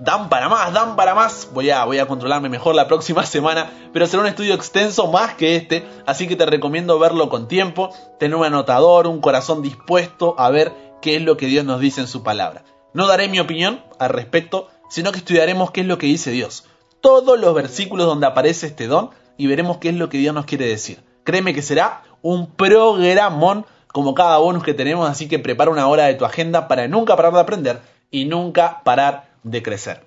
dan 0.00 0.28
para 0.28 0.48
más, 0.48 0.72
dan 0.74 0.96
para 0.96 1.14
más. 1.14 1.48
Voy 1.54 1.70
a, 1.70 1.84
voy 1.84 2.00
a 2.00 2.06
controlarme 2.06 2.48
mejor 2.48 2.74
la 2.74 2.88
próxima 2.88 3.24
semana, 3.26 3.70
pero 3.92 4.06
será 4.06 4.22
un 4.22 4.28
estudio 4.28 4.52
extenso 4.54 5.10
más 5.10 5.34
que 5.34 5.54
este, 5.54 5.86
así 6.04 6.26
que 6.26 6.34
te 6.34 6.44
recomiendo 6.44 6.98
verlo 6.98 7.30
con 7.30 7.46
tiempo, 7.46 7.94
tener 8.18 8.36
un 8.36 8.44
anotador, 8.44 9.06
un 9.06 9.20
corazón 9.20 9.62
dispuesto 9.62 10.34
a 10.36 10.50
ver 10.50 10.72
qué 11.00 11.16
es 11.16 11.22
lo 11.22 11.36
que 11.36 11.46
Dios 11.46 11.64
nos 11.64 11.80
dice 11.80 12.00
en 12.00 12.08
su 12.08 12.24
palabra. 12.24 12.64
No 12.92 13.06
daré 13.06 13.28
mi 13.28 13.38
opinión 13.38 13.84
al 14.00 14.10
respecto, 14.10 14.68
sino 14.90 15.12
que 15.12 15.18
estudiaremos 15.18 15.70
qué 15.70 15.82
es 15.82 15.86
lo 15.86 15.98
que 15.98 16.06
dice 16.06 16.32
Dios. 16.32 16.64
Todos 17.00 17.38
los 17.38 17.54
versículos 17.54 18.06
donde 18.06 18.26
aparece 18.26 18.66
este 18.66 18.88
don 18.88 19.10
y 19.36 19.46
veremos 19.46 19.76
qué 19.78 19.90
es 19.90 19.94
lo 19.94 20.08
que 20.08 20.18
Dios 20.18 20.34
nos 20.34 20.46
quiere 20.46 20.66
decir. 20.66 20.98
Créeme 21.22 21.54
que 21.54 21.62
será 21.62 22.02
un 22.22 22.50
programón 22.50 23.66
como 23.94 24.12
cada 24.12 24.38
bonus 24.38 24.64
que 24.64 24.74
tenemos, 24.74 25.08
así 25.08 25.28
que 25.28 25.38
prepara 25.38 25.70
una 25.70 25.86
hora 25.86 26.06
de 26.06 26.14
tu 26.14 26.24
agenda 26.24 26.66
para 26.66 26.88
nunca 26.88 27.14
parar 27.14 27.32
de 27.32 27.38
aprender 27.38 27.80
y 28.10 28.24
nunca 28.24 28.82
parar 28.82 29.30
de 29.44 29.62
crecer. 29.62 30.02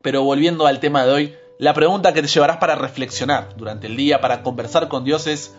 Pero 0.00 0.22
volviendo 0.22 0.64
al 0.68 0.78
tema 0.78 1.04
de 1.04 1.12
hoy, 1.12 1.34
la 1.58 1.74
pregunta 1.74 2.12
que 2.12 2.22
te 2.22 2.28
llevarás 2.28 2.58
para 2.58 2.76
reflexionar 2.76 3.56
durante 3.56 3.88
el 3.88 3.96
día, 3.96 4.20
para 4.20 4.44
conversar 4.44 4.86
con 4.86 5.02
Dios 5.02 5.26
es, 5.26 5.56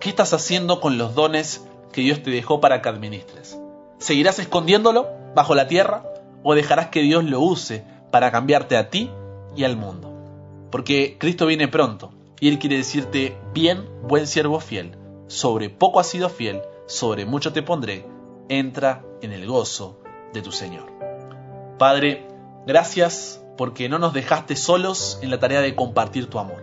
¿Qué 0.00 0.08
estás 0.08 0.32
haciendo 0.32 0.80
con 0.80 0.98
los 0.98 1.14
dones 1.14 1.64
que 1.92 2.00
Dios 2.00 2.20
te 2.20 2.32
dejó 2.32 2.60
para 2.60 2.82
que 2.82 2.88
administres? 2.88 3.60
¿Seguirás 3.98 4.40
escondiéndolo 4.40 5.06
bajo 5.36 5.54
la 5.54 5.68
tierra 5.68 6.02
o 6.42 6.56
dejarás 6.56 6.88
que 6.88 7.00
Dios 7.02 7.22
lo 7.22 7.40
use 7.40 7.84
para 8.10 8.32
cambiarte 8.32 8.76
a 8.76 8.90
ti 8.90 9.08
y 9.54 9.62
al 9.62 9.76
mundo? 9.76 10.12
Porque 10.72 11.14
Cristo 11.16 11.46
viene 11.46 11.68
pronto 11.68 12.12
y 12.40 12.48
Él 12.48 12.58
quiere 12.58 12.76
decirte, 12.76 13.38
bien, 13.54 13.88
buen 14.02 14.26
siervo 14.26 14.58
fiel, 14.58 14.98
sobre 15.28 15.70
poco 15.70 16.00
has 16.00 16.08
sido 16.08 16.28
fiel, 16.28 16.60
sobre 16.86 17.26
mucho 17.26 17.52
te 17.52 17.62
pondré, 17.62 18.06
entra 18.48 19.04
en 19.22 19.32
el 19.32 19.46
gozo 19.46 20.00
de 20.32 20.42
tu 20.42 20.52
Señor. 20.52 20.92
Padre, 21.78 22.28
gracias 22.66 23.44
porque 23.56 23.88
no 23.88 23.98
nos 23.98 24.12
dejaste 24.12 24.56
solos 24.56 25.18
en 25.22 25.30
la 25.30 25.38
tarea 25.38 25.60
de 25.60 25.74
compartir 25.74 26.28
tu 26.28 26.38
amor. 26.38 26.62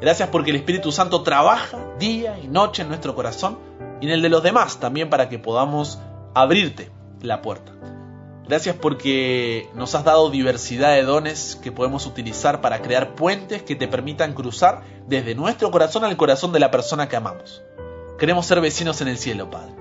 Gracias 0.00 0.28
porque 0.30 0.50
el 0.50 0.56
Espíritu 0.56 0.90
Santo 0.90 1.22
trabaja 1.22 1.78
día 1.98 2.38
y 2.42 2.48
noche 2.48 2.82
en 2.82 2.88
nuestro 2.88 3.14
corazón 3.14 3.58
y 4.00 4.06
en 4.06 4.12
el 4.12 4.22
de 4.22 4.28
los 4.28 4.42
demás 4.42 4.80
también 4.80 5.08
para 5.10 5.28
que 5.28 5.38
podamos 5.38 6.00
abrirte 6.34 6.90
la 7.20 7.40
puerta. 7.40 7.72
Gracias 8.48 8.74
porque 8.74 9.70
nos 9.74 9.94
has 9.94 10.04
dado 10.04 10.28
diversidad 10.28 10.94
de 10.94 11.04
dones 11.04 11.56
que 11.62 11.70
podemos 11.70 12.06
utilizar 12.06 12.60
para 12.60 12.82
crear 12.82 13.14
puentes 13.14 13.62
que 13.62 13.76
te 13.76 13.86
permitan 13.86 14.34
cruzar 14.34 14.82
desde 15.06 15.36
nuestro 15.36 15.70
corazón 15.70 16.04
al 16.04 16.16
corazón 16.16 16.52
de 16.52 16.58
la 16.58 16.72
persona 16.72 17.08
que 17.08 17.16
amamos. 17.16 17.62
Queremos 18.22 18.46
ser 18.46 18.60
vecinos 18.60 19.00
en 19.00 19.08
el 19.08 19.18
cielo, 19.18 19.50
Padre. 19.50 19.72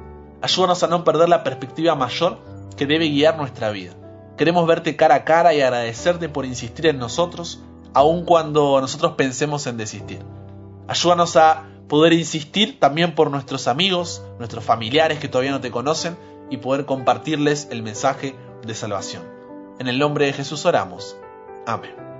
Ayúdanos 0.41 0.81
a 0.81 0.87
no 0.87 1.03
perder 1.03 1.29
la 1.29 1.43
perspectiva 1.43 1.93
mayor 1.93 2.39
que 2.75 2.87
debe 2.87 3.07
guiar 3.07 3.37
nuestra 3.37 3.69
vida. 3.69 3.93
Queremos 4.35 4.65
verte 4.65 4.95
cara 4.95 5.13
a 5.13 5.23
cara 5.25 5.53
y 5.53 5.61
agradecerte 5.61 6.27
por 6.27 6.47
insistir 6.47 6.87
en 6.87 6.97
nosotros, 6.97 7.61
aun 7.93 8.25
cuando 8.25 8.81
nosotros 8.81 9.11
pensemos 9.11 9.67
en 9.67 9.77
desistir. 9.77 10.25
Ayúdanos 10.87 11.35
a 11.37 11.67
poder 11.87 12.13
insistir 12.13 12.79
también 12.79 13.13
por 13.13 13.29
nuestros 13.29 13.67
amigos, 13.67 14.23
nuestros 14.39 14.63
familiares 14.63 15.19
que 15.19 15.27
todavía 15.27 15.51
no 15.51 15.61
te 15.61 15.69
conocen 15.69 16.17
y 16.49 16.57
poder 16.57 16.87
compartirles 16.87 17.67
el 17.69 17.83
mensaje 17.83 18.35
de 18.65 18.73
salvación. 18.73 19.21
En 19.77 19.87
el 19.87 19.99
nombre 19.99 20.25
de 20.25 20.33
Jesús 20.33 20.65
oramos. 20.65 21.15
Amén. 21.67 22.10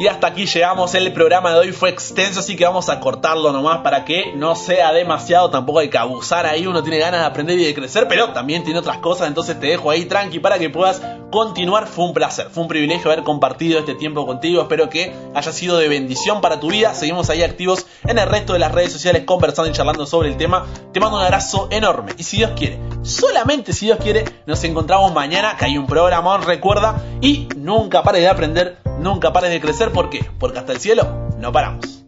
Y 0.00 0.06
hasta 0.06 0.28
aquí 0.28 0.46
llegamos. 0.46 0.94
El 0.94 1.12
programa 1.12 1.52
de 1.52 1.58
hoy 1.58 1.72
fue 1.72 1.90
extenso, 1.90 2.40
así 2.40 2.56
que 2.56 2.64
vamos 2.64 2.88
a 2.88 3.00
cortarlo 3.00 3.52
nomás 3.52 3.80
para 3.80 4.06
que 4.06 4.32
no 4.34 4.56
sea 4.56 4.94
demasiado. 4.94 5.50
Tampoco 5.50 5.80
hay 5.80 5.90
que 5.90 5.98
abusar 5.98 6.46
ahí. 6.46 6.66
Uno 6.66 6.82
tiene 6.82 6.98
ganas 6.98 7.20
de 7.20 7.26
aprender 7.26 7.58
y 7.58 7.66
de 7.66 7.74
crecer, 7.74 8.08
pero 8.08 8.30
también 8.30 8.64
tiene 8.64 8.78
otras 8.78 8.96
cosas. 8.96 9.28
Entonces 9.28 9.60
te 9.60 9.66
dejo 9.66 9.90
ahí 9.90 10.06
tranqui 10.06 10.38
para 10.38 10.58
que 10.58 10.70
puedas 10.70 11.02
continuar. 11.30 11.86
Fue 11.86 12.06
un 12.06 12.14
placer, 12.14 12.48
fue 12.50 12.62
un 12.62 12.68
privilegio 12.70 13.12
haber 13.12 13.24
compartido 13.24 13.78
este 13.78 13.94
tiempo 13.94 14.26
contigo. 14.26 14.62
Espero 14.62 14.88
que 14.88 15.12
haya 15.34 15.52
sido 15.52 15.76
de 15.76 15.88
bendición 15.88 16.40
para 16.40 16.58
tu 16.60 16.70
vida. 16.70 16.94
Seguimos 16.94 17.28
ahí 17.28 17.42
activos 17.42 17.84
en 18.04 18.18
el 18.18 18.26
resto 18.26 18.54
de 18.54 18.58
las 18.58 18.72
redes 18.72 18.94
sociales 18.94 19.24
conversando 19.26 19.70
y 19.70 19.74
charlando 19.74 20.06
sobre 20.06 20.30
el 20.30 20.38
tema. 20.38 20.64
Te 20.94 21.00
mando 21.00 21.18
un 21.18 21.24
abrazo 21.24 21.68
enorme. 21.70 22.12
Y 22.16 22.22
si 22.22 22.38
Dios 22.38 22.52
quiere, 22.56 22.78
solamente 23.02 23.72
si 23.72 23.86
Dios 23.86 23.98
quiere, 23.98 24.24
nos 24.46 24.62
encontramos 24.64 25.12
mañana, 25.12 25.56
que 25.56 25.66
hay 25.66 25.78
un 25.78 25.86
programón, 25.86 26.42
recuerda. 26.42 27.02
Y 27.20 27.48
nunca 27.56 28.02
pares 28.02 28.22
de 28.22 28.28
aprender, 28.28 28.78
nunca 28.98 29.32
pares 29.32 29.50
de 29.50 29.60
crecer. 29.60 29.92
¿Por 29.92 30.10
qué? 30.10 30.24
Porque 30.38 30.58
hasta 30.58 30.72
el 30.72 30.80
cielo 30.80 31.28
no 31.38 31.52
paramos. 31.52 31.99